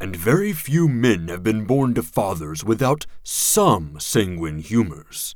and 0.00 0.14
very 0.14 0.52
few 0.52 0.88
men 0.88 1.28
have 1.28 1.42
been 1.42 1.64
born 1.64 1.94
to 1.94 2.02
fathers 2.02 2.64
without 2.64 3.06
some 3.22 3.98
sanguine 3.98 4.58
humors. 4.58 5.34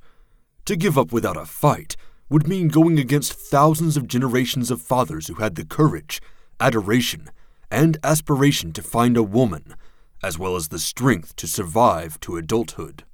To 0.66 0.76
give 0.76 0.96
up 0.96 1.12
without 1.12 1.36
a 1.36 1.44
fight 1.44 1.96
would 2.28 2.48
mean 2.48 2.68
going 2.68 2.98
against 2.98 3.32
thousands 3.32 3.96
of 3.96 4.06
generations 4.06 4.70
of 4.70 4.80
fathers 4.80 5.26
who 5.26 5.34
had 5.34 5.56
the 5.56 5.64
courage, 5.64 6.22
adoration, 6.60 7.28
and 7.70 7.98
aspiration 8.04 8.72
to 8.72 8.82
find 8.82 9.16
a 9.16 9.22
woman, 9.22 9.74
as 10.22 10.38
well 10.38 10.54
as 10.54 10.68
the 10.68 10.78
strength 10.78 11.34
to 11.36 11.46
survive 11.48 12.20
to 12.20 12.36
adulthood. 12.36 13.04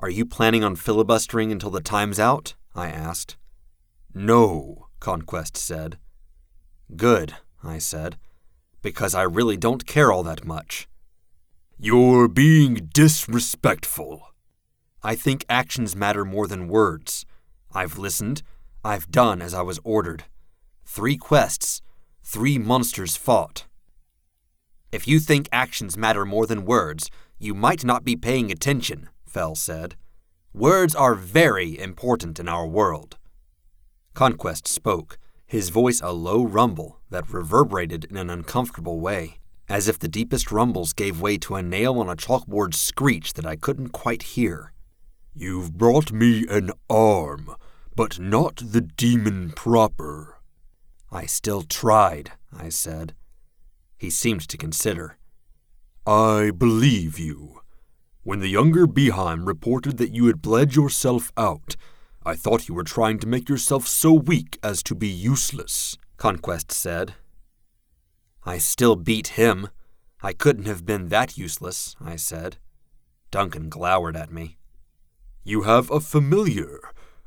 Are 0.00 0.10
you 0.10 0.26
planning 0.26 0.62
on 0.62 0.76
filibustering 0.76 1.50
until 1.50 1.70
the 1.70 1.80
time's 1.80 2.20
out? 2.20 2.54
I 2.74 2.88
asked. 2.88 3.36
No, 4.12 4.88
Conquest 5.00 5.56
said. 5.56 5.98
Good, 6.94 7.34
I 7.62 7.78
said, 7.78 8.16
because 8.84 9.14
I 9.14 9.22
really 9.22 9.56
don't 9.56 9.86
care 9.86 10.12
all 10.12 10.22
that 10.24 10.44
much. 10.44 10.86
You're 11.78 12.28
being 12.28 12.90
disrespectful. 12.92 14.28
I 15.02 15.14
think 15.16 15.46
actions 15.48 15.96
matter 15.96 16.22
more 16.22 16.46
than 16.46 16.68
words. 16.68 17.24
I've 17.72 17.96
listened. 17.96 18.42
I've 18.84 19.10
done 19.10 19.40
as 19.40 19.54
I 19.54 19.62
was 19.62 19.80
ordered. 19.84 20.24
Three 20.84 21.16
quests, 21.16 21.80
three 22.22 22.58
monsters 22.58 23.16
fought. 23.16 23.64
If 24.92 25.08
you 25.08 25.18
think 25.18 25.48
actions 25.50 25.96
matter 25.96 26.26
more 26.26 26.46
than 26.46 26.66
words, 26.66 27.10
you 27.38 27.54
might 27.54 27.84
not 27.86 28.04
be 28.04 28.16
paying 28.16 28.50
attention, 28.52 29.08
Fell 29.24 29.54
said. 29.54 29.96
Words 30.52 30.94
are 30.94 31.14
very 31.14 31.78
important 31.78 32.38
in 32.38 32.48
our 32.50 32.66
world. 32.66 33.16
Conquest 34.12 34.68
spoke, 34.68 35.18
his 35.54 35.68
voice 35.68 36.00
a 36.00 36.10
low 36.10 36.42
rumble 36.42 36.98
that 37.10 37.32
reverberated 37.32 38.04
in 38.06 38.16
an 38.16 38.28
uncomfortable 38.28 38.98
way, 38.98 39.38
as 39.68 39.86
if 39.86 39.96
the 39.96 40.08
deepest 40.08 40.50
rumbles 40.50 40.92
gave 40.92 41.20
way 41.20 41.38
to 41.38 41.54
a 41.54 41.62
nail 41.62 42.00
on 42.00 42.08
a 42.08 42.16
chalkboard 42.16 42.74
screech 42.74 43.34
that 43.34 43.46
I 43.46 43.54
couldn't 43.54 43.90
quite 43.90 44.34
hear. 44.34 44.72
You've 45.32 45.78
brought 45.78 46.10
me 46.10 46.44
an 46.50 46.72
arm, 46.90 47.54
but 47.94 48.18
not 48.18 48.56
the 48.56 48.80
demon 48.80 49.52
proper. 49.54 50.40
I 51.12 51.26
still 51.26 51.62
tried, 51.62 52.32
I 52.52 52.68
said. 52.68 53.14
He 53.96 54.10
seemed 54.10 54.48
to 54.48 54.56
consider. 54.56 55.18
I 56.04 56.50
believe 56.50 57.16
you. 57.16 57.60
When 58.24 58.40
the 58.40 58.48
younger 58.48 58.88
Behaim 58.88 59.46
reported 59.46 59.98
that 59.98 60.12
you 60.12 60.26
had 60.26 60.42
bled 60.42 60.74
yourself 60.74 61.30
out, 61.36 61.76
I 62.26 62.34
thought 62.34 62.68
you 62.68 62.74
were 62.74 62.84
trying 62.84 63.18
to 63.18 63.26
make 63.26 63.50
yourself 63.50 63.86
so 63.86 64.12
weak 64.14 64.58
as 64.62 64.82
to 64.84 64.94
be 64.94 65.08
useless, 65.08 65.98
Conquest 66.16 66.72
said. 66.72 67.14
I 68.44 68.56
still 68.56 68.96
beat 68.96 69.28
him. 69.28 69.68
I 70.22 70.32
couldn't 70.32 70.64
have 70.64 70.86
been 70.86 71.08
that 71.08 71.36
useless, 71.36 71.94
I 72.00 72.16
said. 72.16 72.56
Duncan 73.30 73.68
glowered 73.68 74.16
at 74.16 74.32
me. 74.32 74.56
You 75.42 75.62
have 75.62 75.90
a 75.90 76.00
familiar 76.00 76.80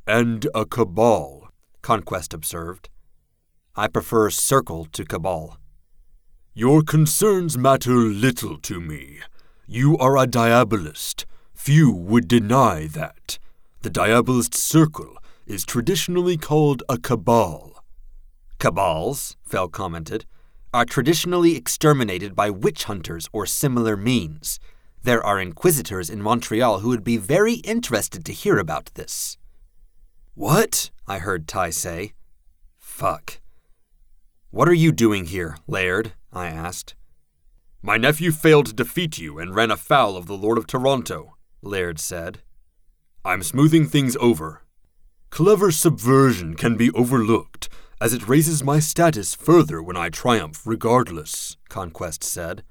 and 0.08 0.48
a 0.56 0.66
cabal, 0.66 1.50
Conquest 1.84 2.34
observed. 2.34 2.90
I 3.76 3.88
prefer 3.88 4.32
circle 4.32 4.86
to 4.94 5.06
cabal. 5.06 5.60
Your 6.56 6.82
concerns 6.82 7.56
matter 7.56 7.94
little 7.94 8.58
to 8.62 8.82
me. 8.82 9.20
You 9.68 9.96
are 10.00 10.18
a 10.18 10.26
diabolist. 10.26 11.28
Few 11.54 11.92
would 11.92 12.28
deny 12.28 12.88
that. 12.88 13.38
The 13.82 13.90
diabolist 13.90 14.56
circle 14.56 15.18
is 15.46 15.64
traditionally 15.64 16.36
called 16.36 16.84
a 16.90 16.98
cabal. 16.98 17.84
Cabals, 18.60 19.36
Fell 19.44 19.68
commented, 19.68 20.26
are 20.74 20.86
traditionally 20.86 21.56
exterminated 21.56 22.36
by 22.36 22.50
witch 22.50 22.86
hunters 22.86 23.30
or 23.32 23.46
similar 23.46 23.96
means. 23.96 24.60
There 25.04 25.24
are 25.24 25.40
inquisitors 25.40 26.10
in 26.10 26.22
Montreal 26.22 26.80
who 26.80 26.90
would 26.90 27.04
be 27.04 27.18
very 27.18 27.56
interested 27.56 28.26
to 28.26 28.34
hear 28.34 28.58
about 28.58 28.92
this. 28.96 29.38
What? 30.34 30.92
I 31.08 31.20
heard 31.20 31.48
Ty 31.48 31.70
say. 31.70 32.14
Fuck. 32.78 33.40
What 34.50 34.68
are 34.68 34.74
you 34.74 34.92
doing 34.92 35.26
here, 35.26 35.58
Laird? 35.68 36.14
I 36.34 36.48
asked. 36.48 36.96
My 37.82 37.98
nephew 37.98 38.32
failed 38.32 38.66
to 38.66 38.74
defeat 38.74 39.18
you 39.18 39.38
and 39.40 39.56
ran 39.56 39.72
afoul 39.72 40.18
of 40.18 40.26
the 40.26 40.38
Lord 40.38 40.58
of 40.58 40.68
Toronto, 40.68 41.38
Laird 41.62 42.00
said. 42.00 42.42
I'm 43.28 43.44
smoothing 43.44 43.88
things 43.88 44.16
over. 44.22 44.62
Clever 45.32 45.70
subversion 45.70 46.56
can 46.56 46.78
be 46.78 46.92
overlooked, 46.92 47.68
as 48.00 48.14
it 48.14 48.26
raises 48.26 48.64
my 48.64 48.80
status 48.80 49.36
further 49.36 49.84
when 49.84 49.98
I 49.98 50.08
triumph 50.08 50.62
regardless, 50.66 51.58
Conquest 51.68 52.24
said. 52.24 52.64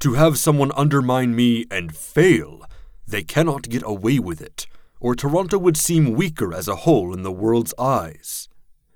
To 0.00 0.12
have 0.12 0.38
someone 0.38 0.70
undermine 0.76 1.34
me 1.34 1.64
and 1.70 1.96
fail, 1.96 2.62
they 3.08 3.22
cannot 3.22 3.70
get 3.70 3.82
away 3.86 4.18
with 4.18 4.42
it, 4.42 4.66
or 5.00 5.14
Toronto 5.14 5.56
would 5.56 5.78
seem 5.78 6.12
weaker 6.12 6.52
as 6.52 6.68
a 6.68 6.82
whole 6.84 7.14
in 7.14 7.22
the 7.22 7.32
world's 7.32 7.72
eyes. 7.78 8.50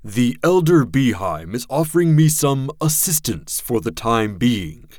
The 0.04 0.36
Elder 0.44 0.84
Behaim 0.84 1.54
is 1.54 1.66
offering 1.70 2.14
me 2.14 2.28
some 2.28 2.70
assistance 2.78 3.58
for 3.58 3.80
the 3.80 3.90
time 3.90 4.36
being. 4.36 4.90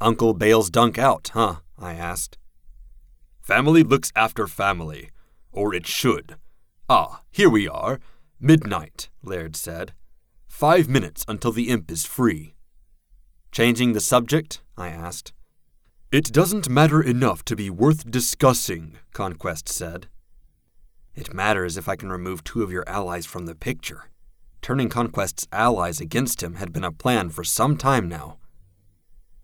Uncle 0.00 0.32
Bale's 0.32 0.70
Dunk 0.70 0.96
out, 0.96 1.32
huh? 1.34 1.56
I 1.78 1.92
asked. 1.92 2.38
Family 3.46 3.84
looks 3.84 4.10
after 4.16 4.48
family, 4.48 5.10
or 5.52 5.72
it 5.72 5.86
should. 5.86 6.34
Ah, 6.88 7.22
here 7.30 7.48
we 7.48 7.68
are. 7.68 8.00
Midnight, 8.40 9.08
Laird 9.22 9.54
said. 9.54 9.92
Five 10.48 10.88
minutes 10.88 11.24
until 11.28 11.52
the 11.52 11.68
imp 11.68 11.88
is 11.92 12.04
free. 12.04 12.56
Changing 13.52 13.92
the 13.92 14.00
subject? 14.00 14.62
I 14.76 14.88
asked. 14.88 15.32
It 16.10 16.32
doesn't 16.32 16.68
matter 16.68 17.00
enough 17.00 17.44
to 17.44 17.54
be 17.54 17.70
worth 17.70 18.10
discussing, 18.10 18.98
Conquest 19.12 19.68
said. 19.68 20.08
It 21.14 21.32
matters 21.32 21.76
if 21.76 21.88
I 21.88 21.94
can 21.94 22.10
remove 22.10 22.42
two 22.42 22.64
of 22.64 22.72
your 22.72 22.82
allies 22.88 23.26
from 23.26 23.46
the 23.46 23.54
picture. 23.54 24.10
Turning 24.60 24.88
Conquest's 24.88 25.46
allies 25.52 26.00
against 26.00 26.42
him 26.42 26.56
had 26.56 26.72
been 26.72 26.82
a 26.82 26.90
plan 26.90 27.30
for 27.30 27.44
some 27.44 27.76
time 27.76 28.08
now. 28.08 28.38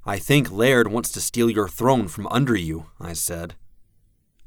I 0.05 0.19
think 0.19 0.51
Laird 0.51 0.89
wants 0.89 1.13
to 1.13 1.21
steal 1.21 1.49
your 1.49 1.69
throne 1.69 2.09
from 2.09 2.27
under 2.33 2.57
you, 2.57 2.87
I 2.99 3.13
said. 3.13 3.55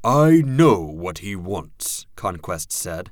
I 0.06 0.40
know 0.46 0.82
what 0.82 1.18
he 1.18 1.34
wants, 1.34 2.06
Conquest 2.14 2.70
said. 2.70 3.10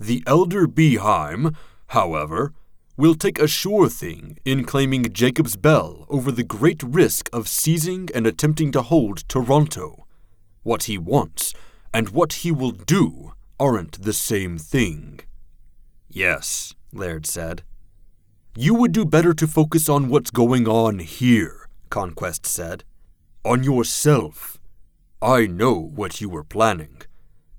The 0.00 0.22
Elder 0.26 0.66
Behaim, 0.66 1.54
however, 1.88 2.54
will 2.96 3.14
take 3.14 3.38
a 3.38 3.46
sure 3.46 3.90
thing 3.90 4.38
in 4.42 4.64
claiming 4.64 5.12
Jacob's 5.12 5.56
Bell 5.56 6.06
over 6.08 6.32
the 6.32 6.42
great 6.42 6.82
risk 6.82 7.28
of 7.30 7.46
seizing 7.46 8.08
and 8.14 8.26
attempting 8.26 8.72
to 8.72 8.80
hold 8.80 9.28
Toronto. 9.28 10.06
What 10.62 10.84
he 10.84 10.96
wants 10.96 11.52
and 11.92 12.08
what 12.08 12.32
he 12.32 12.50
will 12.50 12.70
do 12.70 13.34
aren't 13.60 14.00
the 14.00 14.14
same 14.14 14.56
thing. 14.56 15.20
Yes, 16.08 16.74
Laird 16.90 17.26
said. 17.26 17.64
You 18.56 18.74
would 18.76 18.92
do 18.92 19.04
better 19.04 19.34
to 19.34 19.46
focus 19.46 19.90
on 19.90 20.08
what's 20.08 20.30
going 20.30 20.66
on 20.66 21.00
here. 21.00 21.68
Conquest 21.90 22.46
said. 22.46 22.82
On 23.44 23.62
yourself. 23.62 24.58
I 25.24 25.46
know 25.46 25.74
what 25.74 26.20
you 26.20 26.28
were 26.28 26.44
planning. 26.44 27.00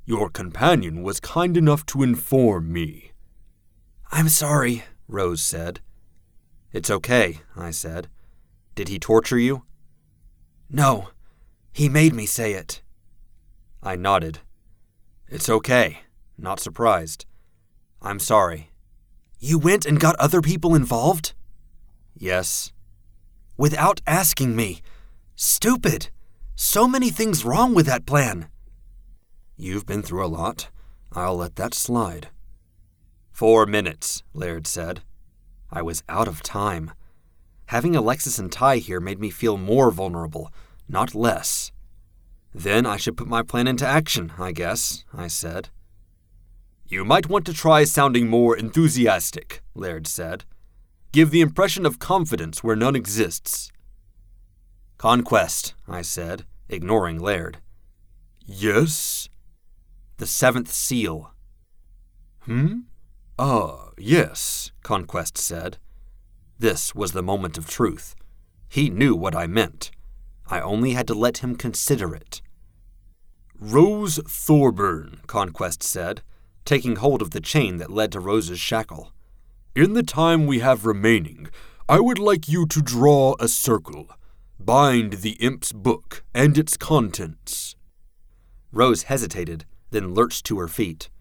Your 0.05 0.29
companion 0.29 1.01
was 1.01 1.19
kind 1.19 1.57
enough 1.57 1.85
to 1.87 2.03
inform 2.03 2.71
me. 2.71 3.11
I'm 4.11 4.29
sorry, 4.29 4.83
Rose 5.07 5.41
said. 5.41 5.79
It's 6.71 6.91
okay, 6.91 7.39
I 7.55 7.71
said. 7.71 8.07
Did 8.75 8.89
he 8.89 8.99
torture 8.99 9.39
you? 9.39 9.63
No, 10.69 11.09
he 11.73 11.89
made 11.89 12.13
me 12.13 12.27
say 12.27 12.53
it. 12.53 12.81
I 13.81 13.95
nodded. 13.95 14.39
It's 15.27 15.49
okay, 15.49 16.01
not 16.37 16.59
surprised. 16.59 17.25
I'm 17.99 18.19
sorry. 18.19 18.69
You 19.39 19.57
went 19.57 19.85
and 19.85 19.99
got 19.99 20.15
other 20.17 20.41
people 20.41 20.75
involved? 20.75 21.33
Yes 22.15 22.71
without 23.57 24.01
asking 24.05 24.55
me. 24.55 24.81
Stupid. 25.35 26.09
So 26.55 26.87
many 26.87 27.09
things 27.09 27.43
wrong 27.43 27.73
with 27.73 27.85
that 27.85 28.05
plan. 28.05 28.47
You've 29.57 29.85
been 29.85 30.01
through 30.01 30.25
a 30.25 30.27
lot. 30.27 30.69
I'll 31.11 31.37
let 31.37 31.57
that 31.57 31.73
slide. 31.73 32.29
Four 33.31 33.65
minutes, 33.65 34.23
Laird 34.33 34.65
said. 34.65 35.01
I 35.69 35.81
was 35.81 36.03
out 36.07 36.29
of 36.29 36.41
time. 36.41 36.91
Having 37.67 37.95
Alexis 37.95 38.39
and 38.39 38.51
Ty 38.51 38.77
here 38.77 39.01
made 39.01 39.19
me 39.19 39.29
feel 39.29 39.57
more 39.57 39.91
vulnerable, 39.91 40.53
not 40.87 41.13
less. 41.13 41.71
Then 42.53 42.85
I 42.85 42.95
should 42.95 43.17
put 43.17 43.27
my 43.27 43.43
plan 43.43 43.67
into 43.67 43.85
action, 43.85 44.31
I 44.39 44.53
guess, 44.53 45.03
I 45.13 45.27
said. 45.27 45.69
You 46.87 47.03
might 47.03 47.27
want 47.27 47.45
to 47.47 47.53
try 47.53 47.83
sounding 47.83 48.29
more 48.29 48.55
enthusiastic, 48.55 49.61
Laird 49.73 50.07
said. 50.07 50.45
Give 51.11 51.31
the 51.31 51.41
impression 51.41 51.85
of 51.85 51.99
confidence 51.99 52.63
where 52.63 52.75
none 52.75 52.95
exists. 52.95 53.71
Conquest, 54.97 55.73
I 55.87 56.01
said, 56.01 56.45
ignoring 56.69 57.19
Laird. 57.19 57.57
Yes? 58.45 59.29
The 60.17 60.25
seventh 60.25 60.71
seal. 60.71 61.33
Hmm? 62.41 62.81
Ah, 63.37 63.89
yes, 63.97 64.71
Conquest 64.83 65.37
said. 65.37 65.77
This 66.57 66.95
was 66.95 67.11
the 67.11 67.23
moment 67.23 67.57
of 67.57 67.67
truth. 67.67 68.15
He 68.69 68.89
knew 68.89 69.15
what 69.15 69.35
I 69.35 69.47
meant. 69.47 69.91
I 70.47 70.61
only 70.61 70.91
had 70.91 71.07
to 71.07 71.13
let 71.13 71.39
him 71.39 71.55
consider 71.55 72.15
it. 72.15 72.41
Rose 73.59 74.19
Thorburn, 74.27 75.21
Conquest 75.27 75.83
said, 75.83 76.21
taking 76.63 76.97
hold 76.97 77.21
of 77.21 77.31
the 77.31 77.41
chain 77.41 77.77
that 77.77 77.91
led 77.91 78.11
to 78.13 78.19
Rose's 78.19 78.59
shackle. 78.59 79.11
In 79.75 79.93
the 79.93 80.03
time 80.03 80.45
we 80.45 80.59
have 80.59 80.85
remaining, 80.85 81.49
I 81.89 81.99
would 81.99 82.19
like 82.19 82.47
you 82.47 82.65
to 82.67 82.81
draw 82.81 83.35
a 83.39 83.47
circle. 83.47 84.09
Bind 84.65 85.21
the 85.21 85.37
imp's 85.41 85.71
book 85.71 86.23
and 86.33 86.57
its 86.57 86.75
contents. 86.75 87.75
Rose 88.71 89.03
hesitated, 89.03 89.63
then 89.91 90.15
lurched 90.15 90.43
to 90.47 90.57
her 90.57 90.67
feet. 90.67 91.11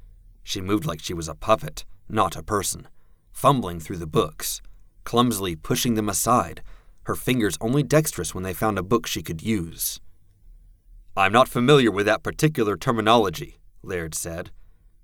She 0.42 0.62
moved 0.62 0.86
like 0.86 1.02
she 1.02 1.12
was 1.12 1.28
a 1.28 1.34
puppet, 1.34 1.84
not 2.08 2.36
a 2.36 2.42
person, 2.42 2.88
fumbling 3.32 3.80
through 3.80 3.98
the 3.98 4.06
books, 4.06 4.62
clumsily 5.04 5.56
pushing 5.56 5.92
them 5.92 6.08
aside, 6.08 6.62
her 7.02 7.14
fingers 7.14 7.58
only 7.60 7.82
dexterous 7.82 8.34
when 8.34 8.44
they 8.44 8.54
found 8.54 8.78
a 8.78 8.82
book 8.82 9.06
she 9.06 9.22
could 9.22 9.42
use. 9.42 10.00
I'm 11.14 11.32
not 11.32 11.46
familiar 11.46 11.90
with 11.90 12.06
that 12.06 12.22
particular 12.22 12.78
terminology, 12.78 13.58
Laird 13.82 14.14
said. 14.14 14.52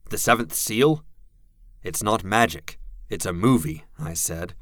The 0.09 0.17
seventh 0.17 0.55
seal? 0.55 1.05
It's 1.83 2.03
not 2.03 2.25
magic. 2.25 2.79
It's 3.11 3.27
a 3.27 3.35
movie, 3.35 3.85
I 3.99 4.15
said. 4.15 4.55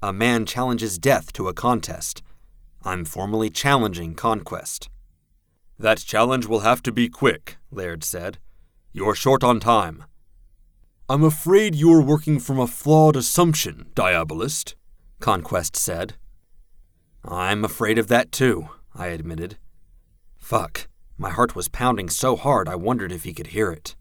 A 0.00 0.12
man 0.12 0.46
challenges 0.46 0.96
death 0.96 1.32
to 1.32 1.48
a 1.48 1.52
contest. 1.52 2.22
I'm 2.82 3.04
formally 3.04 3.50
challenging 3.50 4.14
conquest. 4.14 4.88
That 5.78 5.98
challenge 5.98 6.46
will 6.46 6.60
have 6.60 6.82
to 6.82 6.92
be 6.92 7.08
quick, 7.08 7.56
Laird 7.70 8.04
said. 8.04 8.38
You're 8.92 9.14
short 9.14 9.42
on 9.42 9.60
time. 9.60 10.04
I'm 11.08 11.24
afraid 11.24 11.74
you're 11.74 12.02
working 12.02 12.38
from 12.38 12.60
a 12.60 12.66
flawed 12.68 13.16
assumption, 13.16 13.90
Diabolist, 13.94 14.74
Conquest 15.18 15.74
said. 15.74 16.14
I'm 17.24 17.64
afraid 17.64 17.98
of 17.98 18.06
that 18.08 18.30
too, 18.30 18.68
I 18.94 19.08
admitted. 19.08 19.58
Fuck, 20.38 20.86
my 21.18 21.30
heart 21.30 21.56
was 21.56 21.68
pounding 21.68 22.08
so 22.08 22.36
hard 22.36 22.68
I 22.68 22.76
wondered 22.76 23.10
if 23.10 23.24
he 23.24 23.34
could 23.34 23.48
hear 23.48 23.72
it. 23.72 23.96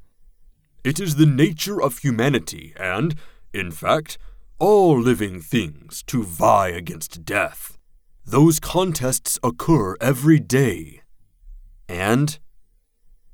It 0.84 1.00
is 1.00 1.16
the 1.16 1.25
nature 1.25 1.82
of 1.82 1.98
humanity 1.98 2.74
and, 2.78 3.16
in 3.54 3.72
fact, 3.72 4.20
all 4.60 5.00
living 5.00 5.42
things 5.42 6.04
to 6.04 6.24
vie 6.24 6.70
against 6.70 7.25
death. 7.25 7.79
Those 8.30 8.60
contests 8.60 9.40
occur 9.42 9.96
every 10.00 10.40
day. 10.40 11.02
And? 11.88 12.38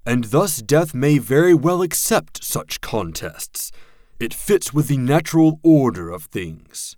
And 0.05 0.23
thus 0.25 0.61
death 0.61 0.93
may 0.93 1.17
very 1.17 1.53
well 1.53 1.81
accept 1.81 2.41
such 2.41 2.79
contests. 2.79 3.73
It 4.21 4.33
fits 4.33 4.73
with 4.73 4.87
the 4.87 4.95
natural 4.95 5.59
order 5.63 6.09
of 6.09 6.23
things. 6.23 6.95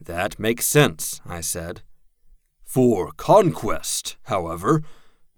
That 0.00 0.40
makes 0.40 0.66
sense, 0.66 1.20
I 1.24 1.42
said. 1.42 1.82
For 2.64 3.12
conquest, 3.12 4.16
however, 4.24 4.82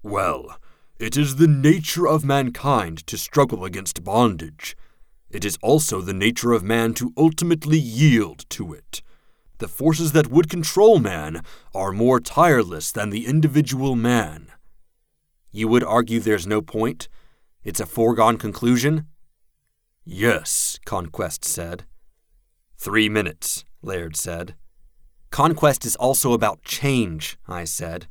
well, 0.03 0.59
it 0.99 1.19
is 1.19 1.37
the 1.37 1.49
nature 1.49 2.09
of 2.09 2.25
mankind 2.25 3.07
to 3.09 3.19
struggle 3.19 3.63
against 3.63 4.03
bondage. 4.03 4.75
It 5.29 5.45
is 5.45 5.59
also 5.61 6.01
the 6.01 6.15
nature 6.15 6.53
of 6.55 6.63
man 6.63 6.95
to 6.95 7.13
ultimately 7.15 7.79
yield 7.79 8.49
to 8.49 8.73
it. 8.73 9.03
The 9.59 9.69
forces 9.69 10.13
that 10.13 10.31
would 10.31 10.51
control 10.51 10.99
man 10.99 11.43
are 11.75 11.93
more 11.93 12.21
tireless 12.21 12.91
than 12.91 13.11
the 13.11 13.27
individual 13.27 13.95
man. 13.95 14.49
You 15.53 15.69
would 15.69 15.85
argue 15.85 16.19
there's 16.19 16.47
no 16.47 16.61
point? 16.61 17.09
It's 17.63 17.81
a 17.81 17.87
foregone 17.87 18.37
conclusion? 18.37 19.07
Yes, 20.05 20.79
Conquest 20.85 21.45
said. 21.45 21.85
Three 22.77 23.09
minutes, 23.09 23.65
Laird 23.81 24.17
said. 24.17 24.55
Conquest 25.31 25.87
is 25.87 25.97
also 25.97 26.33
about 26.33 26.63
change, 26.63 27.39
I 27.49 27.65
said. 27.65 28.07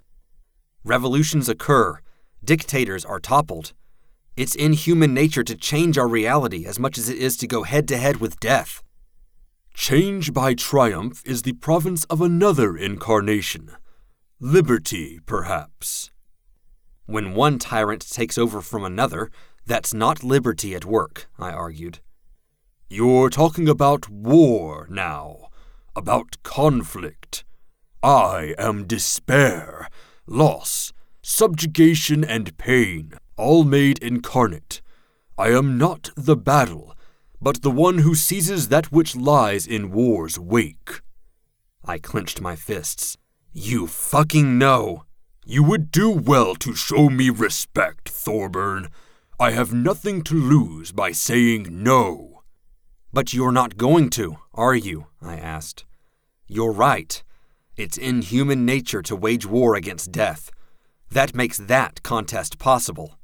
Revolutions 0.84 1.48
occur, 1.48 2.00
dictators 2.44 3.06
are 3.06 3.20
toppled. 3.20 3.74
It's 4.36 4.56
in 4.56 4.74
human 4.74 5.14
nature 5.14 5.44
to 5.44 5.56
change 5.56 5.98
our 5.98 6.08
reality 6.08 6.66
as 6.66 6.80
much 6.80 6.98
as 6.98 7.08
it 7.08 7.18
is 7.18 7.38
to 7.38 7.48
go 7.48 7.64
head 7.64 7.88
to 7.90 7.98
head 7.98 8.18
with 8.18 8.40
death. 8.40 8.82
Change 9.74 10.34
by 10.34 10.54
triumph 10.54 11.24
is 11.26 11.42
the 11.42 11.54
province 11.54 12.06
of 12.06 12.22
another 12.22 12.78
incarnation. 12.78 13.72
Liberty, 14.40 15.20
perhaps. 15.26 16.12
When 17.06 17.34
one 17.34 17.60
tyrant 17.60 18.08
takes 18.10 18.38
over 18.38 18.62
from 18.62 18.84
another, 18.84 19.32
that's 19.66 19.94
not 19.94 20.24
liberty 20.24 20.76
at 20.76 20.86
work, 20.86 21.28
I 21.40 21.52
argued. 21.52 22.00
You're 22.88 23.30
talking 23.30 23.68
about 23.68 24.10
war 24.10 24.88
now 24.90 25.50
about 25.96 26.42
conflict. 26.44 27.44
I 28.02 28.54
am 28.58 28.86
despair, 28.86 29.88
loss, 30.28 30.94
subjugation, 31.22 32.24
and 32.24 32.58
pain, 32.58 33.14
all 33.38 33.64
made 33.64 33.98
incarnate. 34.00 34.82
I 35.38 35.50
am 35.50 35.78
not 35.78 36.12
the 36.16 36.36
battle, 36.36 36.96
but 37.44 37.62
the 37.62 37.70
one 37.70 37.98
who 37.98 38.16
seizes 38.16 38.70
that 38.70 38.90
which 38.90 39.18
lies 39.18 39.68
in 39.68 39.92
war's 39.92 40.40
wake. 40.40 41.02
I 41.84 41.98
clenched 41.98 42.40
my 42.40 42.56
fists. 42.56 43.18
You 43.52 43.86
fucking 43.86 44.58
know. 44.58 45.04
You 45.46 45.62
would 45.64 45.92
do 45.92 46.10
well 46.10 46.56
to 46.56 46.74
show 46.74 47.10
me 47.10 47.30
respect, 47.30 48.08
Thorburn. 48.08 48.88
I 49.38 49.52
have 49.52 49.74
nothing 49.74 50.22
to 50.24 50.36
lose 50.36 50.94
by 50.94 51.12
saying 51.12 51.68
no. 51.70 52.44
But 53.12 53.34
you're 53.34 53.52
not 53.52 53.76
going 53.76 54.10
to, 54.12 54.38
are 54.54 54.74
you? 54.76 55.08
I 55.22 55.36
asked. 55.36 55.84
You're 56.48 56.72
right. 56.72 57.22
It's 57.76 57.98
in 57.98 58.22
human 58.22 58.66
nature 58.66 59.02
to 59.02 59.18
wage 59.18 59.46
war 59.46 59.76
against 59.76 60.14
death. 60.14 60.50
That 61.12 61.36
makes 61.36 61.58
that 61.58 62.04
contest 62.04 62.58
possible. 62.58 63.18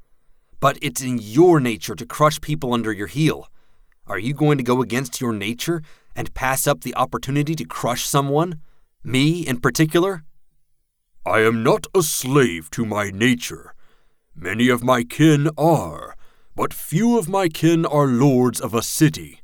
But 0.59 0.77
it's 0.81 1.01
in 1.01 1.19
your 1.21 1.61
nature 1.61 1.95
to 1.95 2.05
crush 2.05 2.41
people 2.41 2.73
under 2.73 2.91
your 2.91 3.07
heel. 3.07 3.47
Are 4.09 4.17
you 4.17 4.33
going 4.33 4.57
to 4.57 4.63
go 4.63 4.81
against 4.81 5.21
your 5.21 5.33
nature 5.33 5.83
and 6.15 6.33
pass 6.33 6.65
up 6.65 6.81
the 6.81 6.95
opportunity 6.95 7.53
to 7.53 7.63
crush 7.63 8.05
someone? 8.05 8.59
Me 9.03 9.45
in 9.45 9.59
particular? 9.59 10.23
I 11.25 11.41
am 11.41 11.61
not 11.61 11.85
a 11.93 12.01
slave 12.01 12.71
to 12.71 12.85
my 12.85 13.11
nature. 13.11 13.75
Many 14.35 14.67
of 14.67 14.83
my 14.83 15.03
kin 15.03 15.51
are, 15.57 16.15
but 16.55 16.73
few 16.73 17.19
of 17.19 17.29
my 17.29 17.49
kin 17.49 17.85
are 17.85 18.07
lords 18.07 18.59
of 18.59 18.73
a 18.73 18.81
city. 18.81 19.41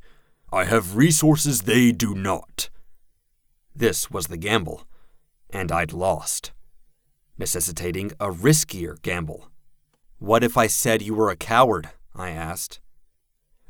I 0.52 0.64
have 0.64 0.96
resources 0.96 1.62
they 1.62 1.92
do 1.92 2.12
not. 2.14 2.68
This 3.74 4.10
was 4.10 4.26
the 4.26 4.36
gamble, 4.36 4.84
and 5.48 5.70
I'd 5.70 5.92
lost, 5.92 6.50
necessitating 7.38 8.12
a 8.18 8.30
riskier 8.30 9.00
gamble. 9.02 9.48
What 10.18 10.42
if 10.42 10.56
I 10.56 10.66
said 10.66 11.02
you 11.02 11.14
were 11.14 11.30
a 11.30 11.36
coward? 11.36 11.90
I 12.14 12.30
asked. 12.30 12.80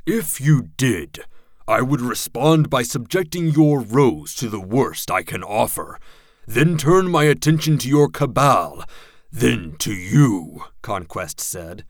If 0.06 0.40
you 0.40 0.68
did, 0.76 1.24
I 1.66 1.82
would 1.82 2.00
respond 2.00 2.70
by 2.70 2.84
subjecting 2.84 3.48
your 3.48 3.80
rose 3.80 4.36
to 4.36 4.48
the 4.48 4.60
worst 4.60 5.10
I 5.10 5.24
can 5.24 5.42
offer, 5.42 5.98
then 6.46 6.78
turn 6.78 7.10
my 7.10 7.24
attention 7.24 7.76
to 7.78 7.88
your 7.88 8.08
cabal, 8.08 8.84
then 9.32 9.74
to 9.80 9.92
you, 9.92 10.62
Conquest 10.80 11.40
said. 11.40 11.84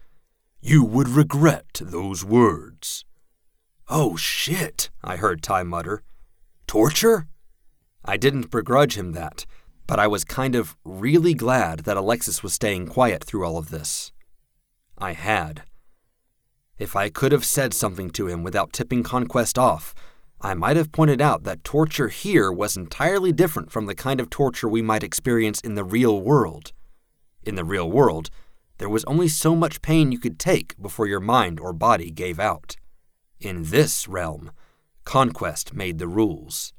You 0.62 0.82
would 0.82 1.11
regret 1.11 1.75
those 1.78 2.25
words. 2.25 3.04
Oh 3.87 4.16
shit, 4.16 4.88
I 5.04 5.16
heard 5.16 5.42
Ty 5.42 5.64
mutter. 5.64 6.02
Torture? 6.66 7.28
I 8.02 8.16
didn't 8.16 8.50
begrudge 8.50 8.96
him 8.96 9.12
that, 9.12 9.44
but 9.87 10.00
I 10.00 10.06
was 10.06 10.25
kind 10.25 10.54
of 10.54 10.75
really 10.85 11.35
glad 11.35 11.80
that 11.80 11.99
Alexis 11.99 12.42
was 12.42 12.54
staying 12.54 12.87
quiet 12.87 13.23
through 13.23 13.44
all 13.44 13.58
of 13.58 13.68
this. 13.68 14.11
I 14.96 15.12
had. 15.12 15.64
If 16.78 16.95
I 16.95 17.09
could 17.09 17.33
have 17.33 17.45
said 17.45 17.73
something 17.73 18.11
to 18.11 18.28
him 18.28 18.42
without 18.42 18.73
tipping 18.73 19.02
Conquest 19.02 19.59
off, 19.59 19.95
I 20.40 20.52
might 20.54 20.76
have 20.76 20.92
pointed 20.92 21.23
out 21.23 21.45
that 21.45 21.64
torture 21.64 22.09
here 22.09 22.52
was 22.52 22.76
entirely 22.76 23.33
different 23.33 23.73
from 23.73 23.87
the 23.87 23.95
kind 23.95 24.21
of 24.21 24.28
torture 24.28 24.68
we 24.68 24.83
might 24.83 25.02
experience 25.02 25.61
in 25.61 25.75
the 25.75 25.85
real 25.85 26.21
world. 26.21 26.73
In 27.42 27.54
the 27.54 27.64
real 27.64 27.90
world, 27.90 28.28
there 28.78 28.90
was 28.90 29.04
only 29.04 29.28
so 29.28 29.56
much 29.56 29.80
pain 29.80 30.12
you 30.12 30.18
could 30.18 30.38
take 30.38 30.80
before 30.80 31.06
your 31.06 31.21
mind 31.21 31.59
or 31.59 31.73
body 31.73 32.11
gave 32.11 32.38
out. 32.38 32.76
In 33.40 33.64
this 33.64 34.06
realm, 34.06 34.50
conquest 35.04 35.73
made 35.73 35.99
the 35.99 36.09
rules. 36.09 36.75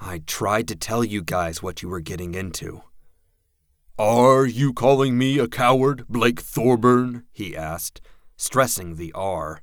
I 0.00 0.22
tried 0.26 0.68
to 0.68 0.76
tell 0.76 1.04
you 1.04 1.22
guys 1.22 1.62
what 1.62 1.82
you 1.82 1.88
were 1.90 2.00
getting 2.00 2.34
into. 2.34 2.82
Are 3.98 4.46
you 4.46 4.72
calling 4.72 5.16
me 5.16 5.38
a 5.38 5.48
coward, 5.48 6.06
Blake 6.08 6.40
Thorburn? 6.40 7.24
he 7.32 7.56
asked, 7.56 8.00
stressing 8.36 8.96
the 8.96 9.12
R. 9.12 9.60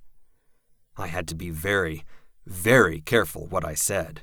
I 0.98 1.08
had 1.08 1.28
to 1.30 1.36
be 1.36 1.50
very, 1.50 2.04
very 2.46 3.02
careful 3.02 3.48
what 3.48 3.66
I 3.66 3.74
said. 3.74 4.22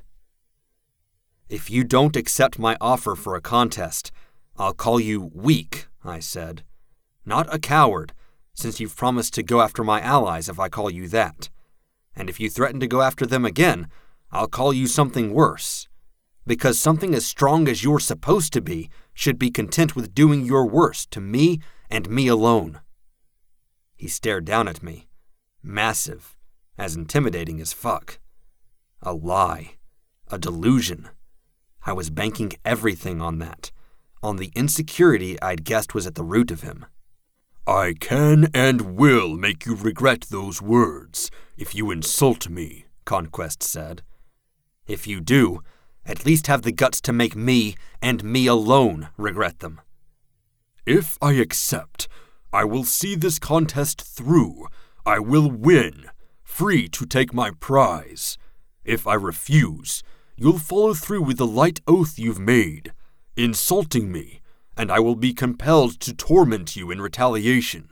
If 1.49 1.71
you 1.71 1.83
don't 1.83 2.17
accept 2.17 2.59
my 2.59 2.77
offer 2.81 3.17
for 3.17 3.35
a 3.35 3.41
contest, 3.41 4.13
I'll 4.57 4.75
call 4.75 5.01
you 5.01 5.31
weak, 5.35 5.89
I 6.05 6.21
said. 6.21 6.63
Not 7.25 7.53
a 7.53 7.59
coward, 7.59 8.13
since 8.55 8.79
you've 8.79 8.97
promised 8.97 9.35
to 9.35 9.43
go 9.43 9.61
after 9.61 9.83
my 9.83 10.01
allies 10.01 10.49
if 10.49 10.61
I 10.61 10.69
call 10.69 10.91
you 10.91 11.09
that. 11.09 11.49
And 12.15 12.29
if 12.29 12.39
you 12.39 12.51
threaten 12.51 12.81
to 12.81 12.87
go 12.87 13.03
after 13.03 13.27
them 13.27 13.45
again, 13.45 13.89
I'll 14.31 14.49
call 14.49 14.73
you 14.73 14.87
something 14.87 15.33
worse. 15.33 15.89
Because 16.47 16.79
something 16.79 17.15
as 17.15 17.27
strong 17.27 17.69
as 17.69 17.83
you're 17.83 18.01
supposed 18.01 18.53
to 18.53 18.61
be 18.61 18.91
should 19.15 19.39
be 19.39 19.51
content 19.51 19.97
with 19.97 20.15
doing 20.15 20.45
your 20.45 20.67
worst 20.67 21.11
to 21.13 21.21
me 21.21 21.61
and 21.89 22.09
me 22.09 22.29
alone. 22.29 22.81
He 24.01 24.09
stared 24.09 24.47
down 24.47 24.67
at 24.67 24.83
me, 24.83 25.09
massive, 25.63 26.35
as 26.79 26.97
intimidating 26.97 27.61
as 27.61 27.75
fuck. 27.75 28.19
A 29.03 29.13
lie, 29.13 29.75
a 30.31 30.39
delusion. 30.39 31.11
I 31.85 31.93
was 31.93 32.09
banking 32.09 32.55
everything 32.65 33.21
on 33.21 33.41
that, 33.41 33.73
on 34.23 34.37
the 34.37 34.53
insecurity 34.57 35.39
I'd 35.43 35.65
guessed 35.65 35.95
was 35.95 36.07
at 36.07 36.15
the 36.15 36.25
root 36.25 36.51
of 36.51 36.63
him. 36.63 36.87
I 37.67 37.93
can 38.01 38.49
and 38.55 38.97
will 38.97 39.37
make 39.37 39.67
you 39.67 39.75
regret 39.75 40.23
those 40.31 40.63
words 40.63 41.31
if 41.59 41.75
you 41.75 41.91
insult 41.91 42.49
me, 42.49 42.87
Conquest 43.05 43.63
said. 43.63 44.01
If 44.87 45.07
you 45.07 45.21
do, 45.21 45.61
at 46.07 46.25
least 46.25 46.47
have 46.47 46.63
the 46.63 46.73
guts 46.73 47.03
to 47.03 47.13
make 47.13 47.37
me 47.37 47.75
and 48.01 48.25
me 48.25 48.47
alone 48.47 49.11
regret 49.19 49.59
them. 49.59 49.79
If 50.87 51.19
I 51.21 51.33
accept, 51.33 52.09
I 52.53 52.65
will 52.65 52.85
see 52.85 53.15
this 53.15 53.39
contest 53.39 54.03
through. 54.03 54.67
I 55.07 55.19
will 55.19 55.51
win, 55.51 56.07
free 56.43 56.89
to 56.89 57.07
take 57.07 57.33
my 57.33 57.53
prize. 57.61 58.37
If 58.85 59.07
I 59.07 59.15
refuse, 59.15 60.03
you'll 60.37 60.59
follow 60.59 60.95
through 60.95 61.23
with 61.23 61.39
the 61.39 61.47
light 61.47 61.81
oath 61.87 62.19
you've 62.19 62.41
made, 62.41 62.93
insulting 63.37 64.11
me, 64.11 64.41
and 64.77 64.91
I 64.91 64.99
will 64.99 65.15
be 65.15 65.33
compelled 65.33 66.01
to 66.01 66.15
torment 66.15 66.75
you 66.75 66.91
in 66.91 67.01
retaliation. 67.01 67.89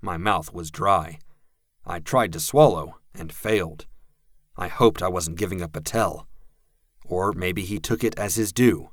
My 0.00 0.16
mouth 0.16 0.52
was 0.52 0.70
dry. 0.70 1.18
I 1.84 1.98
tried 1.98 2.32
to 2.32 2.40
swallow 2.40 2.98
and 3.14 3.32
failed. 3.32 3.86
I 4.56 4.68
hoped 4.68 5.02
I 5.02 5.08
wasn't 5.08 5.38
giving 5.38 5.60
up 5.60 5.76
a 5.76 5.80
tell. 5.80 6.26
Or 7.04 7.32
maybe 7.32 7.62
he 7.62 7.78
took 7.78 8.04
it 8.04 8.18
as 8.18 8.36
his 8.36 8.52
due. 8.52 8.90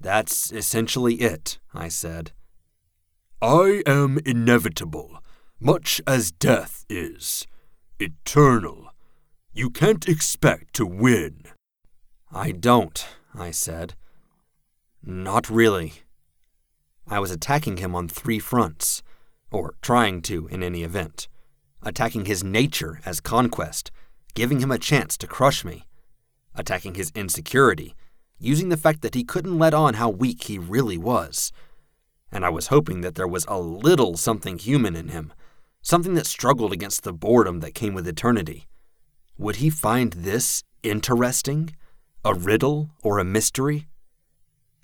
That's 0.00 0.50
essentially 0.50 1.16
it, 1.16 1.58
I 1.72 1.88
said. 1.88 2.32
I 3.44 3.82
am 3.86 4.18
inevitable, 4.24 5.18
much 5.60 6.00
as 6.06 6.32
death 6.32 6.86
is. 6.88 7.46
Eternal. 8.00 8.88
You 9.52 9.68
can't 9.68 10.08
expect 10.08 10.72
to 10.76 10.86
win. 10.86 11.42
I 12.32 12.52
don't, 12.52 13.06
I 13.34 13.50
said. 13.50 13.94
Not 15.02 15.50
really. 15.50 15.92
I 17.06 17.20
was 17.20 17.30
attacking 17.30 17.76
him 17.76 17.94
on 17.94 18.08
three 18.08 18.38
fronts, 18.38 19.02
or 19.50 19.74
trying 19.82 20.22
to 20.22 20.46
in 20.46 20.62
any 20.62 20.82
event. 20.82 21.28
Attacking 21.82 22.24
his 22.24 22.42
nature 22.42 23.00
as 23.04 23.20
conquest, 23.20 23.90
giving 24.34 24.60
him 24.60 24.70
a 24.70 24.78
chance 24.78 25.18
to 25.18 25.26
crush 25.26 25.66
me 25.66 25.84
attacking 26.54 26.94
his 26.94 27.12
insecurity, 27.14 27.94
using 28.38 28.68
the 28.68 28.76
fact 28.76 29.02
that 29.02 29.14
he 29.14 29.24
couldn't 29.24 29.58
let 29.58 29.74
on 29.74 29.94
how 29.94 30.08
weak 30.08 30.44
he 30.44 30.58
really 30.58 30.98
was. 30.98 31.52
And 32.34 32.44
I 32.44 32.50
was 32.50 32.66
hoping 32.66 33.00
that 33.00 33.14
there 33.14 33.28
was 33.28 33.46
a 33.48 33.58
little 33.58 34.16
something 34.16 34.58
human 34.58 34.96
in 34.96 35.08
him, 35.08 35.32
something 35.80 36.14
that 36.14 36.26
struggled 36.26 36.72
against 36.72 37.04
the 37.04 37.12
boredom 37.12 37.60
that 37.60 37.74
came 37.74 37.94
with 37.94 38.08
eternity. 38.08 38.66
Would 39.38 39.56
he 39.56 39.70
find 39.70 40.12
this 40.12 40.64
interesting? 40.82 41.76
A 42.24 42.34
riddle 42.34 42.90
or 43.02 43.18
a 43.18 43.24
mystery? 43.24 43.86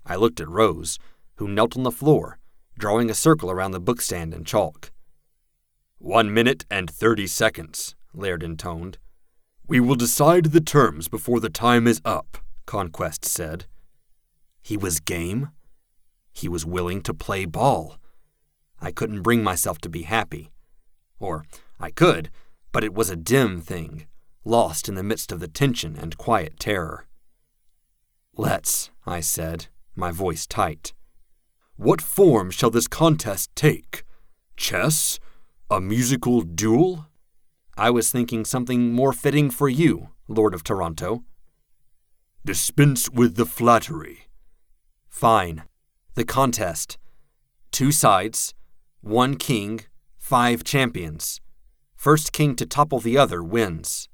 I 0.06 0.14
looked 0.14 0.40
at 0.40 0.48
Rose, 0.48 0.98
who 1.36 1.48
knelt 1.48 1.76
on 1.76 1.82
the 1.82 1.90
floor, 1.90 2.38
drawing 2.78 3.10
a 3.10 3.14
circle 3.14 3.50
around 3.50 3.72
the 3.72 3.80
bookstand 3.80 4.32
in 4.32 4.44
chalk. 4.44 4.92
One 5.98 6.32
minute 6.32 6.64
and 6.70 6.88
thirty 6.88 7.26
seconds, 7.26 7.96
Laird 8.14 8.42
intoned. 8.42 8.98
We 9.66 9.80
will 9.80 9.96
decide 9.96 10.46
the 10.46 10.60
terms 10.60 11.08
before 11.08 11.40
the 11.40 11.50
time 11.50 11.86
is 11.86 12.00
up, 12.04 12.38
Conquest 12.66 13.24
said. 13.24 13.66
He 14.62 14.76
was 14.76 15.00
game. 15.00 15.50
He 16.40 16.48
was 16.48 16.64
willing 16.64 17.02
to 17.02 17.12
play 17.12 17.44
ball. 17.44 17.98
I 18.80 18.92
couldn't 18.92 19.20
bring 19.20 19.44
myself 19.44 19.78
to 19.82 19.90
be 19.90 20.04
happy. 20.04 20.50
Or 21.18 21.44
I 21.78 21.90
could, 21.90 22.30
but 22.72 22.82
it 22.82 22.94
was 22.94 23.10
a 23.10 23.16
dim 23.16 23.60
thing, 23.60 24.06
lost 24.42 24.88
in 24.88 24.94
the 24.94 25.02
midst 25.02 25.32
of 25.32 25.40
the 25.40 25.48
tension 25.48 25.98
and 25.98 26.16
quiet 26.16 26.58
terror. 26.58 27.06
Let's, 28.38 28.90
I 29.04 29.20
said, 29.20 29.66
my 29.94 30.12
voice 30.12 30.46
tight. 30.46 30.94
What 31.76 32.00
form 32.00 32.50
shall 32.50 32.70
this 32.70 32.88
contest 32.88 33.54
take? 33.54 34.04
Chess? 34.56 35.20
A 35.70 35.78
musical 35.78 36.40
duel? 36.40 37.06
I 37.76 37.90
was 37.90 38.10
thinking 38.10 38.46
something 38.46 38.94
more 38.94 39.12
fitting 39.12 39.50
for 39.50 39.68
you, 39.68 40.08
Lord 40.26 40.54
of 40.54 40.64
Toronto. 40.64 41.22
Dispense 42.46 43.10
with 43.10 43.36
the 43.36 43.44
flattery. 43.44 44.28
Fine. 45.10 45.64
The 46.20 46.26
contest. 46.26 46.98
Two 47.72 47.90
sides, 47.90 48.52
one 49.00 49.36
king, 49.36 49.86
five 50.18 50.62
champions. 50.64 51.40
First 51.96 52.34
king 52.34 52.56
to 52.56 52.66
topple 52.66 53.00
the 53.00 53.16
other 53.16 53.42
wins. 53.42 54.06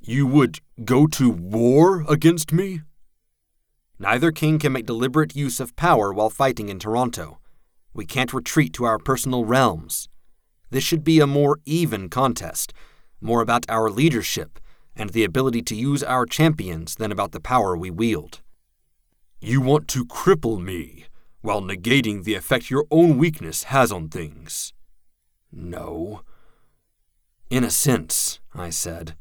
You 0.00 0.26
would 0.26 0.58
go 0.84 1.06
to 1.06 1.30
war 1.30 2.04
against 2.08 2.52
me? 2.52 2.80
Neither 4.00 4.32
king 4.32 4.58
can 4.58 4.72
make 4.72 4.86
deliberate 4.86 5.36
use 5.36 5.60
of 5.60 5.76
power 5.76 6.12
while 6.12 6.28
fighting 6.28 6.68
in 6.68 6.80
Toronto. 6.80 7.38
We 7.92 8.04
can't 8.04 8.34
retreat 8.34 8.72
to 8.72 8.84
our 8.84 8.98
personal 8.98 9.44
realms. 9.44 10.08
This 10.70 10.82
should 10.82 11.04
be 11.04 11.20
a 11.20 11.26
more 11.28 11.60
even 11.64 12.08
contest, 12.08 12.72
more 13.20 13.42
about 13.42 13.64
our 13.68 13.92
leadership 13.92 14.58
and 14.96 15.10
the 15.10 15.22
ability 15.22 15.62
to 15.62 15.76
use 15.76 16.02
our 16.02 16.26
champions 16.26 16.96
than 16.96 17.12
about 17.12 17.30
the 17.30 17.38
power 17.38 17.76
we 17.76 17.92
wield. 17.92 18.40
You 19.44 19.60
want 19.60 19.88
to 19.88 20.06
cripple 20.06 20.58
me 20.58 21.04
while 21.42 21.60
negating 21.60 22.24
the 22.24 22.34
effect 22.34 22.70
your 22.70 22.86
own 22.90 23.18
weakness 23.18 23.64
has 23.64 23.92
on 23.92 24.08
things. 24.08 24.72
No. 25.52 26.22
In 27.50 27.62
a 27.62 27.70
sense, 27.70 28.40
I 28.54 28.70
said. 28.70 29.16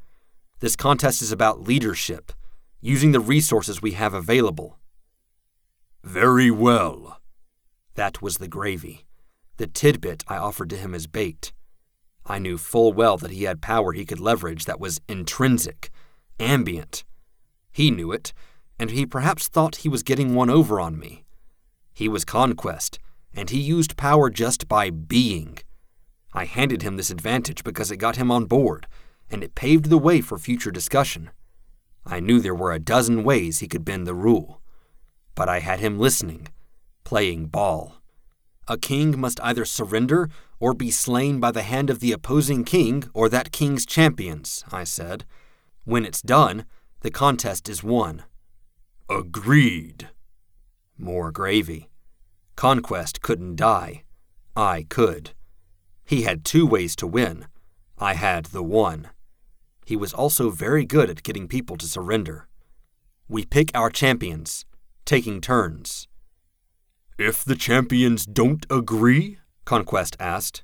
This 0.62 0.78
contest 0.78 1.22
is 1.22 1.34
about 1.34 1.68
leadership, 1.68 2.32
using 2.80 3.12
the 3.12 3.20
resources 3.20 3.82
we 3.82 3.92
have 3.92 4.14
available. 4.14 4.80
Very 6.06 6.50
well. 6.50 7.20
That 7.96 8.22
was 8.22 8.38
the 8.38 8.48
gravy 8.48 9.06
the 9.58 9.68
tidbit 9.68 10.24
I 10.28 10.38
offered 10.38 10.70
to 10.70 10.78
him 10.78 10.96
as 10.96 11.06
bait. 11.06 11.52
I 12.26 12.40
knew 12.40 12.58
full 12.58 12.94
well 12.94 13.18
that 13.18 13.32
he 13.32 13.44
had 13.44 13.62
power 13.62 13.92
he 13.92 14.06
could 14.06 14.22
leverage 14.22 14.66
that 14.66 14.80
was 14.80 15.02
intrinsic, 15.10 15.92
ambient. 16.40 17.04
He 17.74 17.92
knew 17.92 18.12
it, 18.14 18.34
and 18.84 18.92
he 18.92 19.06
perhaps 19.06 19.48
thought 19.48 19.78
he 19.78 19.88
was 19.88 20.04
getting 20.04 20.36
one 20.36 20.50
over 20.50 20.78
on 20.78 21.00
me. 21.00 21.24
He 21.94 22.10
was 22.10 22.26
conquest, 22.26 23.00
and 23.34 23.50
he 23.50 23.58
used 23.58 23.96
power 23.96 24.30
just 24.30 24.68
by 24.68 24.90
being. 24.90 25.60
I 26.34 26.44
handed 26.44 26.82
him 26.82 26.98
this 26.98 27.10
advantage 27.10 27.64
because 27.64 27.92
it 27.92 27.96
got 27.96 28.18
him 28.18 28.30
on 28.30 28.44
board, 28.44 28.86
and 29.32 29.42
it 29.42 29.56
paved 29.56 29.86
the 29.86 29.98
way 29.98 30.20
for 30.20 30.38
future 30.38 30.70
discussion. 30.70 31.30
I 32.06 32.20
knew 32.20 32.42
there 32.42 32.54
were 32.54 32.74
a 32.74 32.88
dozen 32.94 33.24
ways 33.24 33.60
he 33.60 33.70
could 33.70 33.86
bend 33.86 34.06
the 34.06 34.14
rule. 34.14 34.60
But 35.34 35.48
I 35.48 35.60
had 35.60 35.80
him 35.80 35.98
listening, 35.98 36.50
playing 37.06 37.46
ball. 37.46 38.02
A 38.68 38.78
king 38.78 39.18
must 39.18 39.40
either 39.40 39.64
surrender 39.64 40.30
or 40.60 40.74
be 40.74 40.92
slain 40.92 41.40
by 41.40 41.52
the 41.52 41.64
hand 41.64 41.90
of 41.90 42.02
the 42.02 42.12
opposing 42.12 42.66
king 42.66 43.06
or 43.14 43.30
that 43.30 43.54
king's 43.54 43.86
champions, 43.86 44.66
I 44.74 44.84
said. 44.84 45.24
When 45.86 46.06
it's 46.06 46.22
done, 46.22 46.66
the 47.00 47.12
contest 47.12 47.70
is 47.70 47.82
won. 47.82 48.24
Agreed. 49.10 50.10
More 50.98 51.32
gravy. 51.32 51.90
Conquest 52.56 53.22
couldn't 53.22 53.56
die. 53.56 54.04
I 54.56 54.86
could. 54.90 55.32
He 56.06 56.24
had 56.24 56.46
two 56.46 56.66
ways 56.66 56.96
to 56.98 57.08
win. 57.08 57.48
I 57.98 58.14
had 58.14 58.46
the 58.46 58.64
one. 58.64 59.10
He 59.86 59.96
was 59.96 60.14
also 60.14 60.50
very 60.50 60.86
good 60.86 61.10
at 61.10 61.24
getting 61.24 61.48
people 61.48 61.78
to 61.78 61.86
surrender. 61.88 62.48
We 63.28 63.46
pick 63.46 63.72
our 63.74 63.90
champions, 63.90 64.66
taking 65.06 65.42
turns. 65.42 66.08
If 67.18 67.44
the 67.44 67.56
champions 67.56 68.26
don't 68.26 68.66
agree? 68.70 69.40
Conquest 69.66 70.16
asked. 70.20 70.64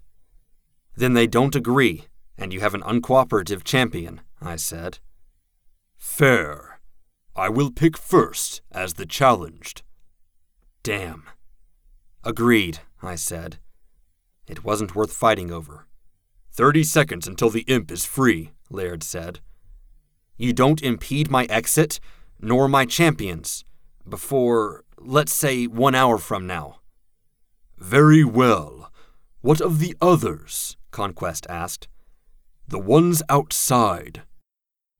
Then 0.96 1.13
they 1.13 1.27
don't 1.27 1.55
agree, 1.55 2.05
and 2.38 2.51
you 2.53 2.60
have 2.60 2.74
an 2.74 2.81
uncooperative 2.81 3.63
champion, 3.63 4.22
I 4.41 4.55
said. 4.55 5.00
Fair. 5.98 6.78
I 7.39 7.48
will 7.50 7.72
pick 7.72 7.98
first 7.98 8.62
as 8.72 8.96
the 8.96 9.05
challenged. 9.05 9.81
Damn. 10.84 11.24
Agreed, 12.24 12.79
I 13.01 13.15
said. 13.15 13.60
It 14.48 14.65
wasn't 14.65 14.93
worth 14.93 15.13
fighting 15.13 15.50
over. 15.50 15.88
Thirty 16.51 16.84
seconds 16.84 17.27
until 17.27 17.50
the 17.50 17.62
imp 17.62 17.91
is 17.91 18.03
free, 18.03 18.51
Laird 18.69 19.03
said. 19.03 19.39
You 20.38 20.51
don't 20.51 20.81
impede 20.81 21.31
my 21.31 21.46
exit, 21.46 22.01
nor 22.41 22.67
my 22.67 22.86
champions, 22.86 23.63
before, 24.08 24.84
let's 24.98 25.34
say, 25.34 25.65
one 25.65 25.96
hour 25.96 26.17
from 26.17 26.46
now. 26.46 26.79
Very 27.77 28.25
well. 28.25 28.91
What 29.39 29.62
of 29.62 29.79
the 29.79 29.96
others? 30.01 30.75
Conquest 30.91 31.48
asked. 31.50 31.88
The 32.67 32.79
ones 32.79 33.24
outside. 33.29 34.24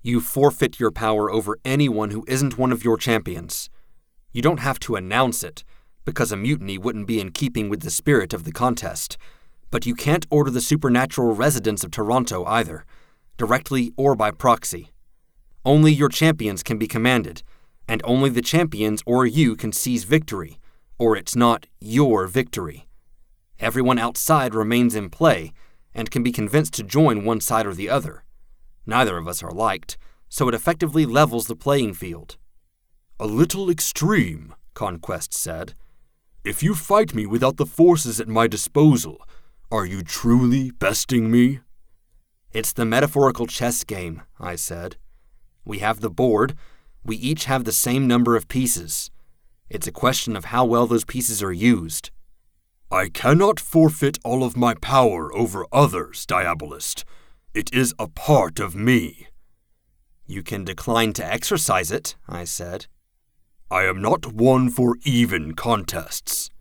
You 0.02 0.22
forfeit 0.22 0.80
your 0.80 0.92
power 0.92 1.30
over 1.30 1.58
anyone 1.66 2.12
who 2.12 2.24
isn't 2.28 2.58
one 2.58 2.72
of 2.72 2.86
your 2.86 2.98
champions. 2.98 3.70
You 4.32 4.42
don't 4.42 4.62
have 4.62 4.80
to 4.82 4.96
announce 4.96 5.44
it, 5.44 5.66
because 6.06 6.32
a 6.32 6.38
mutiny 6.38 6.78
wouldn't 6.78 7.08
be 7.08 7.20
in 7.20 7.32
keeping 7.32 7.68
with 7.68 7.82
the 7.82 7.92
spirit 7.92 8.34
of 8.34 8.46
the 8.46 8.54
contest. 8.54 9.18
But 9.72 9.86
you 9.86 9.96
can't 9.96 10.26
order 10.30 10.52
the 10.52 10.62
supernatural 10.62 11.36
residents 11.36 11.84
of 11.84 11.92
Toronto 11.92 12.46
either, 12.46 12.86
directly 13.38 13.92
or 13.98 14.16
by 14.16 14.32
proxy. 14.32 14.92
Only 15.66 15.92
your 15.92 16.10
champions 16.10 16.64
can 16.64 16.78
be 16.78 16.88
commanded, 16.88 17.44
and 17.88 18.02
only 18.06 18.30
the 18.30 18.42
champions 18.42 19.04
or 19.06 19.26
you 19.26 19.58
can 19.58 19.74
seize 19.74 20.06
victory, 20.06 20.60
or 20.98 21.18
it's 21.18 21.36
not 21.36 21.66
your 21.82 22.26
victory. 22.26 22.88
Everyone 23.60 24.00
outside 24.00 24.56
remains 24.56 24.96
in 24.96 25.10
play 25.10 25.52
and 25.94 26.10
can 26.10 26.24
be 26.24 26.32
convinced 26.32 26.74
to 26.76 26.84
join 26.84 27.26
one 27.26 27.42
side 27.42 27.66
or 27.66 27.74
the 27.74 27.90
other. 27.90 28.24
Neither 28.86 29.18
of 29.18 29.28
us 29.28 29.44
are 29.44 29.52
liked, 29.52 29.98
so 30.30 30.48
it 30.48 30.56
effectively 30.56 31.06
levels 31.06 31.48
the 31.48 31.56
playing 31.56 31.94
field. 31.94 32.38
A 33.20 33.28
little 33.28 33.70
extreme, 33.70 34.54
Conquest 34.74 35.34
said. 35.34 35.74
If 36.44 36.64
you 36.64 36.74
fight 36.74 37.14
me 37.14 37.26
without 37.26 37.58
the 37.58 37.66
forces 37.66 38.20
at 38.20 38.28
my 38.28 38.48
disposal, 38.48 39.22
are 39.72 39.86
you 39.86 40.02
truly 40.02 40.72
besting 40.72 41.30
me? 41.30 41.60
It's 42.52 42.74
the 42.74 42.86
metaphorical 42.86 43.46
chess 43.46 43.84
game, 43.84 44.24
I 44.40 44.56
said. 44.56 44.96
We 45.66 45.80
have 45.80 46.00
the 46.00 46.10
board. 46.10 46.56
We 47.04 47.18
each 47.18 47.46
have 47.46 47.64
the 47.64 47.72
same 47.72 48.08
number 48.08 48.36
of 48.36 48.48
pieces. 48.48 49.12
It's 49.70 49.86
a 49.86 49.92
question 49.92 50.36
of 50.36 50.46
how 50.46 50.66
well 50.66 50.88
those 50.88 51.06
pieces 51.06 51.44
are 51.44 51.52
used. 51.52 52.10
I 52.92 53.10
cannot 53.10 53.60
forfeit 53.60 54.18
all 54.24 54.44
of 54.44 54.58
my 54.58 54.74
power 54.74 55.32
over 55.36 55.68
others, 55.72 56.26
Diabolist. 56.26 57.04
It 57.54 57.74
is 57.74 57.96
a 57.98 58.08
part 58.08 58.60
of 58.60 58.76
me. 58.76 59.28
You 60.28 60.44
can 60.44 60.64
decline 60.64 61.14
to 61.14 61.26
exercise 61.26 61.92
it, 61.92 62.16
I 62.28 62.44
said. 62.44 62.86
I 63.72 63.86
am 63.86 64.02
not 64.02 64.32
one 64.32 64.70
for 64.70 64.98
even 65.04 65.56
contests. 65.56 66.52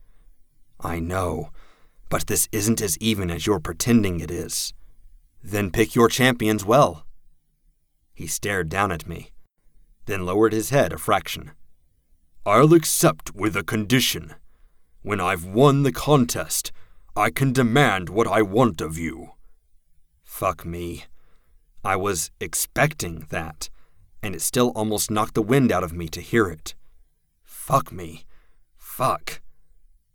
I 0.80 0.98
know, 0.98 1.50
but 2.08 2.26
this 2.26 2.48
isn't 2.52 2.80
as 2.80 2.96
even 2.98 3.30
as 3.30 3.46
you're 3.46 3.60
pretending 3.60 4.20
it 4.20 4.30
is. 4.30 4.72
Then 5.42 5.70
pick 5.70 5.94
your 5.94 6.08
champions 6.08 6.64
well. 6.64 7.04
He 8.14 8.26
stared 8.26 8.70
down 8.70 8.90
at 8.90 9.06
me, 9.06 9.32
then 10.06 10.24
lowered 10.24 10.54
his 10.54 10.70
head 10.70 10.94
a 10.94 10.98
fraction. 10.98 11.50
I'll 12.46 12.72
accept 12.72 13.34
with 13.34 13.56
a 13.56 13.62
condition. 13.62 14.34
When 15.02 15.20
I've 15.20 15.44
won 15.44 15.82
the 15.82 15.92
contest, 15.92 16.72
I 17.14 17.28
can 17.28 17.52
demand 17.52 18.08
what 18.08 18.26
I 18.26 18.40
want 18.40 18.80
of 18.80 18.96
you. 18.96 19.32
Fuck 20.38 20.64
me. 20.64 21.04
I 21.82 21.96
was 21.96 22.30
expecting 22.38 23.26
that, 23.30 23.68
and 24.22 24.36
it 24.36 24.40
still 24.40 24.68
almost 24.76 25.10
knocked 25.10 25.34
the 25.34 25.42
wind 25.42 25.72
out 25.72 25.82
of 25.82 25.92
me 25.92 26.06
to 26.10 26.20
hear 26.20 26.46
it. 26.46 26.76
Fuck 27.42 27.90
me. 27.90 28.24
Fuck. 28.76 29.40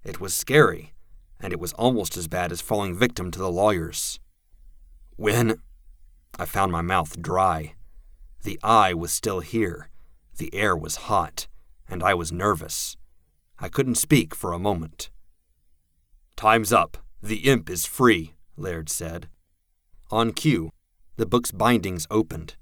It 0.01 0.21
was 0.21 0.33
scary, 0.33 0.93
and 1.41 1.51
it 1.51 1.59
was 1.59 1.73
almost 1.73 2.15
as 2.15 2.29
bad 2.29 2.53
as 2.53 2.61
falling 2.61 2.95
victim 2.95 3.31
to 3.31 3.39
the 3.39 3.51
lawyers. 3.51 4.21
When 5.17 5.59
I 6.39 6.45
found 6.45 6.71
my 6.71 6.81
mouth 6.81 7.21
dry, 7.21 7.73
the 8.43 8.57
eye 8.63 8.93
was 8.93 9.11
still 9.11 9.41
here, 9.41 9.89
the 10.37 10.55
air 10.55 10.73
was 10.73 11.11
hot, 11.11 11.47
and 11.89 12.01
I 12.01 12.13
was 12.13 12.31
nervous. 12.31 12.95
I 13.59 13.67
couldn't 13.67 13.95
speak 13.95 14.33
for 14.33 14.53
a 14.53 14.57
moment. 14.57 15.09
Time's 16.37 16.71
up. 16.71 16.97
The 17.21 17.39
imp 17.39 17.69
is 17.69 17.85
free, 17.85 18.35
Laird 18.55 18.87
said. 18.87 19.27
On 20.13 20.31
cue, 20.31 20.69
the 21.15 21.25
book's 21.25 21.49
bindings 21.49 22.05
opened. 22.11 22.53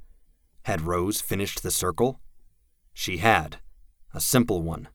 Had 0.64 0.88
Rose 0.88 1.20
finished 1.20 1.62
the 1.62 1.70
circle? 1.70 2.22
She 2.94 3.18
had. 3.18 3.58
A 4.14 4.22
simple 4.22 4.62
one. 4.62 4.88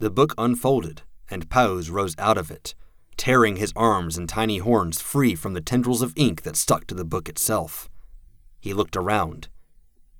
The 0.00 0.10
book 0.10 0.34
unfolded, 0.36 1.02
and 1.30 1.48
Pauz 1.48 1.88
rose 1.88 2.16
out 2.18 2.38
of 2.38 2.50
it, 2.50 2.74
tearing 3.16 3.54
his 3.54 3.72
arms 3.76 4.18
and 4.18 4.28
tiny 4.28 4.58
horns 4.58 5.00
free 5.00 5.36
from 5.36 5.54
the 5.54 5.60
tendrils 5.60 6.02
of 6.02 6.12
ink 6.16 6.42
that 6.42 6.56
stuck 6.56 6.88
to 6.88 6.94
the 6.96 7.04
book 7.04 7.28
itself. 7.28 7.88
He 8.58 8.74
looked 8.74 8.96
around. 8.96 9.46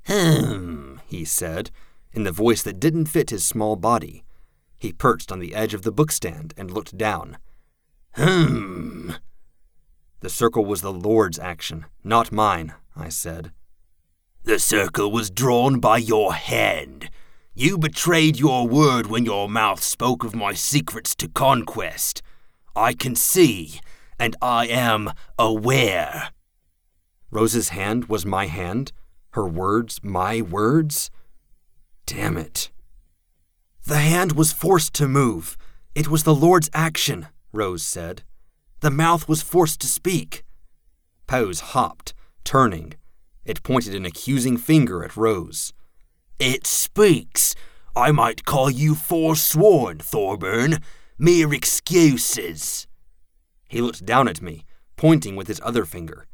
Hmm, 0.06 0.98
he 1.08 1.24
said, 1.24 1.72
in 2.12 2.22
the 2.22 2.30
voice 2.30 2.62
that 2.62 2.78
didn't 2.78 3.06
fit 3.06 3.30
his 3.30 3.44
small 3.44 3.74
body. 3.74 4.22
He 4.78 4.92
perched 4.92 5.32
on 5.32 5.40
the 5.40 5.56
edge 5.56 5.74
of 5.74 5.82
the 5.82 5.92
bookstand 5.92 6.54
and 6.56 6.70
looked 6.70 6.96
down. 6.96 7.38
Hmm. 8.12 9.10
The 10.20 10.30
circle 10.30 10.64
was 10.64 10.80
the 10.80 10.92
Lord's 10.92 11.38
action, 11.38 11.86
not 12.02 12.32
mine, 12.32 12.74
I 12.96 13.10
said. 13.10 13.52
The 14.44 14.58
circle 14.58 15.10
was 15.10 15.30
drawn 15.30 15.80
by 15.80 15.98
your 15.98 16.32
hand. 16.32 17.10
You 17.54 17.78
betrayed 17.78 18.38
your 18.38 18.66
word 18.66 19.06
when 19.06 19.24
your 19.24 19.48
mouth 19.48 19.82
spoke 19.82 20.24
of 20.24 20.34
my 20.34 20.52
secrets 20.52 21.14
to 21.16 21.28
conquest. 21.28 22.22
I 22.74 22.92
can 22.92 23.14
see, 23.14 23.80
and 24.18 24.36
I 24.40 24.66
am 24.66 25.10
aware. 25.38 26.30
Rose's 27.30 27.70
hand 27.70 28.06
was 28.06 28.24
my 28.24 28.46
hand, 28.46 28.92
her 29.30 29.46
words 29.46 30.00
my 30.02 30.40
words. 30.40 31.10
Damn 32.06 32.36
it. 32.36 32.70
The 33.86 33.98
hand 33.98 34.32
was 34.32 34.52
forced 34.52 34.94
to 34.94 35.08
move. 35.08 35.56
It 35.94 36.08
was 36.08 36.22
the 36.22 36.34
Lord's 36.34 36.70
action, 36.72 37.28
Rose 37.52 37.82
said. 37.82 38.22
The 38.86 38.92
mouth 38.92 39.28
was 39.28 39.42
forced 39.42 39.80
to 39.80 39.88
speak. 39.88 40.44
Pauz 41.26 41.60
hopped, 41.74 42.14
turning. 42.44 42.94
It 43.44 43.64
pointed 43.64 43.96
an 43.96 44.06
accusing 44.06 44.56
finger 44.56 45.02
at 45.02 45.16
Rose. 45.16 45.72
It 46.38 46.68
speaks. 46.68 47.56
I 47.96 48.12
might 48.12 48.44
call 48.44 48.70
you 48.70 48.94
forsworn, 48.94 49.98
Thorburn. 49.98 50.78
Mere 51.18 51.52
excuses. 51.52 52.86
He 53.68 53.80
looked 53.80 54.06
down 54.06 54.28
at 54.28 54.40
me, 54.40 54.64
pointing 54.94 55.34
with 55.34 55.48
his 55.48 55.60
other 55.64 55.84
finger. 55.84 56.28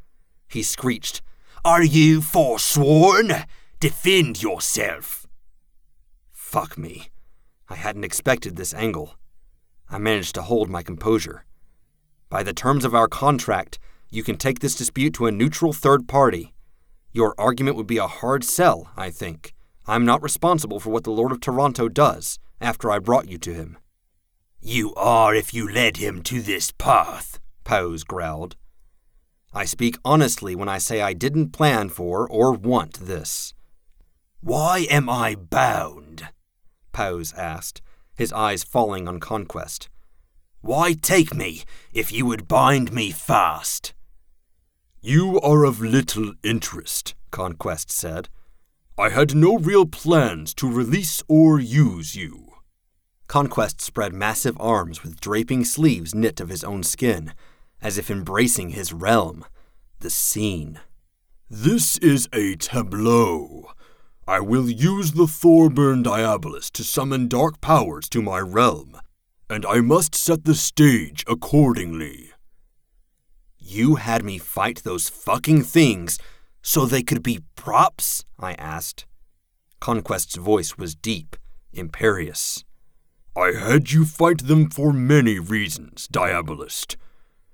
He 0.47 0.61
screeched, 0.61 1.23
Are 1.65 1.83
you 1.83 2.21
forsworn? 2.21 3.31
Defend 3.79 4.43
yourself. 4.43 5.25
Fuck 6.31 6.77
me. 6.77 7.09
I 7.67 7.73
hadn't 7.77 8.03
expected 8.03 8.57
this 8.57 8.75
angle. 8.75 9.15
I 9.89 9.97
managed 9.97 10.35
to 10.35 10.43
hold 10.43 10.69
my 10.69 10.83
composure. 10.83 11.45
By 12.33 12.41
the 12.41 12.51
terms 12.51 12.83
of 12.83 12.95
our 12.95 13.07
contract, 13.07 13.77
you 14.09 14.23
can 14.23 14.37
take 14.37 14.57
this 14.57 14.73
dispute 14.73 15.13
to 15.13 15.27
a 15.27 15.31
neutral 15.31 15.71
third 15.71 16.07
party. 16.07 16.55
Your 17.11 17.35
argument 17.37 17.77
would 17.77 17.85
be 17.85 17.99
a 17.99 18.07
hard 18.07 18.43
sell, 18.43 18.89
I 18.97 19.11
think. 19.11 19.53
I'm 19.85 20.03
not 20.03 20.23
responsible 20.23 20.79
for 20.79 20.89
what 20.89 21.03
the 21.03 21.11
Lord 21.11 21.31
of 21.31 21.39
Toronto 21.39 21.89
does 21.89 22.39
after 22.59 22.89
I 22.89 22.97
brought 22.97 23.29
you 23.29 23.37
to 23.37 23.53
him. 23.53 23.77
You 24.59 24.95
are 24.95 25.35
if 25.35 25.53
you 25.53 25.71
led 25.71 25.97
him 25.97 26.23
to 26.23 26.41
this 26.41 26.71
path, 26.71 27.39
Pauz 27.65 28.03
growled. 28.03 28.55
I 29.53 29.65
speak 29.65 29.99
honestly 30.03 30.55
when 30.55 30.67
I 30.67 30.79
say 30.79 31.01
I 31.01 31.13
didn't 31.13 31.51
plan 31.51 31.89
for 31.89 32.27
or 32.27 32.51
want 32.53 32.93
this. 32.95 33.53
Why 34.41 34.87
am 34.89 35.07
I 35.07 35.35
bound? 35.35 36.29
Pauz 36.93 37.31
asked, 37.37 37.83
his 38.15 38.33
eyes 38.33 38.63
falling 38.63 39.07
on 39.07 39.19
Conquest. 39.19 39.87
Why 40.63 40.93
take 40.93 41.35
me 41.35 41.63
if 41.91 42.09
you 42.13 42.25
would 42.25 42.47
bind 42.47 42.93
me 42.93 43.11
fast? 43.11 43.93
You 45.01 45.37
are 45.41 45.65
of 45.65 45.81
little 45.81 46.35
interest, 46.41 47.15
Conquest 47.31 47.91
said. 47.91 48.29
I 48.97 49.09
had 49.09 49.35
no 49.35 49.57
real 49.57 49.85
plans 49.85 50.53
to 50.53 50.71
release 50.71 51.21
or 51.27 51.59
use 51.59 52.15
you. 52.15 52.53
Conquest 53.27 53.81
spread 53.81 54.13
massive 54.13 54.55
arms 54.57 55.03
with 55.03 55.19
draping 55.19 55.65
sleeves 55.65 56.15
knit 56.15 56.39
of 56.39 56.47
his 56.47 56.63
own 56.63 56.83
skin, 56.83 57.33
as 57.81 57.97
if 57.97 58.09
embracing 58.09 58.69
his 58.69 58.93
realm, 58.93 59.43
the 59.99 60.09
scene. 60.09 60.79
This 61.49 61.97
is 61.97 62.29
a 62.31 62.55
tableau. 62.55 63.73
I 64.25 64.39
will 64.39 64.69
use 64.69 65.11
the 65.11 65.27
Thorburn 65.27 66.03
Diabolus 66.03 66.71
to 66.71 66.85
summon 66.85 67.27
dark 67.27 67.59
powers 67.59 68.07
to 68.07 68.21
my 68.21 68.39
realm 68.39 69.01
and 69.53 69.67
I 69.67 69.81
must 69.81 70.15
set 70.15 70.45
the 70.45 70.55
stage 70.55 71.23
accordingly. 71.27 72.31
You 73.59 73.95
had 73.95 74.23
me 74.23 74.39
fight 74.39 74.81
those 74.83 75.09
fucking 75.09 75.61
things 75.61 76.17
so 76.63 76.85
they 76.85 77.03
could 77.03 77.21
be 77.21 77.43
props? 77.55 78.25
I 78.39 78.53
asked. 78.53 79.05
Conquest's 79.79 80.37
voice 80.37 80.75
was 80.75 80.95
deep, 80.95 81.35
imperious. 81.71 82.63
I 83.37 83.51
had 83.51 83.91
you 83.91 84.05
fight 84.05 84.47
them 84.47 84.71
for 84.71 84.91
many 84.91 85.37
reasons, 85.37 86.07
Diabolist. 86.07 86.97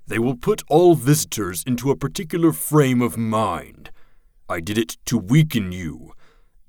They 0.08 0.20
will 0.20 0.36
put 0.36 0.64
all 0.70 0.96
visitors 0.96 1.64
into 1.68 1.92
a 1.92 1.98
particular 1.98 2.54
frame 2.54 3.02
of 3.02 3.18
mind. 3.18 3.92
I 4.48 4.62
did 4.62 4.78
it 4.78 4.98
to 5.06 5.18
weaken 5.18 5.74
you, 5.74 6.14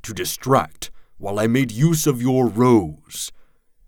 to 0.02 0.12
distract, 0.12 0.90
while 1.18 1.38
I 1.38 1.46
made 1.46 1.70
use 1.70 2.06
of 2.06 2.20
your 2.20 2.48
rose. 2.48 3.30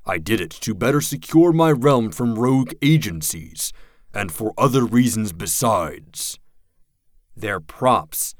I 0.04 0.18
did 0.18 0.40
it 0.40 0.50
to 0.50 0.74
better 0.74 1.00
secure 1.00 1.52
my 1.52 1.70
realm 1.70 2.10
from 2.10 2.38
rogue 2.38 2.72
agencies, 2.82 3.72
and 4.12 4.32
for 4.32 4.52
other 4.58 4.84
reasons 4.84 5.32
besides. 5.32 6.38
They're 7.36 7.60
props, 7.60 8.34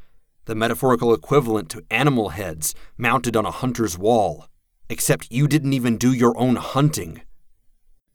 the 0.46 0.55
metaphorical 0.55 1.14
equivalent 1.14 1.70
to 1.70 1.85
animal 1.90 2.31
heads 2.31 2.75
mounted 2.98 3.37
on 3.37 3.46
a 3.46 3.51
hunter's 3.51 3.96
wall. 3.96 4.46
Except 4.88 5.31
you 5.31 5.46
didn't 5.48 5.72
even 5.72 5.96
do 5.96 6.12
your 6.12 6.37
own 6.37 6.57
hunting. 6.57 7.22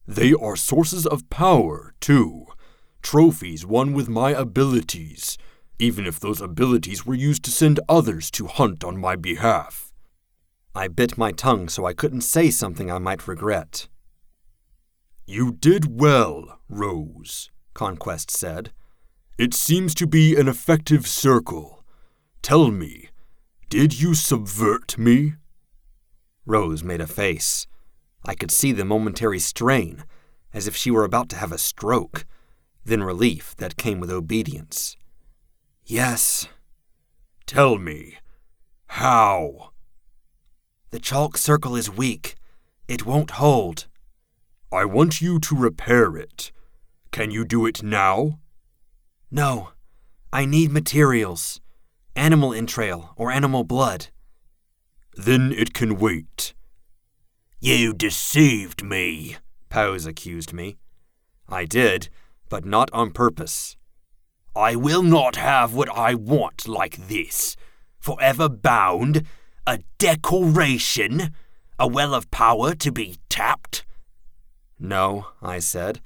They 0.05 0.33
are 0.33 0.55
sources 0.55 1.07
of 1.07 1.29
power, 1.29 1.93
too. 1.99 2.45
Trophies 3.01 3.65
won 3.65 3.93
with 3.93 4.07
my 4.07 4.31
abilities, 4.31 5.37
even 5.79 6.05
if 6.05 6.19
those 6.19 6.41
abilities 6.41 7.05
were 7.05 7.15
used 7.15 7.43
to 7.45 7.51
send 7.51 7.79
others 7.89 8.29
to 8.31 8.47
hunt 8.47 8.83
on 8.83 8.97
my 8.97 9.15
behalf. 9.15 9.86
I 10.77 10.87
bit 10.87 11.17
my 11.17 11.31
tongue 11.31 11.69
so 11.69 11.87
I 11.87 11.93
couldn't 11.93 12.21
say 12.21 12.51
something 12.51 12.91
I 12.91 12.99
might 12.99 13.27
regret. 13.27 13.87
You 15.25 15.53
did 15.53 15.99
well, 15.99 16.59
Rose, 16.69 17.49
Conquest 17.73 18.29
said. 18.29 18.71
It 19.39 19.55
seems 19.55 19.95
to 19.95 20.05
be 20.05 20.35
an 20.35 20.47
effective 20.47 21.07
circle. 21.07 21.83
Tell 22.43 22.69
me, 22.69 23.09
did 23.69 23.99
you 23.99 24.13
subvert 24.13 24.99
me? 24.99 25.33
Rose 26.45 26.83
made 26.83 27.01
a 27.01 27.07
face. 27.07 27.65
I 28.23 28.35
could 28.35 28.51
see 28.51 28.71
the 28.71 28.85
momentary 28.85 29.39
strain, 29.39 30.03
as 30.53 30.67
if 30.67 30.75
she 30.75 30.91
were 30.91 31.03
about 31.03 31.27
to 31.29 31.37
have 31.37 31.51
a 31.51 31.57
stroke, 31.57 32.23
then 32.85 33.01
relief 33.01 33.55
that 33.57 33.77
came 33.77 33.99
with 33.99 34.11
obedience. 34.11 34.95
Yes. 35.87 36.47
Tell 37.47 37.79
me, 37.79 38.17
how? 38.85 39.71
The 40.91 40.99
chalk 40.99 41.37
circle 41.37 41.75
is 41.75 41.89
weak. 41.89 42.35
It 42.87 43.05
won't 43.05 43.31
hold. 43.31 43.87
I 44.71 44.85
want 44.85 45.21
you 45.21 45.39
to 45.39 45.55
repair 45.55 46.15
it. 46.17 46.51
Can 47.11 47.31
you 47.31 47.45
do 47.45 47.65
it 47.65 47.83
now? 47.83 48.39
No. 49.31 49.71
I 50.31 50.45
need 50.45 50.71
materials 50.71 51.61
animal 52.17 52.51
entrail 52.51 53.13
or 53.15 53.31
animal 53.31 53.63
blood. 53.63 54.07
Then 55.15 55.53
it 55.53 55.73
can 55.73 55.97
wait. 55.97 56.53
You 57.59 57.93
deceived 57.93 58.83
me, 58.83 59.37
Pauz 59.69 60.05
accused 60.05 60.51
me. 60.51 60.77
I 61.47 61.65
did, 61.65 62.09
but 62.49 62.65
not 62.65 62.91
on 62.91 63.11
purpose. 63.11 63.77
I 64.55 64.75
will 64.75 65.03
not 65.03 65.35
have 65.35 65.73
what 65.73 65.89
I 65.89 66.15
want 66.15 66.67
like 66.67 67.07
this. 67.07 67.55
Forever 67.99 68.49
bound, 68.49 69.25
a 69.67 69.79
decoration, 69.97 71.33
a 71.77 71.85
well 71.85 72.15
of 72.15 72.31
power 72.31 72.73
to 72.73 72.89
be 72.89 73.17
tapped. 73.27 73.85
No, 74.79 75.27
I 75.41 75.59
said. 75.59 75.99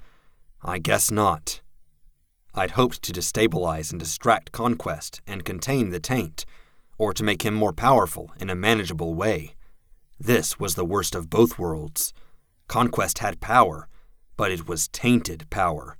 I 0.62 0.78
guess 0.78 1.12
not. 1.12 1.60
I'd 2.54 2.72
hoped 2.72 3.02
to 3.02 3.12
destabilize 3.12 3.92
and 3.92 4.00
distract 4.00 4.50
Conquest 4.50 5.20
and 5.28 5.44
contain 5.44 5.90
the 5.90 6.00
taint 6.00 6.44
or 6.98 7.14
to 7.14 7.22
make 7.22 7.42
him 7.42 7.54
more 7.54 7.72
powerful 7.72 8.32
in 8.38 8.50
a 8.50 8.54
manageable 8.54 9.14
way. 9.14 9.54
This 10.18 10.58
was 10.58 10.74
the 10.74 10.84
worst 10.84 11.14
of 11.14 11.30
both 11.30 11.58
worlds. 11.58 12.12
Conquest 12.66 13.18
had 13.18 13.40
power, 13.40 13.88
but 14.36 14.50
it 14.50 14.66
was 14.66 14.88
tainted 14.88 15.48
power. 15.50 15.96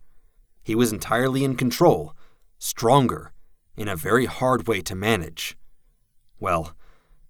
He 0.64 0.74
was 0.74 0.92
entirely 0.92 1.44
in 1.44 1.56
control, 1.56 2.14
stronger, 2.58 3.32
in 3.76 3.88
a 3.88 3.96
very 3.96 4.26
hard 4.26 4.66
way 4.66 4.80
to 4.82 4.94
manage. 4.94 5.56
Well, 6.38 6.74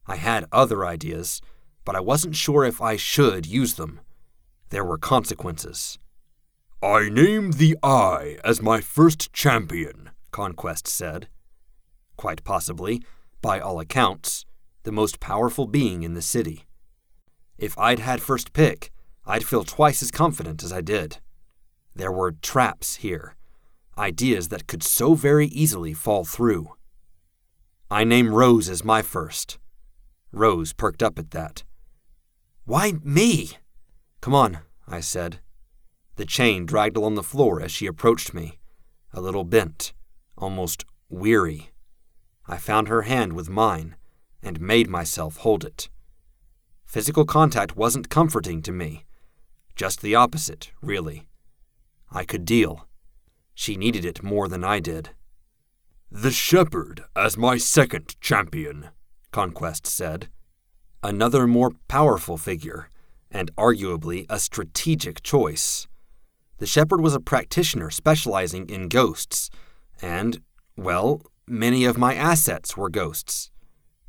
I 0.06 0.16
had 0.16 0.46
other 0.52 0.84
ideas, 0.84 1.40
but 1.84 1.96
I 1.96 2.00
wasn't 2.00 2.36
sure 2.36 2.64
if 2.64 2.80
I 2.80 2.96
should 2.96 3.46
use 3.46 3.74
them. 3.74 4.00
There 4.70 4.84
were 4.84 4.98
consequences. 4.98 5.98
I 6.82 7.08
named 7.08 7.54
the 7.54 7.76
Eye 7.82 8.38
as 8.44 8.60
my 8.60 8.80
first 8.80 9.32
champion, 9.32 10.10
Conquest 10.32 10.88
said. 10.88 11.28
Quite 12.16 12.42
possibly, 12.42 13.02
by 13.40 13.60
all 13.60 13.78
accounts, 13.78 14.44
the 14.82 14.92
most 14.92 15.20
powerful 15.20 15.66
being 15.66 16.02
in 16.02 16.14
the 16.14 16.22
city. 16.22 16.64
If 17.58 17.78
I'd 17.78 18.00
had 18.00 18.20
first 18.20 18.52
pick, 18.52 18.90
I'd 19.24 19.44
feel 19.44 19.62
twice 19.62 20.02
as 20.02 20.10
confident 20.10 20.64
as 20.64 20.72
I 20.72 20.80
did. 20.80 21.18
There 21.94 22.10
were 22.10 22.32
traps 22.32 22.96
here, 22.96 23.36
ideas 23.96 24.48
that 24.48 24.66
could 24.66 24.82
so 24.82 25.14
very 25.14 25.46
easily 25.46 25.92
fall 25.92 26.24
through. 26.24 26.74
I 27.90 28.04
name 28.04 28.34
Rose 28.34 28.68
as 28.68 28.84
my 28.84 29.02
first. 29.02 29.58
Rose 30.32 30.72
perked 30.72 31.02
up 31.02 31.18
at 31.18 31.30
that. 31.32 31.62
Why 32.64 32.94
me? 33.02 33.58
Come 34.20 34.34
on, 34.34 34.58
I 34.88 35.00
said. 35.00 35.40
The 36.16 36.24
chain 36.24 36.66
dragged 36.66 36.96
along 36.96 37.14
the 37.14 37.22
floor 37.22 37.60
as 37.60 37.70
she 37.70 37.86
approached 37.86 38.34
me, 38.34 38.58
a 39.12 39.20
little 39.20 39.44
bent, 39.44 39.92
almost 40.36 40.84
weary. 41.08 41.70
I 42.46 42.56
found 42.56 42.88
her 42.88 43.02
hand 43.02 43.34
with 43.34 43.48
mine 43.48 43.96
and 44.42 44.60
made 44.60 44.88
myself 44.88 45.38
hold 45.38 45.64
it. 45.64 45.88
Physical 46.84 47.24
contact 47.24 47.76
wasn't 47.76 48.10
comforting 48.10 48.60
to 48.62 48.72
me. 48.72 49.04
Just 49.74 50.02
the 50.02 50.14
opposite, 50.14 50.72
really. 50.82 51.26
I 52.10 52.24
could 52.24 52.44
deal. 52.44 52.86
She 53.54 53.76
needed 53.76 54.04
it 54.04 54.22
more 54.22 54.48
than 54.48 54.64
I 54.64 54.80
did. 54.80 55.10
The 56.10 56.30
shepherd 56.30 57.04
as 57.16 57.38
my 57.38 57.56
second 57.56 58.20
champion, 58.20 58.90
Conquest 59.32 59.86
said. 59.86 60.28
Another 61.02 61.46
more 61.48 61.72
powerful 61.88 62.36
figure, 62.36 62.88
and 63.30 63.54
arguably 63.56 64.26
a 64.30 64.38
strategic 64.38 65.22
choice. 65.22 65.88
The 66.58 66.66
shepherd 66.66 67.00
was 67.00 67.14
a 67.14 67.20
practitioner 67.20 67.90
specializing 67.90 68.68
in 68.68 68.88
ghosts, 68.88 69.50
and, 70.00 70.40
well, 70.76 71.22
Many 71.48 71.84
of 71.84 71.98
my 71.98 72.14
assets 72.14 72.76
were 72.76 72.88
ghosts 72.88 73.50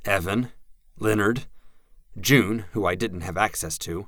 Evan, 0.06 0.50
Leonard, 1.00 1.48
June, 2.20 2.66
who 2.74 2.86
I 2.86 2.94
didn't 2.94 3.22
have 3.22 3.38
access 3.38 3.80
to. 3.80 4.08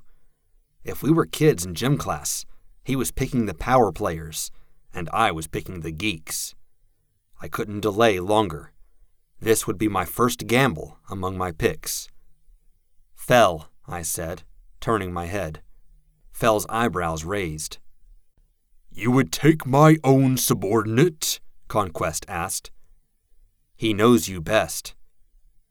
If 0.83 1.01
we 1.01 1.11
were 1.11 1.25
kids 1.25 1.65
in 1.65 1.73
gym 1.73 1.97
class, 1.97 2.45
he 2.83 2.95
was 2.95 3.11
picking 3.11 3.45
the 3.45 3.55
power 3.55 3.91
players, 3.91 4.51
and 4.93 5.09
I 5.11 5.31
was 5.31 5.47
picking 5.47 5.81
the 5.81 5.91
geeks. 5.91 6.53
I 7.41 7.47
couldn't 7.47 7.79
delay 7.79 8.19
longer. 8.19 8.71
This 9.39 9.67
would 9.67 9.77
be 9.77 9.87
my 9.87 10.05
first 10.05 10.47
gamble 10.47 10.97
among 11.09 11.37
my 11.37 11.51
picks. 11.51 12.07
Fell, 13.15 13.69
I 13.87 14.01
said, 14.01 14.43
turning 14.79 15.11
my 15.11 15.25
head. 15.25 15.61
Fell's 16.31 16.65
eyebrows 16.69 17.23
raised. 17.23 17.77
You 18.91 19.11
would 19.11 19.31
take 19.31 19.65
my 19.65 19.97
own 20.03 20.37
subordinate? 20.37 21.39
Conquest 21.67 22.25
asked. 22.27 22.71
He 23.75 23.93
knows 23.93 24.29
you 24.29 24.41
best. 24.41 24.95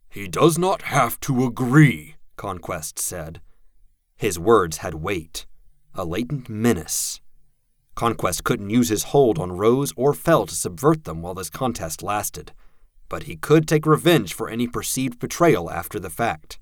He 0.09 0.29
does 0.29 0.59
not 0.59 0.83
have 0.83 1.18
to 1.20 1.44
agree, 1.44 2.16
Conquest 2.37 2.98
said. 2.98 3.40
His 4.16 4.38
words 4.38 4.79
had 4.79 4.94
weight, 4.94 5.46
a 5.94 6.05
latent 6.05 6.48
menace. 6.48 7.20
Conquest 7.94 8.44
couldn't 8.44 8.70
use 8.70 8.88
his 8.88 9.05
hold 9.05 9.38
on 9.38 9.53
Rose 9.53 9.92
or 9.96 10.12
Fell 10.12 10.46
to 10.46 10.55
subvert 10.55 11.05
them 11.05 11.22
while 11.22 11.35
this 11.35 11.50
contest 11.50 12.03
lasted, 12.03 12.53
but 13.08 13.24
he 13.24 13.36
could 13.36 13.68
take 13.68 13.86
revenge 13.86 14.34
for 14.34 14.48
any 14.48 14.66
perceived 14.66 15.18
betrayal 15.18 15.70
after 15.70 15.98
the 15.98 16.10
fact. 16.10 16.58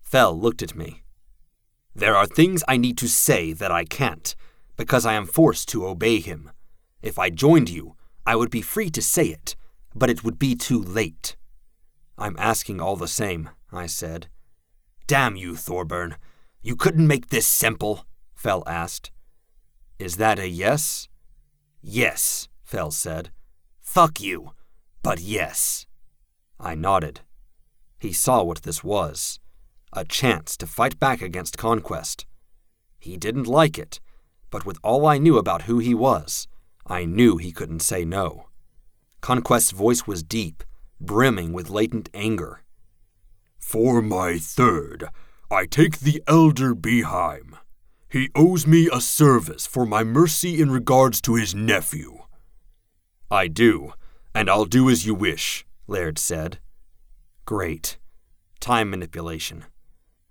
Fell 0.00 0.38
looked 0.38 0.62
at 0.62 0.76
me. 0.76 1.02
There 1.94 2.16
are 2.16 2.26
things 2.26 2.62
I 2.68 2.76
need 2.76 2.98
to 2.98 3.08
say 3.08 3.52
that 3.52 3.72
I 3.72 3.84
can't, 3.84 4.34
because 4.76 5.06
I 5.06 5.14
am 5.14 5.26
forced 5.26 5.68
to 5.70 5.86
obey 5.86 6.20
him. 6.20 6.50
If 7.02 7.18
I 7.18 7.30
joined 7.30 7.70
you, 7.70 7.96
I 8.26 8.36
would 8.36 8.50
be 8.50 8.60
free 8.62 8.90
to 8.90 9.02
say 9.02 9.26
it, 9.26 9.56
but 9.94 10.10
it 10.10 10.22
would 10.22 10.38
be 10.38 10.54
too 10.54 10.82
late. 10.82 11.36
I'm 12.18 12.36
asking 12.38 12.80
all 12.80 12.96
the 12.96 13.08
same, 13.08 13.50
I 13.72 13.86
said. 13.86 14.28
Damn 15.06 15.36
you, 15.36 15.56
Thorburn. 15.56 16.16
You 16.62 16.76
couldn't 16.76 17.06
make 17.06 17.28
this 17.28 17.46
simple, 17.46 18.04
Fell 18.34 18.62
asked. 18.66 19.10
Is 19.98 20.16
that 20.16 20.38
a 20.38 20.48
yes? 20.48 21.08
Yes, 21.80 22.48
Fell 22.64 22.90
said. 22.90 23.30
Fuck 23.80 24.20
you, 24.20 24.52
but 25.06 25.20
yes. 25.20 25.86
I 26.58 26.74
nodded. 26.74 27.20
He 28.00 28.12
saw 28.12 28.42
what 28.42 28.62
this 28.62 28.82
was 28.82 29.38
a 29.92 30.04
chance 30.04 30.56
to 30.56 30.66
fight 30.66 30.98
back 30.98 31.22
against 31.22 31.56
Conquest. 31.56 32.26
He 32.98 33.16
didn't 33.16 33.46
like 33.46 33.78
it, 33.78 34.00
but 34.50 34.66
with 34.66 34.78
all 34.82 35.06
I 35.06 35.18
knew 35.18 35.38
about 35.38 35.62
who 35.62 35.78
he 35.78 35.94
was, 35.94 36.48
I 36.84 37.04
knew 37.04 37.36
he 37.36 37.52
couldn't 37.52 37.82
say 37.82 38.04
no. 38.04 38.48
Conquest's 39.20 39.70
voice 39.70 40.08
was 40.08 40.24
deep, 40.24 40.64
brimming 41.00 41.52
with 41.52 41.70
latent 41.70 42.08
anger. 42.12 42.64
For 43.60 44.02
my 44.02 44.38
third, 44.38 45.04
I 45.52 45.66
take 45.66 46.00
the 46.00 46.20
Elder 46.26 46.74
Behaim. 46.74 47.56
He 48.10 48.30
owes 48.34 48.66
me 48.66 48.88
a 48.92 49.00
service 49.00 49.68
for 49.68 49.86
my 49.86 50.02
mercy 50.02 50.60
in 50.60 50.72
regards 50.72 51.20
to 51.20 51.36
his 51.36 51.54
nephew. 51.54 52.24
I 53.30 53.46
do, 53.46 53.92
and 54.36 54.50
I'll 54.50 54.66
do 54.66 54.90
as 54.90 55.06
you 55.06 55.14
wish, 55.14 55.64
Laird 55.86 56.18
said. 56.18 56.58
Great. 57.46 57.96
Time 58.60 58.90
manipulation. 58.90 59.64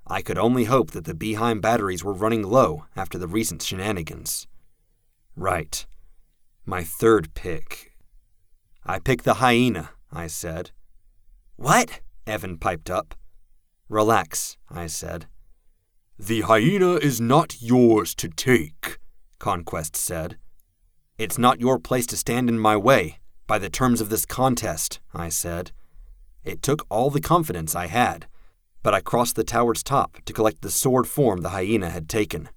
I 0.06 0.22
could 0.22 0.38
only 0.38 0.65
hope 0.65 0.91
that 0.91 1.06
the 1.06 1.15
Behaim 1.15 1.60
batteries 1.60 2.04
were 2.04 2.13
running 2.13 2.44
low 2.44 2.86
after 2.96 3.18
the 3.18 3.28
recent 3.28 3.63
shenanigans. 3.63 4.46
Right. 5.36 5.88
My 6.68 6.84
third 6.84 7.34
pick. 7.34 7.94
I 8.86 9.00
pick 9.00 9.24
the 9.24 9.36
hyena, 9.36 9.89
I 10.13 10.28
said. 10.28 10.70
What? 11.56 12.02
Evan 12.28 12.60
piped 12.60 12.91
up. 12.91 13.15
Relax, 13.89 14.56
I 14.70 14.86
said. 14.86 15.26
The 16.20 16.41
hyena 16.41 16.98
is 16.98 17.20
not 17.20 17.60
yours 17.60 18.13
to 18.15 18.30
take, 18.30 19.00
Conquest 19.39 19.96
said. 19.96 20.38
It's 21.18 21.39
not 21.39 21.60
your 21.60 21.80
place 21.80 22.06
to 22.08 22.18
stand 22.18 22.50
in 22.50 22.60
my 22.60 22.78
way, 22.78 23.18
by 23.47 23.58
the 23.60 23.69
terms 23.69 24.01
of 24.01 24.10
this 24.10 24.25
contest, 24.25 24.99
I 25.13 25.29
said. 25.29 25.71
It 26.43 26.62
took 26.62 26.86
all 26.89 27.10
the 27.10 27.21
confidence 27.21 27.75
I 27.75 27.88
had, 27.88 28.27
but 28.84 28.93
I 28.93 29.01
crossed 29.01 29.36
the 29.36 29.43
tower's 29.43 29.84
top 29.84 30.17
to 30.25 30.34
collect 30.34 30.62
the 30.62 30.69
sword 30.69 31.08
form 31.08 31.41
the 31.41 31.49
hyena 31.49 31.89
had 31.89 32.08
taken. 32.08 32.49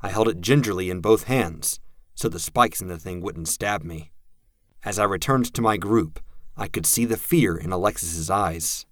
I 0.00 0.08
held 0.08 0.28
it 0.28 0.40
gingerly 0.40 0.90
in 0.90 1.00
both 1.00 1.24
hands, 1.24 1.78
so 2.14 2.28
the 2.28 2.38
spikes 2.38 2.80
in 2.80 2.88
the 2.88 2.98
thing 2.98 3.20
wouldn't 3.20 3.48
stab 3.48 3.82
me. 3.82 4.10
As 4.84 4.98
I 4.98 5.04
returned 5.04 5.52
to 5.54 5.62
my 5.62 5.76
group, 5.76 6.20
I 6.56 6.68
could 6.68 6.86
see 6.86 7.04
the 7.04 7.16
fear 7.16 7.56
in 7.56 7.72
Alexis's 7.72 8.30
eyes. 8.30 8.86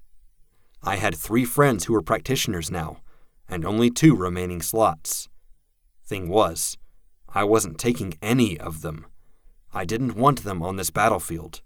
I 0.83 0.97
had 0.97 1.17
three 1.17 1.45
friends 1.45 1.85
who 1.85 1.93
were 1.93 2.03
practitioners 2.03 2.71
now, 2.71 2.99
and 3.49 3.65
only 3.65 3.91
two 3.91 4.15
remaining 4.15 4.63
slots. 4.63 5.29
Thing 6.05 6.29
was, 6.29 6.79
I 7.29 7.45
wasn't 7.45 7.79
taking 7.79 8.15
any 8.23 8.59
of 8.59 8.83
them. 8.83 9.07
I 9.79 9.85
didn't 9.85 10.17
want 10.17 10.43
them 10.43 10.63
on 10.63 10.77
this 10.77 10.91
battlefield. 10.91 11.63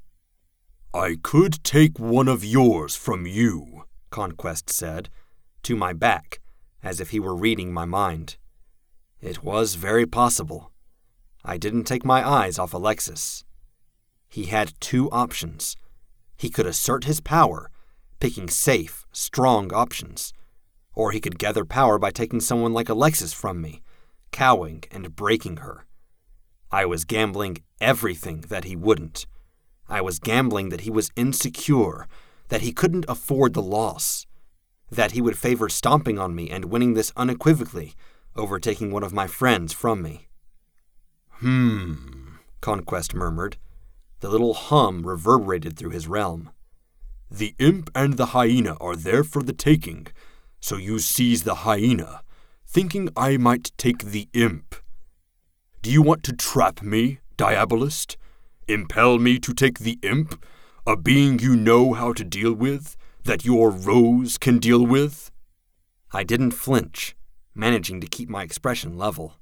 I 0.93 1.17
could 1.23 1.65
take 1.65 1.99
one 1.99 2.29
of 2.29 2.45
yours 2.45 2.95
from 2.95 3.27
you, 3.27 3.85
Conquest 4.11 4.69
said, 4.69 5.09
to 5.63 5.77
my 5.77 5.93
back, 5.93 6.41
as 6.83 7.01
if 7.01 7.11
he 7.11 7.19
were 7.19 7.35
reading 7.35 7.73
my 7.73 7.87
mind. 7.87 8.37
It 9.21 9.43
was 9.43 9.77
very 9.77 10.07
possible. 10.07 10.73
I 11.45 11.57
didn't 11.57 11.85
take 11.85 12.05
my 12.05 12.21
eyes 12.29 12.59
off 12.59 12.75
Alexis. 12.75 13.45
He 14.29 14.45
had 14.47 14.79
two 14.81 15.11
options. 15.11 15.77
He 16.37 16.51
could 16.51 16.67
assert 16.67 17.05
his 17.05 17.21
power, 17.21 17.71
picking 18.21 18.49
safe, 18.49 19.07
strong 19.13 19.73
options 19.73 20.33
or 20.95 21.13
he 21.13 21.21
could 21.21 21.39
gather 21.39 21.65
power 21.65 21.99
by 21.99 22.11
taking 22.11 22.41
someone 22.41 22.73
like 22.73 22.89
Alexis 22.89 23.33
from 23.33 23.61
me, 23.61 23.83
cowing 24.31 24.85
and 24.91 25.17
breaking 25.17 25.59
her. 25.59 25.87
I 26.73 26.87
was 26.87 27.05
gambling 27.05 27.59
everything 27.81 28.41
that 28.49 28.65
he 28.65 28.75
wouldn't. 28.75 29.27
I 29.89 30.01
was 30.01 30.19
gambling 30.19 30.71
that 30.71 30.81
he 30.81 30.91
was 30.91 31.11
insecure, 31.17 32.09
that 32.49 32.63
he 32.63 32.73
couldn't 32.73 33.05
afford 33.09 33.53
the 33.53 33.63
loss, 33.63 34.27
that 34.91 35.13
he 35.13 35.21
would 35.21 35.37
favor 35.37 35.69
stomping 35.69 36.19
on 36.19 36.35
me 36.35 36.49
and 36.49 36.67
winning 36.67 36.95
this 36.95 37.13
unequivocally 37.15 37.93
over 38.35 38.59
taking 38.59 38.91
one 38.91 39.03
of 39.03 39.13
my 39.13 39.27
friends 39.27 39.75
from 39.75 40.01
me. 40.01 40.29
Hmm, 41.29 42.37
Conquest 42.63 43.15
murmured. 43.15 43.59
The 44.21 44.31
little 44.31 44.55
hum 44.55 45.07
reverberated 45.07 45.77
through 45.77 45.91
his 45.91 46.09
realm. 46.09 46.51
The 47.31 47.55
imp 47.59 47.91
and 47.95 48.17
the 48.17 48.27
hyena 48.27 48.77
are 48.81 48.97
there 48.97 49.25
for 49.25 49.43
the 49.43 49.53
taking, 49.53 50.07
so 50.61 50.77
you 50.77 51.01
seize 51.01 51.43
the 51.43 51.67
hyena, 51.67 52.23
thinking 52.67 53.11
I 53.17 53.37
might 53.37 53.73
take 53.77 54.05
the 54.05 54.29
imp. 54.33 54.77
Do 55.83 55.91
you 55.91 56.01
want 56.01 56.23
to 56.25 56.33
trap 56.33 56.81
me, 56.81 57.19
Diabolist? 57.37 58.17
Impel 58.69 59.19
me 59.19 59.41
to 59.41 59.53
take 59.53 59.81
the 59.81 59.99
imp, 60.05 60.41
a 60.87 60.97
being 60.97 61.41
you 61.41 61.57
know 61.57 61.93
how 61.93 62.13
to 62.13 62.23
deal 62.23 62.53
with, 62.53 62.97
that 63.25 63.45
your 63.45 63.69
rose 63.73 64.39
can 64.39 64.61
deal 64.61 64.87
with? 64.87 65.33
I 66.13 66.23
didn't 66.23 66.53
flinch, 66.53 67.17
managing 67.53 68.01
to 68.01 68.07
keep 68.07 68.29
my 68.29 68.45
expression 68.45 68.97
level. 68.97 69.35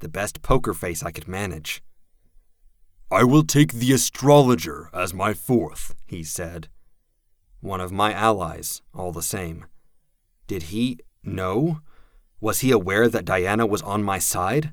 The 0.00 0.08
best 0.08 0.42
poker 0.42 0.74
face 0.74 1.04
I 1.04 1.12
could 1.12 1.28
manage. 1.28 1.84
I 3.08 3.22
will 3.22 3.44
take 3.44 3.74
the 3.74 3.92
astrologer 3.92 4.90
as 4.92 5.14
my 5.14 5.34
fourth, 5.34 5.94
he 6.04 6.24
said. 6.24 6.66
One 7.60 7.80
of 7.80 7.92
my 7.92 8.12
allies, 8.12 8.82
all 8.92 9.12
the 9.12 9.22
same. 9.22 9.66
Did 10.48 10.64
he 10.64 10.98
know? 11.22 11.78
Was 12.40 12.58
he 12.58 12.72
aware 12.72 13.08
that 13.08 13.24
Diana 13.24 13.66
was 13.66 13.82
on 13.82 14.02
my 14.02 14.18
side? 14.18 14.72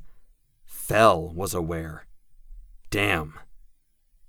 Fell 0.83 1.29
was 1.29 1.53
aware. 1.53 2.07
Damn. 2.89 3.39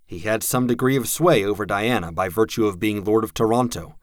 He 0.07 0.21
had 0.21 0.45
some 0.45 0.69
degree 0.69 0.95
of 0.95 1.09
sway 1.09 1.45
over 1.45 1.67
Diana 1.67 2.13
by 2.13 2.29
virtue 2.29 2.67
of 2.67 2.79
being 2.79 3.03
Lord 3.03 3.25
of 3.25 3.35
Toronto. 3.35 3.97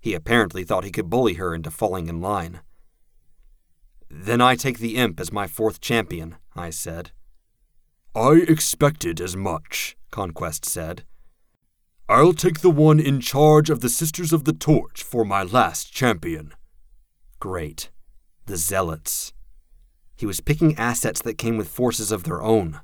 He 0.00 0.14
apparently 0.14 0.64
thought 0.64 0.84
he 0.84 0.90
could 0.90 1.10
bully 1.10 1.34
her 1.34 1.54
into 1.54 1.70
falling 1.70 2.08
in 2.08 2.22
line. 2.22 2.60
Then 4.08 4.40
I 4.40 4.56
take 4.56 4.78
the 4.78 4.96
imp 4.96 5.20
as 5.20 5.30
my 5.30 5.46
fourth 5.46 5.82
champion, 5.82 6.36
I 6.56 6.70
said. 6.70 7.10
I 8.14 8.44
expected 8.48 9.20
as 9.20 9.36
much, 9.36 9.94
Conquest 10.10 10.64
said. 10.64 11.04
I'll 12.08 12.32
take 12.32 12.60
the 12.60 12.70
one 12.70 12.98
in 12.98 13.20
charge 13.20 13.68
of 13.68 13.80
the 13.80 13.90
Sisters 13.90 14.32
of 14.32 14.44
the 14.44 14.54
Torch 14.54 15.02
for 15.02 15.22
my 15.22 15.42
last 15.42 15.92
champion. 15.92 16.54
Great. 17.40 17.90
The 18.46 18.56
Zealots. 18.56 19.34
He 20.20 20.26
was 20.26 20.42
picking 20.42 20.76
assets 20.76 21.22
that 21.22 21.38
came 21.38 21.56
with 21.56 21.70
forces 21.70 22.12
of 22.12 22.24
their 22.24 22.42
own. 22.42 22.82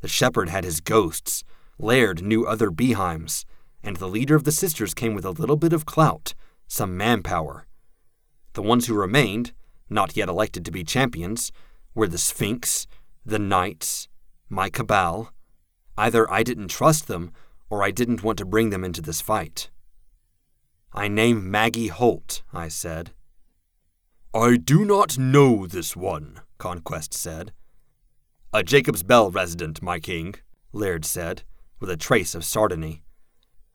The 0.00 0.08
shepherd 0.08 0.48
had 0.48 0.64
his 0.64 0.80
ghosts, 0.80 1.44
Laird 1.78 2.24
knew 2.24 2.44
other 2.44 2.72
Behaims, 2.72 3.46
and 3.84 3.98
the 3.98 4.08
leader 4.08 4.34
of 4.34 4.42
the 4.42 4.50
sisters 4.50 4.92
came 4.92 5.14
with 5.14 5.24
a 5.24 5.30
little 5.30 5.54
bit 5.54 5.72
of 5.72 5.86
clout, 5.86 6.34
some 6.66 6.96
manpower. 6.96 7.68
The 8.54 8.62
ones 8.62 8.88
who 8.88 8.94
remained, 8.94 9.52
not 9.88 10.16
yet 10.16 10.28
elected 10.28 10.64
to 10.64 10.72
be 10.72 10.82
champions, 10.82 11.52
were 11.94 12.08
the 12.08 12.18
Sphinx, 12.18 12.88
the 13.24 13.38
Knights, 13.38 14.08
my 14.48 14.68
cabal. 14.68 15.32
Either 15.96 16.28
I 16.32 16.42
didn't 16.42 16.66
trust 16.66 17.06
them, 17.06 17.30
or 17.70 17.84
I 17.84 17.92
didn't 17.92 18.24
want 18.24 18.38
to 18.38 18.44
bring 18.44 18.70
them 18.70 18.82
into 18.82 19.00
this 19.00 19.20
fight. 19.20 19.70
I 20.92 21.06
name 21.06 21.48
Maggie 21.48 21.94
Holt, 21.94 22.42
I 22.52 22.66
said. 22.66 23.12
I 24.34 24.56
do 24.56 24.84
not 24.84 25.16
know 25.16 25.68
this 25.68 25.94
one, 25.94 26.40
Conquest 26.62 27.12
said. 27.12 27.52
A 28.52 28.62
Jacob's 28.62 29.02
Bell 29.02 29.32
resident, 29.32 29.82
my 29.82 29.98
king, 29.98 30.36
Laird 30.72 31.04
said, 31.04 31.42
with 31.80 31.90
a 31.90 31.96
trace 31.96 32.36
of 32.36 32.42
sardony. 32.42 33.02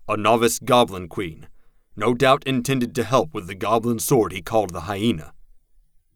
A 0.07 0.15
novice 0.15 0.57
goblin 0.57 1.09
queen, 1.09 1.49
no 1.97 2.13
doubt 2.13 2.45
intended 2.45 2.95
to 2.95 3.03
help 3.03 3.33
with 3.33 3.47
the 3.47 3.55
goblin 3.55 3.99
sword 3.99 4.31
he 4.31 4.41
called 4.41 4.71
the 4.71 4.87
hyena. 4.87 5.33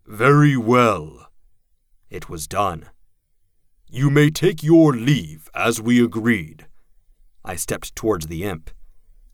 Very 0.08 0.56
well. 0.56 1.28
It 2.10 2.30
was 2.30 2.48
done. 2.48 2.86
You 3.90 4.10
may 4.10 4.30
take 4.30 4.64
your 4.64 4.94
leave, 4.94 5.50
as 5.54 5.82
we 5.82 6.02
agreed. 6.02 6.68
I 7.44 7.58
stepped 7.58 7.98
towards 7.98 8.28
the 8.28 8.46
imp. 8.46 8.72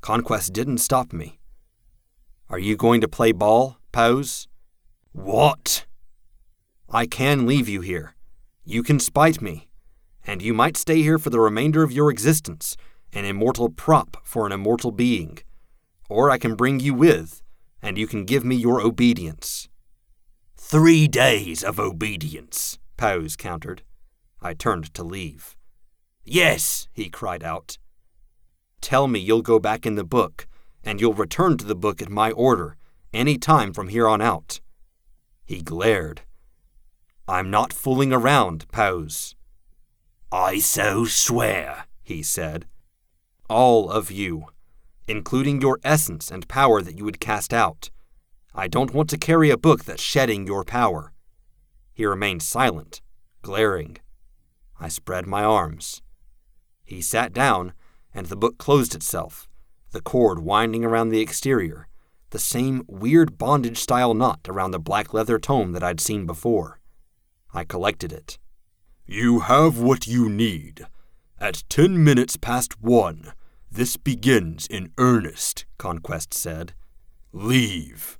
Conquest 0.02 0.54
didn't 0.54 0.80
stop 0.80 1.14
me. 1.14 1.38
Are 2.50 2.58
you 2.58 2.76
going 2.76 3.00
to 3.02 3.08
play 3.08 3.32
ball, 3.32 3.78
Pauz? 3.94 4.48
What? 5.12 5.86
I 6.90 7.06
can 7.06 7.46
leave 7.46 7.68
you 7.68 7.82
here. 7.82 8.16
You 8.64 8.82
can 8.82 9.00
spite 9.00 9.42
me. 9.42 9.68
And 10.26 10.42
you 10.42 10.54
might 10.54 10.78
stay 10.78 11.02
here 11.02 11.18
for 11.18 11.30
the 11.30 11.40
remainder 11.40 11.84
of 11.84 11.92
your 11.92 12.10
existence, 12.10 12.78
an 13.12 13.26
immortal 13.26 13.70
prop 13.70 14.18
for 14.24 14.46
an 14.46 14.54
immortal 14.54 14.92
being. 14.92 15.40
Or 16.10 16.30
I 16.30 16.38
can 16.38 16.56
bring 16.56 16.80
you 16.80 16.94
with, 16.94 17.42
and 17.82 17.98
you 17.98 18.08
can 18.08 18.24
give 18.24 18.46
me 18.46 18.56
your 18.56 18.80
obedience. 18.80 19.68
Three 20.56 21.10
days 21.10 21.62
of 21.62 21.78
obedience, 21.78 22.80
Pauz 22.98 23.38
countered. 23.38 23.84
I 24.42 24.54
turned 24.54 24.94
to 24.94 25.04
leave. 25.04 25.58
Yes, 26.24 26.88
he 26.94 27.10
cried 27.10 27.44
out. 27.44 27.78
Tell 28.80 29.08
me 29.08 29.20
you'll 29.20 29.42
go 29.42 29.60
back 29.60 29.86
in 29.86 29.96
the 29.96 30.04
book, 30.04 30.48
and 30.84 31.02
you'll 31.02 31.14
return 31.14 31.58
to 31.58 31.66
the 31.66 31.76
book 31.76 32.02
at 32.02 32.10
my 32.10 32.32
order, 32.32 32.78
any 33.14 33.38
time 33.38 33.74
from 33.74 33.90
here 33.90 34.08
on 34.08 34.22
out. 34.22 34.62
He 35.46 35.62
glared. 35.62 36.22
I'm 37.28 37.52
not 37.52 37.74
fooling 37.74 38.14
around, 38.14 38.68
Pauz. 38.70 39.36
I 40.32 40.60
so 40.60 41.04
swear, 41.04 41.86
he 42.02 42.24
said. 42.24 42.66
All 43.50 43.90
of 43.90 44.10
you, 44.10 44.46
including 45.08 45.62
your 45.62 45.80
essence 45.84 46.32
and 46.32 46.48
power 46.48 46.82
that 46.82 46.98
you 46.98 47.04
would 47.04 47.20
cast 47.20 47.54
out. 47.54 47.90
I 48.56 48.68
don't 48.70 48.94
want 48.94 49.10
to 49.10 49.18
carry 49.18 49.50
a 49.50 49.58
book 49.58 49.84
that's 49.84 50.02
shedding 50.02 50.48
your 50.48 50.64
power. 50.64 51.12
He 51.94 52.06
remained 52.06 52.44
silent, 52.44 53.02
glaring. 53.42 53.98
I 54.80 54.88
spread 54.88 55.28
my 55.28 55.44
arms. 55.44 56.02
He 56.86 57.02
sat 57.02 57.34
down, 57.34 57.74
and 58.14 58.28
the 58.28 58.38
book 58.38 58.58
closed 58.58 58.96
itself, 58.96 59.50
the 59.92 60.02
cord 60.02 60.40
winding 60.40 60.86
around 60.86 61.10
the 61.10 61.20
exterior, 61.20 61.88
the 62.30 62.40
same 62.40 62.84
weird 62.88 63.38
bondage 63.38 63.80
style 63.80 64.14
knot 64.14 64.42
around 64.48 64.72
the 64.72 64.80
black 64.80 65.14
leather 65.14 65.40
tome 65.40 65.74
that 65.74 65.84
I'd 65.84 66.00
seen 66.00 66.26
before. 66.26 66.80
I 67.58 67.64
collected 67.64 68.14
it. 68.14 68.38
You 69.08 69.40
have 69.40 69.80
what 69.80 70.06
you 70.06 70.30
need. 70.30 70.86
At 71.40 71.64
ten 71.70 72.04
minutes 72.04 72.38
past 72.38 72.80
one, 72.84 73.34
this 73.72 73.98
begins 73.98 74.68
in 74.68 74.92
earnest, 75.00 75.66
Conquest 75.80 76.36
said. 76.36 76.74
Leave. 77.34 78.20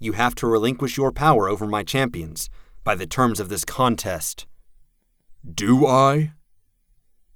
You 0.00 0.14
have 0.14 0.34
to 0.34 0.48
relinquish 0.48 0.96
your 0.96 1.12
power 1.12 1.48
over 1.48 1.64
my 1.68 1.84
champions 1.84 2.50
by 2.82 2.96
the 2.96 3.06
terms 3.06 3.38
of 3.38 3.50
this 3.50 3.64
contest. 3.64 4.46
Do 5.48 5.86
I? 5.86 6.32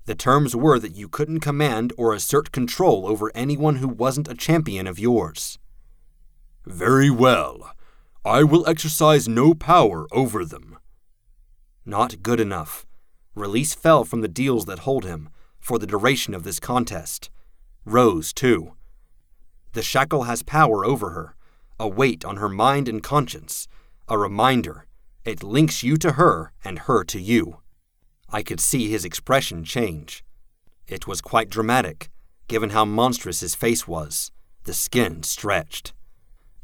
The 0.06 0.16
terms 0.16 0.56
were 0.56 0.80
that 0.80 0.96
you 0.96 1.08
couldn't 1.08 1.40
command 1.40 1.92
or 1.96 2.12
assert 2.12 2.50
control 2.50 3.06
over 3.06 3.30
anyone 3.36 3.76
who 3.76 3.86
wasn't 3.86 4.26
a 4.26 4.34
champion 4.34 4.88
of 4.88 4.98
yours. 4.98 5.60
Very 6.66 7.08
well. 7.08 7.72
I 8.24 8.42
will 8.42 8.68
exercise 8.68 9.28
no 9.28 9.54
power 9.54 10.08
over 10.10 10.44
them. 10.44 10.76
Not 11.88 12.22
good 12.22 12.38
enough. 12.38 12.84
Release 13.34 13.72
fell 13.72 14.04
from 14.04 14.20
the 14.20 14.28
deals 14.28 14.66
that 14.66 14.80
hold 14.80 15.06
him 15.06 15.30
for 15.58 15.78
the 15.78 15.86
duration 15.86 16.34
of 16.34 16.42
this 16.42 16.60
contest. 16.60 17.30
Rose, 17.86 18.34
too. 18.34 18.74
The 19.72 19.80
shackle 19.80 20.24
has 20.24 20.42
power 20.42 20.84
over 20.84 21.10
her, 21.10 21.34
a 21.80 21.88
weight 21.88 22.26
on 22.26 22.36
her 22.36 22.48
mind 22.50 22.90
and 22.90 23.02
conscience, 23.02 23.68
a 24.06 24.18
reminder. 24.18 24.84
It 25.24 25.42
links 25.42 25.82
you 25.82 25.96
to 25.96 26.12
her 26.12 26.52
and 26.62 26.80
her 26.80 27.04
to 27.04 27.18
you. 27.18 27.60
I 28.28 28.42
could 28.42 28.60
see 28.60 28.90
his 28.90 29.06
expression 29.06 29.64
change. 29.64 30.22
It 30.86 31.06
was 31.06 31.22
quite 31.22 31.48
dramatic, 31.48 32.10
given 32.48 32.68
how 32.68 32.84
monstrous 32.84 33.40
his 33.40 33.54
face 33.54 33.88
was, 33.88 34.30
the 34.64 34.74
skin 34.74 35.22
stretched. 35.22 35.94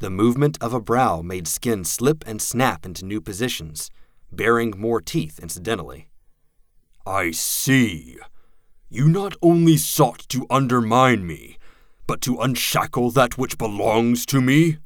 The 0.00 0.10
movement 0.10 0.58
of 0.60 0.74
a 0.74 0.80
brow 0.80 1.22
made 1.22 1.48
skin 1.48 1.84
slip 1.84 2.24
and 2.26 2.42
snap 2.42 2.84
into 2.84 3.06
new 3.06 3.22
positions, 3.22 3.90
bearing 4.36 4.74
more 4.76 5.00
teeth 5.00 5.38
incidentally. 5.40 6.08
I 7.06 7.30
see. 7.32 8.18
You 8.88 9.08
not 9.08 9.34
only 9.42 9.76
sought 9.76 10.28
to 10.28 10.46
undermine 10.50 11.26
me, 11.26 11.58
but 12.06 12.20
to 12.22 12.40
unshackle 12.40 13.10
that 13.12 13.38
which 13.38 13.58
belongs 13.58 14.26
to 14.26 14.40
me? 14.40 14.78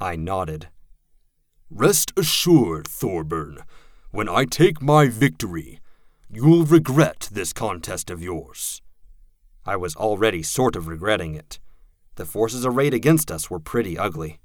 I 0.00 0.16
nodded. 0.16 0.68
Rest 1.70 2.12
assured, 2.16 2.88
Thorburn, 2.88 3.62
when 4.10 4.28
I 4.28 4.44
take 4.44 4.82
my 4.82 5.06
victory, 5.06 5.80
you'll 6.28 6.64
regret 6.64 7.28
this 7.30 7.52
contest 7.52 8.10
of 8.10 8.22
yours. 8.22 8.82
I 9.64 9.76
was 9.76 9.94
already 9.94 10.42
sort 10.42 10.74
of 10.74 10.88
regretting 10.88 11.34
it. 11.34 11.60
The 12.16 12.24
forces 12.26 12.66
arrayed 12.66 12.94
against 12.94 13.30
us 13.30 13.50
were 13.50 13.60
pretty 13.60 13.96
ugly. 13.96 14.40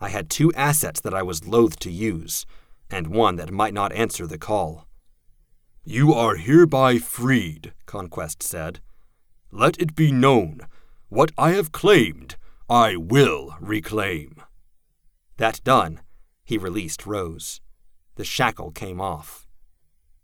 I 0.00 0.08
had 0.08 0.28
two 0.28 0.52
assets 0.54 1.00
that 1.02 1.14
I 1.14 1.22
was 1.22 1.46
loath 1.46 1.78
to 1.80 1.90
use, 1.90 2.44
and 2.92 3.08
one 3.08 3.36
that 3.36 3.50
might 3.50 3.74
not 3.74 3.92
answer 3.92 4.26
the 4.26 4.38
call. 4.38 4.86
You 5.82 6.12
are 6.12 6.36
hereby 6.36 6.98
freed, 6.98 7.72
Conquest 7.86 8.42
said. 8.42 8.80
Let 9.50 9.80
it 9.80 9.96
be 9.96 10.12
known, 10.12 10.60
what 11.08 11.32
I 11.36 11.50
have 11.52 11.72
claimed, 11.72 12.36
I 12.70 12.96
will 12.96 13.56
reclaim. 13.60 14.36
That 15.38 15.60
done, 15.64 16.00
he 16.44 16.56
released 16.56 17.06
Rose. 17.06 17.60
The 18.14 18.24
shackle 18.24 18.70
came 18.70 19.00
off. 19.00 19.46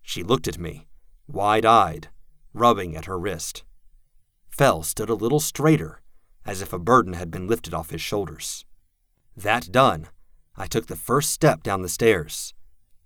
She 0.02 0.22
looked 0.22 0.46
at 0.46 0.58
me, 0.58 0.86
wide 1.26 1.66
eyed, 1.66 2.08
rubbing 2.54 2.96
at 2.96 3.06
her 3.06 3.18
wrist. 3.18 3.64
Fell 4.48 4.82
stood 4.82 5.10
a 5.10 5.14
little 5.14 5.40
straighter, 5.40 6.00
as 6.44 6.62
if 6.62 6.72
a 6.72 6.78
burden 6.78 7.14
had 7.14 7.30
been 7.30 7.46
lifted 7.46 7.74
off 7.74 7.90
his 7.90 8.00
shoulders. 8.00 8.64
That 9.36 9.70
done, 9.70 10.08
I 10.56 10.66
took 10.66 10.86
the 10.86 10.96
first 10.96 11.30
step 11.30 11.62
down 11.62 11.82
the 11.82 11.88
stairs. 11.88 12.54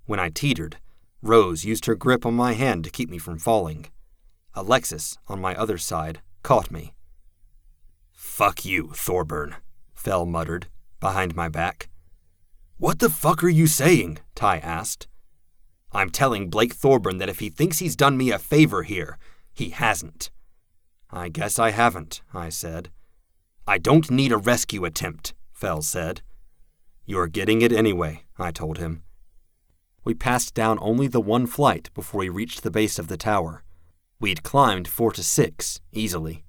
When 0.06 0.20
I 0.20 0.28
teetered, 0.28 0.78
Rose 1.22 1.64
used 1.64 1.86
her 1.86 1.94
grip 1.94 2.26
on 2.26 2.34
my 2.34 2.54
hand 2.54 2.84
to 2.84 2.90
keep 2.90 3.08
me 3.08 3.18
from 3.18 3.38
falling. 3.38 3.86
Alexis, 4.54 5.18
on 5.28 5.40
my 5.40 5.54
other 5.54 5.78
side, 5.78 6.20
caught 6.42 6.70
me. 6.70 6.94
Fuck 8.12 8.64
you, 8.64 8.90
Thorburn, 8.94 9.56
Fell 9.94 10.26
muttered, 10.26 10.66
behind 11.00 11.36
my 11.36 11.48
back. 11.48 11.88
What 12.78 12.98
the 12.98 13.10
fuck 13.10 13.44
are 13.44 13.48
you 13.48 13.66
saying? 13.66 14.18
Ty 14.34 14.58
asked. 14.58 15.06
I'm 15.92 16.10
telling 16.10 16.50
Blake 16.50 16.72
Thorburn 16.72 17.18
that 17.18 17.28
if 17.28 17.38
he 17.38 17.48
thinks 17.48 17.78
he's 17.78 17.94
done 17.94 18.16
me 18.16 18.30
a 18.30 18.38
favor 18.38 18.82
here, 18.82 19.18
he 19.52 19.68
hasn't. 19.68 20.30
I 21.10 21.28
guess 21.28 21.58
I 21.58 21.70
haven't, 21.70 22.22
I 22.32 22.48
said. 22.48 22.90
I 23.66 23.78
don't 23.78 24.10
need 24.10 24.32
a 24.32 24.38
rescue 24.38 24.84
attempt, 24.84 25.34
Fell 25.52 25.82
said. 25.82 26.22
You're 27.04 27.28
getting 27.28 27.62
it 27.62 27.72
anyway, 27.72 28.24
I 28.38 28.50
told 28.50 28.78
him. 28.78 29.04
We 30.04 30.14
passed 30.14 30.54
down 30.54 30.78
only 30.80 31.06
the 31.06 31.20
one 31.20 31.46
flight 31.46 31.90
before 31.94 32.20
we 32.20 32.28
reached 32.28 32.62
the 32.62 32.70
base 32.70 32.98
of 32.98 33.08
the 33.08 33.16
tower. 33.16 33.62
We'd 34.20 34.42
climbed 34.42 34.88
four 34.88 35.12
to 35.12 35.22
six, 35.22 35.80
easily. 35.92 36.44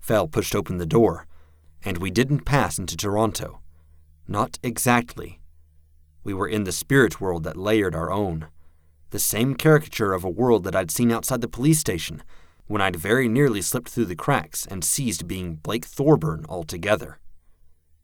Fell 0.00 0.26
pushed 0.26 0.54
open 0.54 0.78
the 0.78 0.86
door, 0.86 1.26
and 1.84 1.98
we 1.98 2.10
didn't 2.10 2.44
pass 2.44 2.78
into 2.78 2.96
Toronto. 2.96 3.60
Not 4.28 4.58
exactly. 4.62 5.40
We 6.24 6.34
were 6.34 6.48
in 6.48 6.64
the 6.64 6.72
spirit 6.72 7.20
world 7.20 7.44
that 7.44 7.56
layered 7.56 7.94
our 7.94 8.10
own. 8.10 8.48
The 9.10 9.20
same 9.20 9.54
caricature 9.54 10.12
of 10.12 10.24
a 10.24 10.30
world 10.30 10.64
that 10.64 10.74
I'd 10.74 10.90
seen 10.90 11.12
outside 11.12 11.40
the 11.40 11.48
police 11.48 11.78
station 11.78 12.22
when 12.66 12.82
I'd 12.82 12.96
very 12.96 13.28
nearly 13.28 13.62
slipped 13.62 13.88
through 13.88 14.06
the 14.06 14.16
cracks 14.16 14.66
and 14.66 14.84
ceased 14.84 15.28
being 15.28 15.56
Blake 15.56 15.84
Thorburn 15.84 16.44
altogether. 16.48 17.20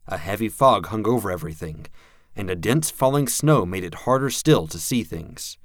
A 0.06 0.18
heavy 0.18 0.48
fog 0.48 0.86
hung 0.86 1.06
over 1.06 1.30
everything, 1.30 1.86
and 2.34 2.48
a 2.48 2.56
dense 2.56 2.90
falling 2.90 3.28
snow 3.28 3.66
made 3.66 3.84
it 3.84 4.06
harder 4.06 4.30
still 4.30 4.66
to 4.66 4.78
see 4.78 5.02
things. 5.02 5.58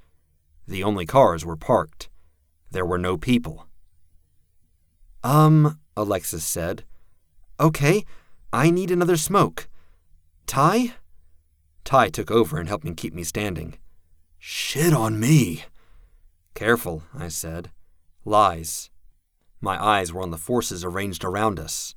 The 0.66 0.84
only 0.84 1.06
cars 1.06 1.44
were 1.44 1.56
parked. 1.56 2.08
There 2.70 2.84
were 2.84 2.98
no 2.98 3.16
people. 3.16 3.66
Um, 5.24 5.78
Alexis 5.96 6.44
said. 6.44 6.84
Okay, 7.58 8.04
I 8.52 8.70
need 8.70 8.90
another 8.90 9.16
smoke. 9.16 9.68
Ty? 10.46 10.94
Ty 11.84 12.10
took 12.10 12.30
over 12.30 12.58
and 12.58 12.68
helped 12.68 12.84
me 12.84 12.94
keep 12.94 13.14
me 13.14 13.24
standing. 13.24 13.78
Shit 14.38 14.92
on 14.92 15.18
me. 15.18 15.64
Careful, 16.54 17.02
I 17.16 17.28
said. 17.28 17.70
Lies. 18.24 18.90
My 19.60 19.82
eyes 19.82 20.12
were 20.12 20.22
on 20.22 20.30
the 20.30 20.36
forces 20.36 20.84
arranged 20.84 21.24
around 21.24 21.58
us 21.58 21.94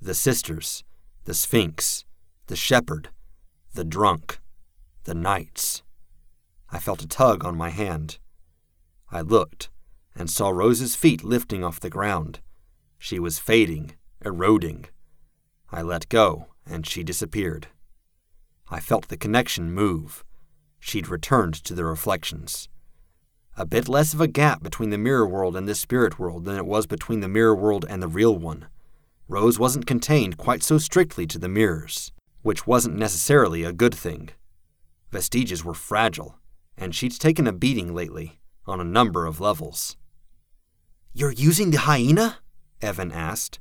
the 0.00 0.14
sisters, 0.14 0.84
the 1.24 1.34
Sphinx, 1.34 2.04
the 2.48 2.56
shepherd, 2.56 3.08
the 3.76 3.84
drunk, 3.84 4.40
the 5.04 5.14
knights. 5.14 5.82
I 6.70 6.78
felt 6.78 7.02
a 7.02 7.06
tug 7.06 7.44
on 7.44 7.58
my 7.58 7.68
hand. 7.68 8.18
I 9.12 9.20
looked 9.20 9.68
and 10.16 10.30
saw 10.30 10.48
Rose's 10.48 10.96
feet 10.96 11.22
lifting 11.22 11.62
off 11.62 11.78
the 11.78 11.90
ground. 11.90 12.40
She 12.98 13.18
was 13.18 13.38
fading, 13.38 13.92
eroding. 14.24 14.86
I 15.70 15.82
let 15.82 16.08
go, 16.08 16.46
and 16.64 16.86
she 16.86 17.04
disappeared. 17.04 17.68
I 18.70 18.80
felt 18.80 19.08
the 19.08 19.18
connection 19.18 19.70
move. 19.70 20.24
She'd 20.80 21.08
returned 21.08 21.54
to 21.64 21.74
the 21.74 21.84
reflections. 21.84 22.70
A 23.58 23.66
bit 23.66 23.90
less 23.90 24.14
of 24.14 24.22
a 24.22 24.26
gap 24.26 24.62
between 24.62 24.88
the 24.88 24.98
mirror 24.98 25.26
world 25.26 25.54
and 25.54 25.68
this 25.68 25.80
spirit 25.80 26.18
world 26.18 26.46
than 26.46 26.56
it 26.56 26.66
was 26.66 26.86
between 26.86 27.20
the 27.20 27.28
mirror 27.28 27.54
world 27.54 27.84
and 27.90 28.02
the 28.02 28.08
real 28.08 28.36
one. 28.36 28.68
Rose 29.28 29.58
wasn't 29.58 29.86
contained 29.86 30.38
quite 30.38 30.62
so 30.62 30.78
strictly 30.78 31.26
to 31.26 31.38
the 31.38 31.48
mirrors 31.48 32.10
which 32.46 32.64
wasn't 32.64 32.94
necessarily 32.94 33.64
a 33.64 33.72
good 33.72 33.92
thing. 33.92 34.28
Vestiges 35.10 35.64
were 35.64 35.74
fragile, 35.74 36.38
and 36.78 36.94
she'd 36.94 37.10
taken 37.18 37.44
a 37.48 37.52
beating 37.52 37.92
lately, 37.92 38.38
on 38.66 38.78
a 38.78 38.84
number 38.84 39.26
of 39.26 39.40
levels. 39.40 39.96
You're 41.12 41.32
using 41.32 41.72
the 41.72 41.80
hyena? 41.80 42.38
Evan 42.80 43.10
asked. 43.10 43.58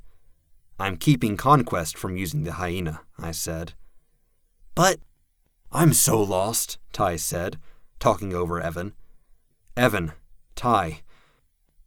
I'm 0.78 0.98
keeping 0.98 1.36
Conquest 1.36 1.98
from 1.98 2.16
using 2.16 2.44
the 2.44 2.52
hyena, 2.52 3.02
I 3.18 3.32
said. 3.32 3.74
But. 4.76 5.00
I'm 5.72 5.92
so 5.92 6.22
lost, 6.22 6.78
Ty 6.94 7.16
said, 7.16 7.58
talking 8.00 8.36
over 8.36 8.62
Evan. 8.62 8.94
Evan, 9.76 10.12
Ty, 10.56 11.02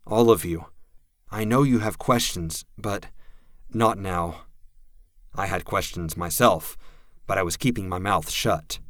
all 0.05 0.33
of 0.33 0.45
you. 0.45 0.67
I 1.31 1.45
know 1.45 1.63
you 1.63 1.79
have 1.79 1.97
questions, 1.97 2.65
but 2.77 3.07
not 3.73 3.99
now. 3.99 4.47
I 5.33 5.47
had 5.47 5.65
questions 5.65 6.17
myself, 6.17 6.77
but 7.29 7.39
I 7.39 7.45
was 7.45 7.57
keeping 7.57 7.89
my 7.89 8.01
mouth 8.01 8.29
shut. 8.31 8.81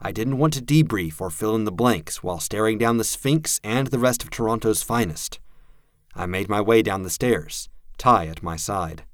I 0.00 0.10
didn't 0.10 0.38
want 0.38 0.54
to 0.54 0.62
debrief 0.62 1.20
or 1.20 1.30
fill 1.30 1.54
in 1.54 1.64
the 1.64 1.70
blanks 1.70 2.22
while 2.22 2.40
staring 2.40 2.78
down 2.78 2.96
the 2.96 3.04
Sphinx 3.04 3.60
and 3.62 3.88
the 3.88 3.98
rest 3.98 4.24
of 4.24 4.30
Toronto's 4.30 4.82
finest. 4.82 5.38
I 6.14 6.26
made 6.26 6.48
my 6.48 6.60
way 6.60 6.82
down 6.82 7.02
the 7.02 7.10
stairs, 7.10 7.68
Ty 7.98 8.26
at 8.26 8.42
my 8.42 8.56
side. 8.56 9.04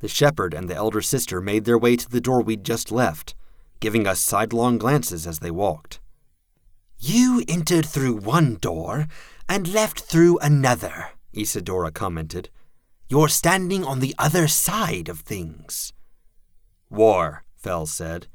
The 0.00 0.08
shepherd 0.08 0.52
and 0.52 0.68
the 0.68 0.74
elder 0.74 1.00
sister 1.00 1.40
made 1.40 1.64
their 1.64 1.78
way 1.78 1.96
to 1.96 2.10
the 2.10 2.20
door 2.20 2.42
we'd 2.42 2.64
just 2.64 2.90
left, 2.90 3.34
giving 3.80 4.06
us 4.06 4.20
sidelong 4.20 4.76
glances 4.76 5.26
as 5.26 5.38
they 5.38 5.50
walked. 5.50 6.00
You 6.98 7.44
entered 7.46 7.86
through 7.86 8.14
one 8.16 8.56
door 8.56 9.06
and 9.48 9.72
left 9.72 10.00
through 10.00 10.38
another, 10.38 11.10
Isadora 11.32 11.92
commented. 11.92 12.50
You're 13.08 13.28
standing 13.28 13.84
on 13.84 14.00
the 14.00 14.14
other 14.18 14.48
side 14.48 15.08
of 15.08 15.20
things. 15.20 15.92
War, 16.90 17.43
Fell 17.64 17.86
said. 17.86 18.26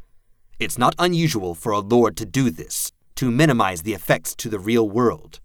It's 0.58 0.80
not 0.80 0.96
unusual 0.98 1.54
for 1.54 1.72
a 1.72 1.78
lord 1.82 2.18
to 2.18 2.26
do 2.26 2.50
this, 2.50 2.92
to 3.14 3.30
minimize 3.30 3.84
the 3.84 3.94
effects 3.94 4.34
to 4.38 4.50
the 4.50 4.58
real 4.58 4.90
world. 4.90 5.40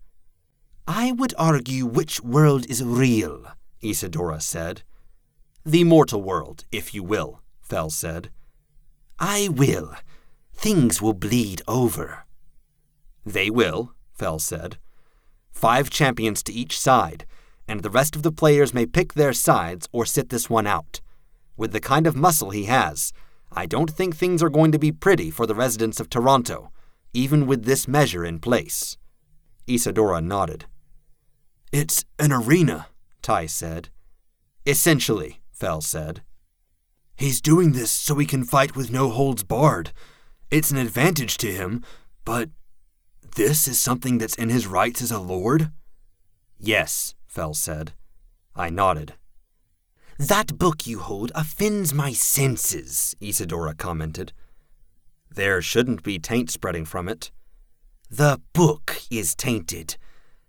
I 0.88 1.12
would 1.12 1.34
argue 1.36 1.84
which 1.84 2.22
world 2.22 2.64
is 2.70 2.82
real, 2.82 3.44
Isadora 3.82 4.40
said. 4.40 4.84
The 5.66 5.84
mortal 5.84 6.22
world, 6.22 6.64
if 6.72 6.94
you 6.94 7.02
will, 7.02 7.42
Fell 7.60 7.90
said. 7.90 8.30
I 9.18 9.50
will. 9.50 9.94
Things 10.54 11.02
will 11.02 11.12
bleed 11.12 11.60
over. 11.68 12.24
They 13.26 13.50
will, 13.50 13.92
Fell 14.14 14.38
said. 14.38 14.78
Five 15.52 15.90
champions 15.90 16.42
to 16.44 16.54
each 16.54 16.80
side, 16.80 17.26
and 17.68 17.82
the 17.82 17.90
rest 17.90 18.16
of 18.16 18.22
the 18.22 18.32
players 18.32 18.72
may 18.72 18.86
pick 18.86 19.12
their 19.12 19.34
sides 19.34 19.90
or 19.92 20.06
sit 20.06 20.30
this 20.30 20.48
one 20.48 20.66
out. 20.66 21.02
With 21.58 21.72
the 21.72 21.80
kind 21.80 22.06
of 22.06 22.16
muscle 22.16 22.48
he 22.48 22.64
has, 22.64 23.12
I 23.56 23.66
don't 23.66 23.90
think 23.90 24.16
things 24.16 24.42
are 24.42 24.50
going 24.50 24.72
to 24.72 24.78
be 24.78 24.90
pretty 24.90 25.30
for 25.30 25.46
the 25.46 25.54
residents 25.54 26.00
of 26.00 26.10
Toronto, 26.10 26.72
even 27.12 27.46
with 27.46 27.64
this 27.64 27.86
measure 27.86 28.24
in 28.24 28.40
place. 28.40 28.96
Isadora 29.68 30.20
nodded. 30.20 30.66
It's 31.72 32.04
an 32.18 32.32
arena, 32.32 32.88
Ty 33.22 33.46
said. 33.46 33.88
Essentially, 34.66 35.40
Fell 35.52 35.80
said. 35.80 36.22
He's 37.16 37.40
doing 37.40 37.72
this 37.72 37.92
so 37.92 38.16
he 38.16 38.26
can 38.26 38.44
fight 38.44 38.74
with 38.74 38.90
no 38.90 39.08
holds 39.08 39.44
barred. 39.44 39.92
It's 40.50 40.70
an 40.70 40.78
advantage 40.78 41.36
to 41.38 41.52
him, 41.52 41.84
but 42.24 42.50
this 43.36 43.68
is 43.68 43.78
something 43.78 44.18
that's 44.18 44.34
in 44.34 44.48
his 44.48 44.66
rights 44.66 45.00
as 45.00 45.10
a 45.10 45.20
lord? 45.20 45.70
Yes, 46.58 47.14
Fell 47.26 47.54
said. 47.54 47.92
I 48.56 48.70
nodded. 48.70 49.14
That 50.18 50.58
book 50.58 50.86
you 50.86 51.00
hold 51.00 51.32
offends 51.34 51.92
my 51.92 52.12
senses, 52.12 53.16
Isadora 53.20 53.74
commented. 53.74 54.32
There 55.34 55.60
shouldn't 55.60 56.04
be 56.04 56.20
taint 56.20 56.50
spreading 56.50 56.84
from 56.84 57.08
it. 57.08 57.32
The 58.08 58.40
book 58.52 59.02
is 59.10 59.34
tainted. 59.34 59.96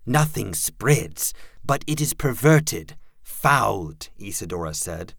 Nothing 0.05 0.53
spreads, 0.53 1.34
but 1.66 1.84
it 1.88 1.99
is 1.99 2.13
perverted, 2.13 2.95
fouled, 3.24 4.09
Isadora 4.20 4.76
said. 4.76 5.16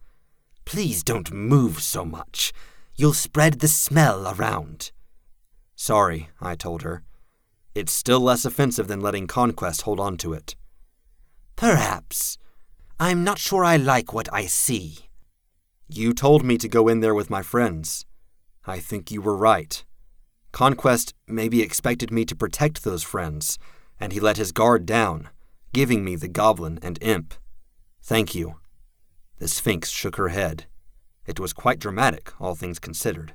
Please 0.64 1.02
don't 1.02 1.32
move 1.32 1.80
so 1.80 2.04
much. 2.04 2.52
You'll 2.94 3.14
spread 3.14 3.58
the 3.58 3.68
smell 3.68 4.28
around. 4.28 4.92
Sorry, 5.74 6.28
I 6.40 6.54
told 6.54 6.82
her. 6.82 7.02
It's 7.74 7.92
still 7.92 8.20
less 8.20 8.44
offensive 8.44 8.86
than 8.86 9.00
letting 9.00 9.26
Conquest 9.26 9.82
hold 9.82 9.98
on 9.98 10.16
to 10.18 10.32
it. 10.32 10.54
Perhaps. 11.56 12.38
I'm 12.98 13.24
not 13.24 13.38
sure 13.38 13.62
I 13.62 13.76
like 13.76 14.14
what 14.14 14.32
I 14.32 14.46
see. 14.46 15.10
You 15.86 16.14
told 16.14 16.42
me 16.42 16.56
to 16.56 16.66
go 16.66 16.88
in 16.88 17.00
there 17.00 17.14
with 17.14 17.28
my 17.28 17.42
friends. 17.42 18.06
I 18.66 18.78
think 18.78 19.10
you 19.10 19.20
were 19.20 19.36
right. 19.36 19.84
Conquest 20.50 21.12
maybe 21.28 21.60
expected 21.60 22.10
me 22.10 22.24
to 22.24 22.34
protect 22.34 22.82
those 22.82 23.02
friends, 23.02 23.58
and 24.00 24.14
he 24.14 24.20
let 24.20 24.38
his 24.38 24.50
guard 24.50 24.86
down, 24.86 25.28
giving 25.74 26.04
me 26.04 26.16
the 26.16 26.26
goblin 26.26 26.78
and 26.80 26.98
imp. 27.02 27.34
Thank 28.02 28.34
you. 28.34 28.56
The 29.38 29.48
Sphinx 29.48 29.90
shook 29.90 30.16
her 30.16 30.28
head. 30.28 30.64
It 31.26 31.38
was 31.38 31.52
quite 31.52 31.78
dramatic, 31.78 32.32
all 32.40 32.54
things 32.54 32.78
considered. 32.78 33.34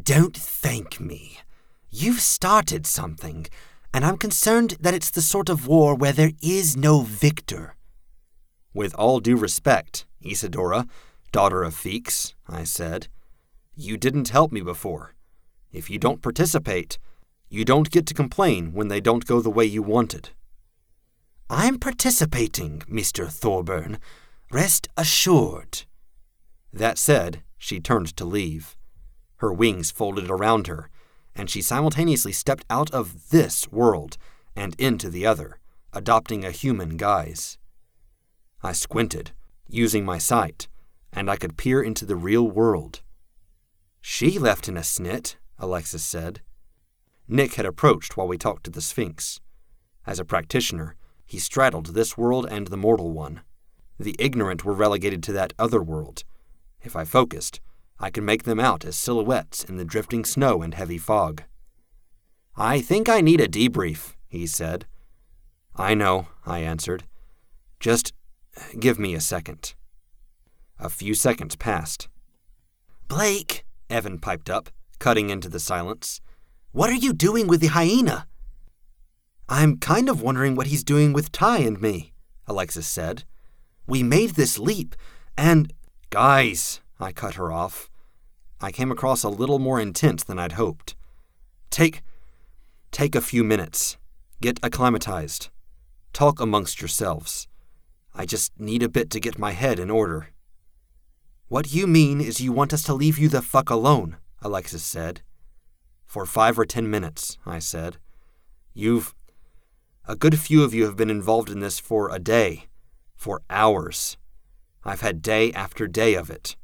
Don't 0.00 0.36
thank 0.36 1.00
me. 1.00 1.40
You've 1.90 2.20
started 2.20 2.86
something, 2.86 3.48
and 3.92 4.04
I'm 4.04 4.16
concerned 4.16 4.76
that 4.80 4.94
it's 4.94 5.10
the 5.10 5.22
sort 5.22 5.48
of 5.48 5.66
war 5.66 5.96
where 5.96 6.12
there 6.12 6.32
is 6.40 6.76
no 6.76 7.00
victor. 7.00 7.75
With 8.76 8.94
all 8.96 9.20
due 9.20 9.38
respect, 9.38 10.04
Isadora, 10.22 10.86
daughter 11.32 11.62
of 11.62 11.74
Feeks, 11.74 12.34
I 12.46 12.64
said, 12.64 13.08
you 13.74 13.96
didn't 13.96 14.28
help 14.28 14.52
me 14.52 14.60
before. 14.60 15.14
If 15.72 15.88
you 15.88 15.98
don't 15.98 16.20
participate, 16.20 16.98
you 17.48 17.64
don't 17.64 17.90
get 17.90 18.04
to 18.04 18.12
complain 18.12 18.74
when 18.74 18.88
they 18.88 19.00
don't 19.00 19.24
go 19.24 19.40
the 19.40 19.48
way 19.48 19.64
you 19.64 19.80
wanted. 19.80 20.28
I'm 21.48 21.78
participating, 21.78 22.80
Mr. 22.80 23.30
Thorburn. 23.30 23.98
Rest 24.50 24.88
assured. 24.98 25.84
That 26.70 26.98
said, 26.98 27.42
she 27.56 27.80
turned 27.80 28.14
to 28.18 28.26
leave. 28.26 28.76
Her 29.36 29.54
wings 29.54 29.90
folded 29.90 30.28
around 30.28 30.66
her, 30.66 30.90
and 31.34 31.48
she 31.48 31.62
simultaneously 31.62 32.32
stepped 32.32 32.66
out 32.68 32.90
of 32.90 33.30
this 33.30 33.72
world 33.72 34.18
and 34.54 34.78
into 34.78 35.08
the 35.08 35.24
other, 35.24 35.60
adopting 35.94 36.44
a 36.44 36.50
human 36.50 36.98
guise. 36.98 37.56
I 38.62 38.72
squinted, 38.72 39.32
using 39.68 40.04
my 40.04 40.18
sight, 40.18 40.68
and 41.12 41.30
I 41.30 41.36
could 41.36 41.56
peer 41.56 41.82
into 41.82 42.04
the 42.04 42.16
real 42.16 42.48
world. 42.48 43.02
She 44.00 44.38
left 44.38 44.68
in 44.68 44.76
a 44.76 44.80
snit, 44.80 45.36
Alexis 45.58 46.04
said. 46.04 46.40
Nick 47.28 47.54
had 47.54 47.66
approached 47.66 48.16
while 48.16 48.28
we 48.28 48.38
talked 48.38 48.64
to 48.64 48.70
the 48.70 48.80
Sphinx. 48.80 49.40
As 50.06 50.18
a 50.18 50.24
practitioner, 50.24 50.94
he 51.24 51.38
straddled 51.38 51.86
this 51.86 52.16
world 52.16 52.46
and 52.48 52.68
the 52.68 52.76
mortal 52.76 53.10
one. 53.10 53.40
The 53.98 54.14
ignorant 54.18 54.64
were 54.64 54.74
relegated 54.74 55.22
to 55.24 55.32
that 55.32 55.52
other 55.58 55.82
world. 55.82 56.22
If 56.82 56.94
I 56.94 57.04
focused, 57.04 57.60
I 57.98 58.10
could 58.10 58.22
make 58.22 58.44
them 58.44 58.60
out 58.60 58.84
as 58.84 58.96
silhouettes 58.96 59.64
in 59.64 59.76
the 59.76 59.84
drifting 59.84 60.24
snow 60.24 60.62
and 60.62 60.74
heavy 60.74 60.98
fog. 60.98 61.42
I 62.56 62.80
think 62.80 63.08
I 63.08 63.20
need 63.20 63.40
a 63.40 63.48
debrief, 63.48 64.14
he 64.28 64.46
said. 64.46 64.86
I 65.74 65.94
know, 65.94 66.28
I 66.44 66.60
answered. 66.60 67.04
Just 67.80 68.12
give 68.78 68.98
me 68.98 69.14
a 69.14 69.20
second. 69.20 69.74
A 70.78 70.88
few 70.88 71.14
seconds 71.14 71.56
passed. 71.56 72.08
Blake, 73.08 73.64
Evan 73.88 74.18
piped 74.18 74.50
up, 74.50 74.70
cutting 74.98 75.30
into 75.30 75.48
the 75.48 75.60
silence. 75.60 76.20
What 76.72 76.90
are 76.90 76.94
you 76.94 77.12
doing 77.12 77.46
with 77.46 77.60
the 77.60 77.68
hyena? 77.68 78.26
I'm 79.48 79.78
kind 79.78 80.08
of 80.08 80.22
wondering 80.22 80.54
what 80.56 80.66
he's 80.66 80.84
doing 80.84 81.12
with 81.12 81.32
Ty 81.32 81.58
and 81.58 81.80
me, 81.80 82.12
Alexis 82.46 82.86
said. 82.86 83.24
We 83.86 84.02
made 84.02 84.30
this 84.30 84.58
leap, 84.58 84.96
and. 85.38 85.72
Guys, 86.10 86.80
I 86.98 87.12
cut 87.12 87.34
her 87.34 87.52
off. 87.52 87.88
I 88.60 88.72
came 88.72 88.90
across 88.90 89.22
a 89.22 89.28
little 89.28 89.58
more 89.58 89.80
intense 89.80 90.24
than 90.24 90.38
I'd 90.38 90.52
hoped. 90.52 90.96
Take. 91.70 92.02
take 92.90 93.14
a 93.14 93.20
few 93.20 93.44
minutes. 93.44 93.96
Get 94.40 94.58
acclimatized. 94.62 95.48
Talk 96.12 96.40
amongst 96.40 96.80
yourselves. 96.80 97.46
I 98.18 98.24
just 98.24 98.58
need 98.58 98.82
a 98.82 98.88
bit 98.88 99.10
to 99.10 99.20
get 99.20 99.38
my 99.38 99.52
head 99.52 99.78
in 99.78 99.90
order. 99.90 100.28
What 101.48 101.74
you 101.74 101.86
mean 101.86 102.20
is 102.22 102.40
you 102.40 102.50
want 102.50 102.72
us 102.72 102.82
to 102.84 102.94
leave 102.94 103.18
you 103.18 103.28
the 103.28 103.42
fuck 103.42 103.68
alone, 103.68 104.16
Alexis 104.40 104.82
said. 104.82 105.20
For 106.06 106.24
five 106.24 106.58
or 106.58 106.64
ten 106.64 106.88
minutes, 106.88 107.36
I 107.44 107.58
said. 107.58 107.98
You've. 108.72 109.14
A 110.08 110.16
good 110.16 110.38
few 110.40 110.64
of 110.64 110.72
you 110.72 110.84
have 110.84 110.96
been 110.96 111.10
involved 111.10 111.50
in 111.50 111.60
this 111.60 111.78
for 111.78 112.08
a 112.10 112.18
day, 112.18 112.68
for 113.16 113.42
hours. 113.50 114.16
I've 114.82 115.02
had 115.02 115.20
day 115.20 115.52
after 115.52 115.86
day 115.86 116.14
of 116.14 116.30
it. 116.30 116.56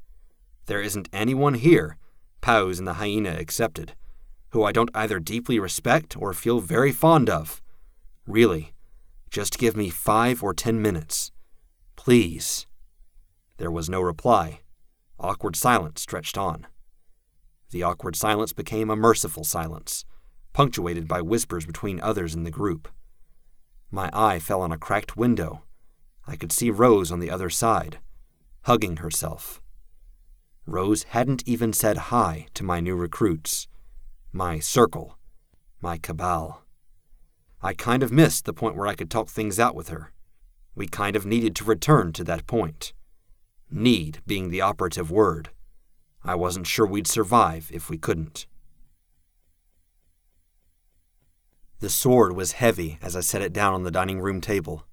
There 0.66 0.80
isn't 0.80 1.08
anyone 1.12 1.54
here, 1.54 1.98
Pauz 2.40 2.78
and 2.78 2.88
the 2.88 2.94
hyena 2.94 3.30
excepted, 3.30 3.94
who 4.50 4.64
I 4.64 4.72
don't 4.72 4.90
either 4.94 5.20
deeply 5.20 5.58
respect 5.58 6.16
or 6.16 6.32
feel 6.32 6.60
very 6.60 6.92
fond 6.92 7.28
of. 7.28 7.60
Really, 8.26 8.72
just 9.28 9.58
give 9.58 9.76
me 9.76 9.90
five 9.90 10.42
or 10.42 10.54
ten 10.54 10.80
minutes. 10.80 11.30
Please. 12.04 12.66
There 13.58 13.70
was 13.70 13.88
no 13.88 14.00
reply. 14.00 14.62
Awkward 15.20 15.54
silence 15.54 16.02
stretched 16.02 16.36
on. 16.36 16.66
The 17.70 17.84
awkward 17.84 18.16
silence 18.16 18.52
became 18.52 18.90
a 18.90 18.96
merciful 18.96 19.44
silence, 19.44 20.04
punctuated 20.52 21.06
by 21.06 21.20
whispers 21.20 21.64
between 21.64 22.00
others 22.00 22.34
in 22.34 22.42
the 22.42 22.50
group. 22.50 22.88
My 23.92 24.10
eye 24.12 24.40
fell 24.40 24.62
on 24.62 24.72
a 24.72 24.78
cracked 24.78 25.16
window. 25.16 25.62
I 26.26 26.34
could 26.34 26.50
see 26.50 26.72
Rose 26.72 27.12
on 27.12 27.20
the 27.20 27.30
other 27.30 27.48
side, 27.48 28.00
hugging 28.62 28.96
herself. 28.96 29.62
Rose 30.66 31.04
hadn't 31.04 31.46
even 31.46 31.72
said 31.72 32.10
hi 32.10 32.48
to 32.54 32.64
my 32.64 32.80
new 32.80 32.96
recruits, 32.96 33.68
my 34.32 34.58
circle, 34.58 35.18
my 35.80 35.98
cabal. 35.98 36.64
I 37.62 37.74
kind 37.74 38.02
of 38.02 38.10
missed 38.10 38.44
the 38.44 38.52
point 38.52 38.74
where 38.74 38.88
I 38.88 38.96
could 38.96 39.08
talk 39.08 39.28
things 39.28 39.60
out 39.60 39.76
with 39.76 39.90
her. 39.90 40.11
We 40.74 40.86
kind 40.86 41.16
of 41.16 41.26
needed 41.26 41.54
to 41.56 41.64
return 41.64 42.12
to 42.14 42.24
that 42.24 42.46
point. 42.46 42.92
Need 43.70 44.20
being 44.26 44.50
the 44.50 44.60
operative 44.60 45.10
word. 45.10 45.50
I 46.24 46.34
wasn't 46.34 46.66
sure 46.66 46.86
we'd 46.86 47.06
survive 47.06 47.70
if 47.72 47.90
we 47.90 47.98
couldn't. 47.98 48.46
The 51.80 51.90
sword 51.90 52.36
was 52.36 52.52
heavy 52.52 52.98
as 53.02 53.16
I 53.16 53.20
set 53.20 53.42
it 53.42 53.52
down 53.52 53.74
on 53.74 53.82
the 53.82 53.90
dining 53.90 54.20
room 54.20 54.40
table. 54.40 54.84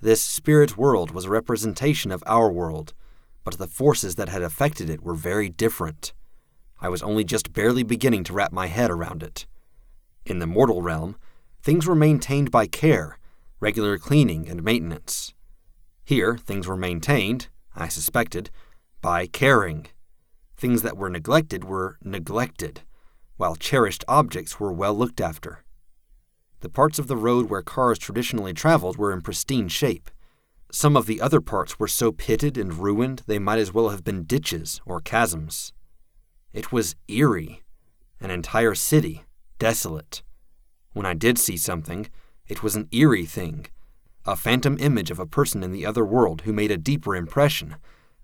This 0.00 0.22
spirit 0.22 0.76
world 0.76 1.10
was 1.10 1.24
a 1.24 1.30
representation 1.30 2.12
of 2.12 2.22
our 2.26 2.50
world, 2.50 2.94
but 3.42 3.58
the 3.58 3.66
forces 3.66 4.14
that 4.14 4.28
had 4.28 4.42
affected 4.42 4.88
it 4.88 5.02
were 5.02 5.14
very 5.14 5.48
different. 5.48 6.12
I 6.80 6.88
was 6.88 7.02
only 7.02 7.24
just 7.24 7.52
barely 7.52 7.82
beginning 7.82 8.22
to 8.24 8.32
wrap 8.32 8.52
my 8.52 8.66
head 8.66 8.90
around 8.90 9.22
it. 9.22 9.46
In 10.24 10.38
the 10.38 10.46
mortal 10.46 10.82
realm, 10.82 11.16
things 11.62 11.86
were 11.86 11.94
maintained 11.94 12.50
by 12.50 12.66
care, 12.66 13.18
regular 13.60 13.98
cleaning 13.98 14.48
and 14.48 14.62
maintenance. 14.62 15.34
Here, 16.04 16.36
things 16.36 16.66
were 16.66 16.76
maintained, 16.76 17.48
I 17.74 17.88
suspected, 17.88 18.50
by 19.00 19.26
caring. 19.26 19.86
Things 20.56 20.82
that 20.82 20.96
were 20.96 21.10
neglected 21.10 21.64
were 21.64 21.98
neglected. 22.02 22.82
while 23.36 23.56
cherished 23.56 24.04
objects 24.06 24.60
were 24.60 24.72
well 24.72 24.94
looked 24.94 25.20
after. 25.20 25.64
The 26.60 26.68
parts 26.68 26.98
of 26.98 27.08
the 27.08 27.16
road 27.16 27.50
where 27.50 27.62
cars 27.62 27.98
traditionally 27.98 28.54
traveled 28.54 28.96
were 28.96 29.12
in 29.12 29.20
pristine 29.20 29.68
shape. 29.68 30.10
Some 30.70 30.96
of 30.96 31.06
the 31.06 31.20
other 31.20 31.40
parts 31.40 31.78
were 31.78 31.88
so 31.88 32.10
pitted 32.10 32.56
and 32.56 32.78
ruined 32.78 33.22
they 33.26 33.38
might 33.38 33.58
as 33.58 33.74
well 33.74 33.90
have 33.90 34.04
been 34.04 34.24
ditches 34.24 34.80
or 34.86 35.00
chasms. 35.00 35.72
It 36.52 36.72
was 36.72 36.96
eerie, 37.08 37.62
an 38.20 38.30
entire 38.30 38.74
city, 38.74 39.24
desolate. 39.58 40.22
When 40.92 41.06
I 41.06 41.14
did 41.14 41.38
see 41.38 41.56
something, 41.56 42.08
it 42.48 42.62
was 42.62 42.76
an 42.76 42.88
eerie 42.92 43.26
thing, 43.26 43.66
a 44.26 44.36
phantom 44.36 44.76
image 44.78 45.10
of 45.10 45.18
a 45.18 45.26
person 45.26 45.62
in 45.62 45.72
the 45.72 45.86
other 45.86 46.04
world 46.04 46.42
who 46.42 46.52
made 46.52 46.70
a 46.70 46.76
deeper 46.76 47.16
impression, 47.16 47.76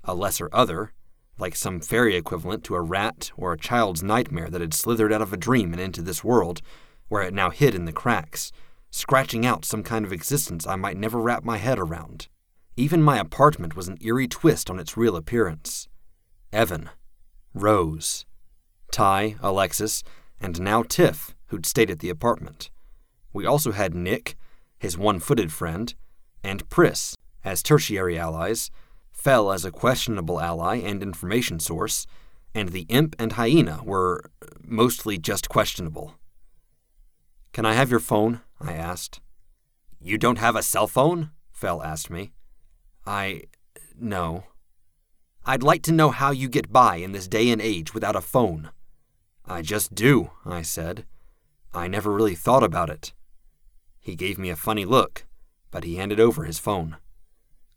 a 0.05 0.14
lesser 0.14 0.49
other, 0.53 0.93
like 1.39 1.57
some 1.57 1.81
fairy 1.81 2.16
equivalent 2.16 2.62
to 2.64 2.75
a 2.75 2.81
rat 2.81 3.31
or 3.37 3.53
a 3.53 3.59
child's 3.59 4.03
nightmare 4.03 4.51
that 4.51 4.61
had 4.61 4.75
slithered 4.75 5.12
out 5.12 5.23
of 5.23 5.33
a 5.33 5.39
dream 5.39 5.73
and 5.73 5.81
into 5.81 6.03
this 6.03 6.23
world, 6.23 6.61
where 7.09 7.23
it 7.23 7.35
now 7.35 7.51
hid 7.51 7.75
in 7.75 7.87
the 7.87 7.93
cracks, 7.93 8.53
scratching 8.91 9.47
out 9.47 9.64
some 9.64 9.83
kind 9.83 10.05
of 10.05 10.12
existence 10.12 10.66
I 10.66 10.77
might 10.77 10.97
never 10.97 11.18
wrap 11.18 11.45
my 11.45 11.57
head 11.57 11.79
around. 11.79 12.29
Even 12.77 13.03
my 13.03 13.18
apartment 13.18 13.75
was 13.75 13.89
an 13.89 13.99
eerie 14.01 14.29
twist 14.29 14.71
on 14.71 14.79
its 14.79 14.97
real 14.97 15.16
appearance. 15.16 15.89
Evan, 16.53 16.91
Rose, 17.55 18.27
Ty, 18.93 19.37
Alexis, 19.41 20.03
and 20.41 20.61
now 20.61 20.83
Tiff, 20.83 21.35
who'd 21.47 21.66
stayed 21.66 21.91
at 21.91 22.01
the 22.01 22.11
apartment. 22.11 22.71
We 23.33 23.47
also 23.47 23.72
had 23.72 23.95
Nick, 23.95 24.37
his 24.78 24.99
one 24.99 25.20
footed 25.20 25.53
friend, 25.53 25.95
and 26.43 26.68
Pris 26.68 27.16
as 27.45 27.62
tertiary 27.62 28.18
allies, 28.18 28.70
Fell 29.12 29.53
as 29.53 29.66
a 29.66 29.70
questionable 29.70 30.41
ally 30.41 30.76
and 30.76 31.03
information 31.03 31.61
source, 31.61 32.07
and 32.55 32.70
the 32.70 32.87
Imp 32.89 33.14
and 33.18 33.33
Hyena 33.33 33.83
were 33.85 34.31
mostly 34.64 35.18
just 35.18 35.51
questionable. 35.51 36.14
Can 37.53 37.66
I 37.66 37.74
have 37.74 37.91
your 37.91 38.01
phone? 38.01 38.41
I 38.59 38.72
asked. 38.72 39.20
You 40.01 40.16
don't 40.16 40.39
have 40.39 40.57
a 40.57 40.62
cell 40.62 40.87
phone? 40.87 41.33
Fell 41.53 41.83
asked 41.83 42.09
me. 42.09 42.33
I. 43.07 43.43
no. 43.95 44.45
I'd 45.45 45.62
like 45.62 45.83
to 45.83 45.93
know 45.93 46.11
how 46.11 46.31
you 46.31 46.49
get 46.49 46.72
by 46.72 46.97
in 46.97 47.12
this 47.12 47.28
day 47.28 47.51
and 47.51 47.61
age 47.61 47.93
without 47.93 48.16
a 48.16 48.22
phone. 48.22 48.70
I 49.45 49.61
just 49.61 49.95
do, 49.95 50.31
I 50.47 50.62
said. 50.62 51.05
I 51.74 51.89
never 51.89 52.11
really 52.11 52.35
thought 52.35 52.62
about 52.62 52.89
it. 52.89 53.12
He 54.01 54.16
gave 54.16 54.38
me 54.38 54.51
a 54.51 54.57
funny 54.57 54.84
look, 54.84 55.26
but 55.70 55.84
he 55.84 55.96
handed 55.96 56.18
over 56.18 56.44
his 56.44 56.59
phone. 56.59 56.96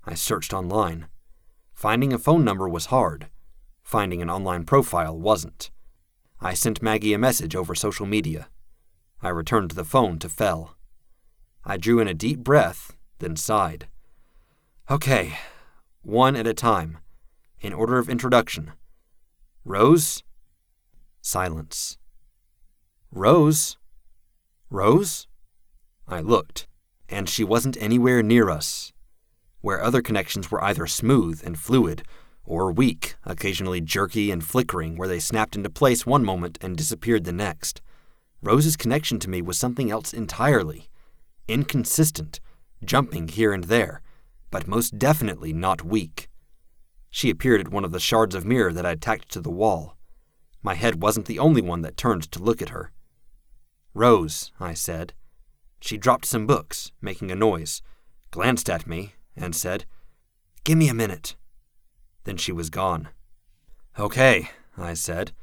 I 0.05 0.15
searched 0.15 0.53
online. 0.53 1.07
Finding 1.73 2.13
a 2.13 2.17
phone 2.17 2.43
number 2.43 2.67
was 2.67 2.87
hard. 2.87 3.27
Finding 3.83 4.21
an 4.21 4.29
online 4.29 4.63
profile 4.63 5.17
wasn't. 5.17 5.69
I 6.39 6.53
sent 6.53 6.81
Maggie 6.81 7.13
a 7.13 7.17
message 7.17 7.55
over 7.55 7.75
social 7.75 8.05
media. 8.05 8.47
I 9.21 9.29
returned 9.29 9.71
the 9.71 9.85
phone 9.85 10.19
to 10.19 10.29
Fell. 10.29 10.75
I 11.63 11.77
drew 11.77 11.99
in 11.99 12.07
a 12.07 12.13
deep 12.13 12.39
breath, 12.39 12.95
then 13.19 13.35
sighed. 13.35 13.87
Okay, 14.91 15.37
one 16.01 16.35
at 16.35 16.47
a 16.47 16.53
time, 16.53 16.97
in 17.61 17.71
order 17.71 17.97
of 17.97 18.09
introduction. 18.09 18.73
Rose? 19.63 20.23
Silence. 21.21 21.97
Rose? 23.11 23.77
Rose? 24.69 25.27
I 26.07 26.19
looked, 26.19 26.67
and 27.09 27.29
she 27.29 27.43
wasn't 27.43 27.81
anywhere 27.81 28.21
near 28.21 28.49
us. 28.49 28.91
Where 29.61 29.81
other 29.81 30.01
connections 30.01 30.51
were 30.51 30.63
either 30.63 30.87
smooth 30.87 31.41
and 31.45 31.57
fluid, 31.57 32.03
or 32.45 32.71
weak, 32.71 33.15
occasionally 33.23 33.79
jerky 33.79 34.29
and 34.31 34.43
flickering, 34.43 34.97
where 34.97 35.07
they 35.07 35.19
snapped 35.19 35.55
into 35.55 35.69
place 35.69 36.05
one 36.05 36.25
moment 36.25 36.57
and 36.61 36.75
disappeared 36.75 37.23
the 37.23 37.31
next. 37.31 37.81
Rose's 38.41 38.75
connection 38.75 39.19
to 39.19 39.29
me 39.29 39.41
was 39.41 39.57
something 39.57 39.89
else 39.89 40.13
entirely. 40.13 40.89
Inconsistent, 41.47 42.41
jumping 42.83 43.29
here 43.29 43.53
and 43.53 43.65
there, 43.65 44.01
but 44.51 44.67
most 44.67 44.99
definitely 44.99 45.53
not 45.53 45.85
weak. 45.85 46.29
She 47.09 47.29
appeared 47.29 47.61
at 47.61 47.71
one 47.71 47.85
of 47.85 47.91
the 47.91 47.99
shards 47.99 48.35
of 48.35 48.45
mirror 48.45 48.73
that 48.73 48.85
I'd 48.85 49.01
tacked 49.01 49.29
to 49.29 49.39
the 49.39 49.49
wall. 49.49 49.95
My 50.61 50.73
head 50.75 51.01
wasn't 51.01 51.27
the 51.27 51.39
only 51.39 51.61
one 51.61 51.81
that 51.81 51.95
turned 51.95 52.29
to 52.31 52.43
look 52.43 52.61
at 52.61 52.69
her. 52.69 52.91
Rose, 53.93 54.51
I 54.59 54.73
said, 54.73 55.13
she 55.83 55.97
dropped 55.97 56.25
some 56.25 56.47
books, 56.47 56.93
making 57.01 57.29
a 57.29 57.35
noise, 57.35 57.81
glanced 58.31 58.69
at 58.69 58.87
me, 58.87 59.15
and 59.35 59.53
said, 59.53 59.83
Give 60.63 60.77
me 60.77 60.87
a 60.87 60.93
minute. 60.93 61.35
Then 62.23 62.37
she 62.37 62.53
was 62.53 62.69
gone. 62.69 63.09
Okay, 63.99 64.49
I 64.77 64.93
said. 64.93 65.33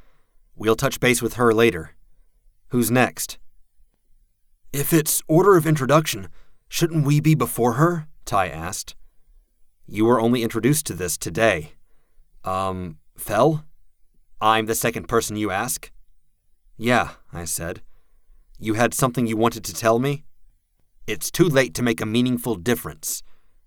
We'll 0.56 0.76
touch 0.76 0.98
base 0.98 1.20
with 1.20 1.34
her 1.34 1.52
later. 1.52 1.90
Who's 2.68 2.90
next? 2.90 3.36
If 4.72 4.94
it's 4.94 5.22
order 5.28 5.58
of 5.58 5.66
introduction, 5.66 6.28
shouldn't 6.70 7.04
we 7.04 7.20
be 7.20 7.34
before 7.34 7.74
her? 7.74 8.08
Ty 8.24 8.48
asked. 8.48 8.94
You 9.86 10.06
were 10.06 10.22
only 10.22 10.42
introduced 10.42 10.86
to 10.86 10.94
this 10.94 11.18
today. 11.18 11.72
Um, 12.44 12.96
Fell? 13.14 13.66
I'm 14.40 14.64
the 14.64 14.74
second 14.74 15.06
person 15.06 15.36
you 15.36 15.50
ask? 15.50 15.92
Yeah, 16.78 17.10
I 17.30 17.44
said. 17.44 17.82
You 18.58 18.72
had 18.72 18.94
something 18.94 19.26
you 19.26 19.36
wanted 19.36 19.64
to 19.64 19.74
tell 19.74 19.98
me? 19.98 20.24
It's 21.10 21.28
too 21.28 21.48
late 21.48 21.74
to 21.74 21.82
make 21.82 22.00
a 22.00 22.06
meaningful 22.06 22.54
difference. 22.54 23.24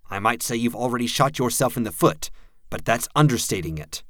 I 0.08 0.18
might 0.18 0.42
say 0.42 0.56
you've 0.56 0.74
already 0.74 1.06
shot 1.06 1.38
yourself 1.38 1.76
in 1.76 1.82
the 1.82 1.92
foot, 1.92 2.30
but 2.70 2.86
that's 2.86 3.06
understating 3.14 3.76
it. 3.76 4.02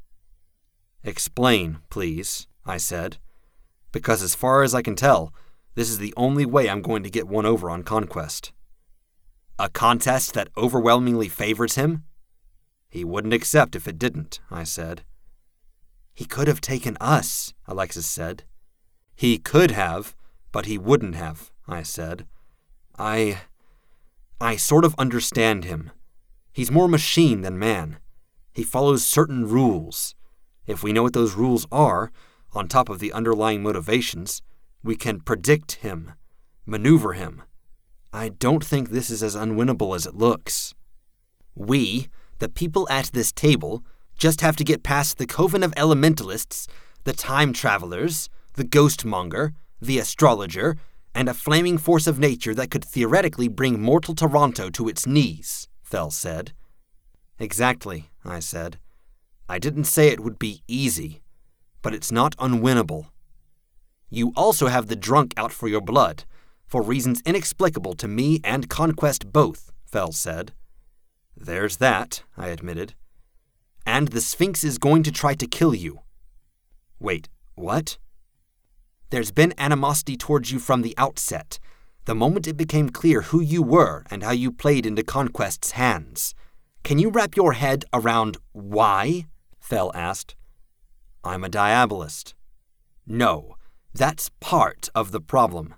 Explain, 1.02 1.78
please, 1.90 2.46
I 2.64 2.76
said, 2.76 3.18
because 3.90 4.22
as 4.22 4.36
far 4.36 4.62
as 4.62 4.72
I 4.72 4.82
can 4.82 4.94
tell, 4.94 5.34
this 5.74 5.90
is 5.90 5.98
the 5.98 6.14
only 6.16 6.46
way 6.46 6.70
I'm 6.70 6.80
going 6.80 7.02
to 7.02 7.10
get 7.10 7.26
one 7.26 7.44
over 7.44 7.68
on 7.68 7.82
Conquest. 7.82 8.52
A 9.58 9.68
contest 9.68 10.34
that 10.34 10.50
overwhelmingly 10.56 11.28
favors 11.28 11.74
him? 11.74 12.04
He 12.88 13.02
wouldn't 13.02 13.34
accept 13.34 13.74
if 13.74 13.88
it 13.88 13.98
didn't, 13.98 14.38
I 14.48 14.62
said. 14.62 15.02
He 16.14 16.24
could 16.24 16.46
have 16.46 16.60
taken 16.60 16.96
us, 17.00 17.52
Alexis 17.66 18.06
said. 18.06 18.44
He 19.16 19.38
could 19.38 19.72
have, 19.72 20.14
but 20.52 20.66
he 20.66 20.78
wouldn't 20.78 21.16
have, 21.16 21.50
I 21.66 21.82
said. 21.82 22.28
I. 22.98 23.40
I 24.40 24.56
sort 24.56 24.84
of 24.84 24.94
understand 24.98 25.64
him. 25.64 25.90
He's 26.52 26.70
more 26.70 26.88
machine 26.88 27.40
than 27.40 27.58
man. 27.58 27.98
He 28.52 28.62
follows 28.62 29.06
certain 29.06 29.48
rules. 29.48 30.14
If 30.66 30.82
we 30.82 30.92
know 30.92 31.02
what 31.02 31.12
those 31.12 31.34
rules 31.34 31.66
are, 31.72 32.10
on 32.52 32.68
top 32.68 32.88
of 32.88 32.98
the 32.98 33.12
underlying 33.12 33.62
motivations, 33.62 34.42
we 34.82 34.96
can 34.96 35.20
predict 35.20 35.72
him, 35.76 36.12
maneuver 36.66 37.14
him. 37.14 37.42
I 38.12 38.28
don't 38.28 38.64
think 38.64 38.90
this 38.90 39.10
is 39.10 39.22
as 39.22 39.34
unwinnable 39.34 39.96
as 39.96 40.06
it 40.06 40.14
looks. 40.14 40.74
We, 41.54 42.08
the 42.38 42.48
people 42.48 42.86
at 42.90 43.10
this 43.12 43.32
table, 43.32 43.84
just 44.16 44.40
have 44.40 44.56
to 44.56 44.64
get 44.64 44.84
past 44.84 45.18
the 45.18 45.26
coven 45.26 45.62
of 45.62 45.74
elementalists, 45.74 46.68
the 47.02 47.12
time 47.12 47.52
travelers, 47.52 48.28
the 48.54 48.64
ghostmonger, 48.64 49.52
the 49.80 49.98
astrologer, 49.98 50.76
and 51.14 51.28
a 51.28 51.34
flaming 51.34 51.78
force 51.78 52.06
of 52.06 52.18
nature 52.18 52.54
that 52.54 52.70
could 52.70 52.84
theoretically 52.84 53.48
bring 53.48 53.80
mortal 53.80 54.14
Toronto 54.14 54.68
to 54.70 54.88
its 54.88 55.06
knees, 55.06 55.68
Fell 55.82 56.10
said. 56.10 56.52
Exactly, 57.38 58.10
I 58.24 58.40
said. 58.40 58.78
I 59.48 59.58
didn't 59.58 59.84
say 59.84 60.08
it 60.08 60.20
would 60.20 60.38
be 60.38 60.62
easy, 60.66 61.22
but 61.82 61.94
it's 61.94 62.10
not 62.10 62.36
unwinnable. 62.38 63.06
You 64.10 64.32
also 64.36 64.68
have 64.68 64.86
the 64.86 64.96
drunk 64.96 65.34
out 65.36 65.52
for 65.52 65.68
your 65.68 65.80
blood, 65.80 66.24
for 66.66 66.82
reasons 66.82 67.22
inexplicable 67.26 67.94
to 67.94 68.08
me 68.08 68.40
and 68.42 68.68
Conquest 68.68 69.32
both, 69.32 69.72
Fell 69.86 70.12
said. 70.12 70.52
There's 71.36 71.76
that, 71.76 72.22
I 72.36 72.48
admitted. 72.48 72.94
And 73.86 74.08
the 74.08 74.20
Sphinx 74.20 74.64
is 74.64 74.78
going 74.78 75.02
to 75.02 75.12
try 75.12 75.34
to 75.34 75.46
kill 75.46 75.74
you. 75.74 76.00
Wait, 76.98 77.28
what? 77.54 77.98
There's 79.10 79.30
been 79.30 79.54
animosity 79.58 80.16
towards 80.16 80.50
you 80.50 80.58
from 80.58 80.82
the 80.82 80.94
outset, 80.98 81.58
the 82.04 82.14
moment 82.14 82.46
it 82.46 82.56
became 82.56 82.90
clear 82.90 83.22
who 83.22 83.40
you 83.40 83.62
were 83.62 84.04
and 84.10 84.22
how 84.22 84.32
you 84.32 84.52
played 84.52 84.86
into 84.86 85.02
Conquest's 85.02 85.72
hands. 85.72 86.34
Can 86.82 86.98
you 86.98 87.10
wrap 87.10 87.36
your 87.36 87.54
head 87.54 87.84
around 87.92 88.36
why? 88.52 89.26
Fell 89.58 89.90
asked. 89.94 90.36
I'm 91.22 91.44
a 91.44 91.48
diabolist. 91.48 92.34
No, 93.06 93.56
that's 93.94 94.30
part 94.40 94.90
of 94.94 95.10
the 95.12 95.20
problem. 95.20 95.74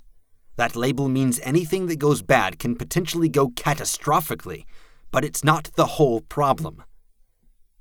That 0.56 0.74
label 0.74 1.08
means 1.08 1.38
anything 1.42 1.86
that 1.86 1.98
goes 1.98 2.22
bad 2.22 2.58
can 2.58 2.74
potentially 2.74 3.28
go 3.28 3.48
catastrophically, 3.48 4.64
but 5.12 5.24
it's 5.24 5.44
not 5.44 5.70
the 5.76 5.86
whole 5.86 6.22
problem. 6.22 6.82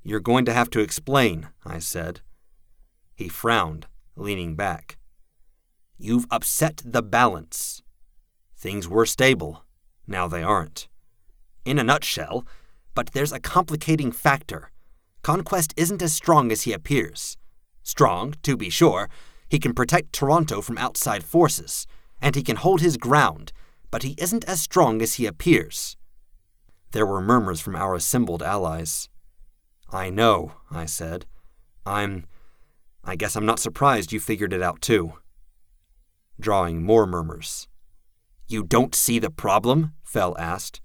You're 0.04 0.20
going 0.20 0.46
to 0.46 0.54
have 0.54 0.70
to 0.72 0.82
explain, 0.82 1.48
I 1.66 1.80
said. 1.80 2.22
He 3.16 3.28
frowned, 3.28 3.88
leaning 4.16 4.56
back. 4.56 4.95
You've 5.98 6.28
upset 6.30 6.82
the 6.84 7.02
balance. 7.02 7.82
Things 8.58 8.88
were 8.88 9.06
stable. 9.06 9.64
Now 10.08 10.28
they 10.28 10.44
aren't. 10.44 10.88
In 11.64 11.80
a 11.80 11.84
nutshell, 11.84 12.46
but 12.94 13.12
there's 13.14 13.32
a 13.32 13.40
complicating 13.40 14.12
factor. 14.12 14.72
Conquest 15.22 15.74
isn't 15.78 16.02
as 16.02 16.14
strong 16.14 16.52
as 16.52 16.64
he 16.64 16.74
appears. 16.74 17.38
Strong, 17.84 18.36
to 18.44 18.56
be 18.56 18.70
sure, 18.70 19.10
He 19.50 19.60
can 19.60 19.74
protect 19.74 20.14
Toronto 20.14 20.62
from 20.62 20.78
outside 20.78 21.24
forces, 21.24 21.86
and 22.22 22.36
he 22.36 22.44
can 22.44 22.56
hold 22.56 22.82
his 22.82 22.98
ground, 22.98 23.52
but 23.92 24.04
he 24.04 24.16
isn't 24.18 24.44
as 24.46 24.62
strong 24.62 25.02
as 25.02 25.16
he 25.16 25.26
appears. 25.26 25.96
There 26.92 27.06
were 27.06 27.22
murmurs 27.22 27.62
from 27.62 27.76
our 27.76 27.94
assembled 27.94 28.42
allies. 28.42 29.10
I 29.92 30.10
know, 30.10 30.54
I 30.72 30.86
said. 30.86 31.26
I'm. 31.86 32.26
I 33.04 33.16
guess 33.16 33.36
I'm 33.36 33.46
not 33.46 33.60
surprised 33.60 34.12
you 34.12 34.20
figured 34.20 34.54
it 34.54 34.62
out 34.62 34.82
too. 34.82 35.14
Drawing 36.40 36.84
more 36.84 37.06
murmurs. 37.06 37.68
You 38.48 38.64
don't 38.64 38.94
see 38.94 39.20
the 39.20 39.30
problem? 39.30 39.94
Fell 40.04 40.36
asked. 40.38 40.82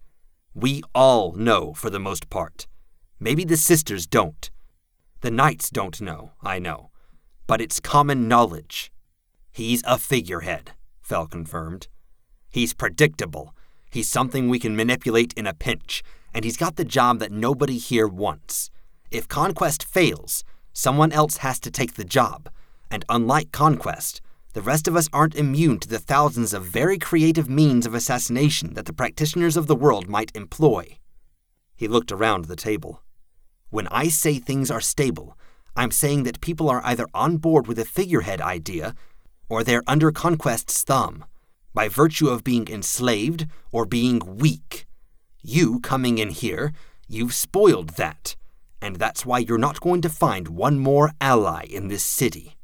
We 0.55 0.83
all 0.95 1.33
know 1.33 1.75
for 1.75 1.91
the 1.91 1.99
most 1.99 2.31
part. 2.31 2.67
Maybe 3.19 3.45
the 3.45 3.57
sisters 3.57 4.07
don't. 4.07 4.51
The 5.21 5.31
knights 5.31 5.69
don't 5.69 6.01
know, 6.01 6.33
I 6.43 6.59
know. 6.59 6.91
But 7.47 7.61
it's 7.61 7.81
common 7.81 8.29
knowledge. 8.29 8.91
He's 9.51 9.83
a 9.87 9.99
figurehead, 9.99 10.73
Fell 11.03 11.27
confirmed. 11.27 11.89
He's 12.49 12.73
predictable. 12.73 13.55
He's 13.91 14.09
something 14.09 14.49
we 14.49 14.59
can 14.59 14.77
manipulate 14.77 15.33
in 15.35 15.47
a 15.47 15.55
pinch, 15.55 16.03
and 16.33 16.45
he's 16.45 16.57
got 16.57 16.77
the 16.77 16.85
job 16.85 17.19
that 17.19 17.33
nobody 17.33 17.77
here 17.77 18.09
wants. 18.09 18.71
If 19.11 19.27
Conquest 19.27 19.83
fails, 19.83 20.45
someone 20.73 21.13
else 21.13 21.39
has 21.39 21.59
to 21.61 21.71
take 21.71 21.95
the 21.95 22.05
job, 22.05 22.49
and 22.91 23.05
unlike 23.09 23.51
Conquest, 23.53 24.21
the 24.53 24.63
rest 24.63 24.89
of 24.89 24.97
us 24.97 25.09
aren't 25.13 25.37
immune 25.37 25.79
to 25.79 25.89
the 25.89 25.99
thousands 25.99 26.53
of 26.53 26.65
very 26.65 26.99
creative 26.99 27.49
means 27.49 27.87
of 27.87 27.95
assassination 27.95 28.75
that 28.75 28.87
the 28.87 28.93
practitioners 28.93 29.57
of 29.57 29.69
the 29.69 29.77
world 29.77 30.09
might 30.09 30.35
employ. 30.35 30.99
He 31.77 31.87
looked 31.87 32.11
around 32.11 32.47
the 32.47 32.57
table. 32.57 33.03
When 33.71 33.87
I 33.89 34.09
say 34.09 34.39
things 34.39 34.71
are 34.71 34.81
stable, 34.81 35.39
I'm 35.77 35.93
saying 35.93 36.25
that 36.25 36.41
people 36.41 36.69
are 36.69 36.83
either 36.85 37.07
on 37.15 37.37
board 37.37 37.69
with 37.69 37.79
a 37.79 37.85
figurehead 37.85 38.41
idea 38.41 38.95
or 39.49 39.63
they're 39.63 39.83
under 39.87 40.11
Conquest's 40.13 40.83
thumb, 40.85 41.25
by 41.75 41.89
virtue 41.89 42.29
of 42.29 42.45
being 42.45 42.69
enslaved 42.69 43.47
or 43.73 43.85
being 43.85 44.21
weak. 44.37 44.87
You 45.43 45.81
coming 45.81 46.19
in 46.19 46.31
here, 46.31 46.73
you've 47.09 47.35
spoiled 47.35 47.91
that, 47.91 48.37
and 48.81 48.97
that's 48.97 49.27
why 49.27 49.39
you're 49.39 49.59
not 49.59 49.81
going 49.81 50.03
to 50.03 50.09
find 50.09 50.49
one 50.49 50.79
more 50.79 51.13
ally 51.21 51.65
in 51.69 51.89
this 51.89 52.05
city. 52.05 52.57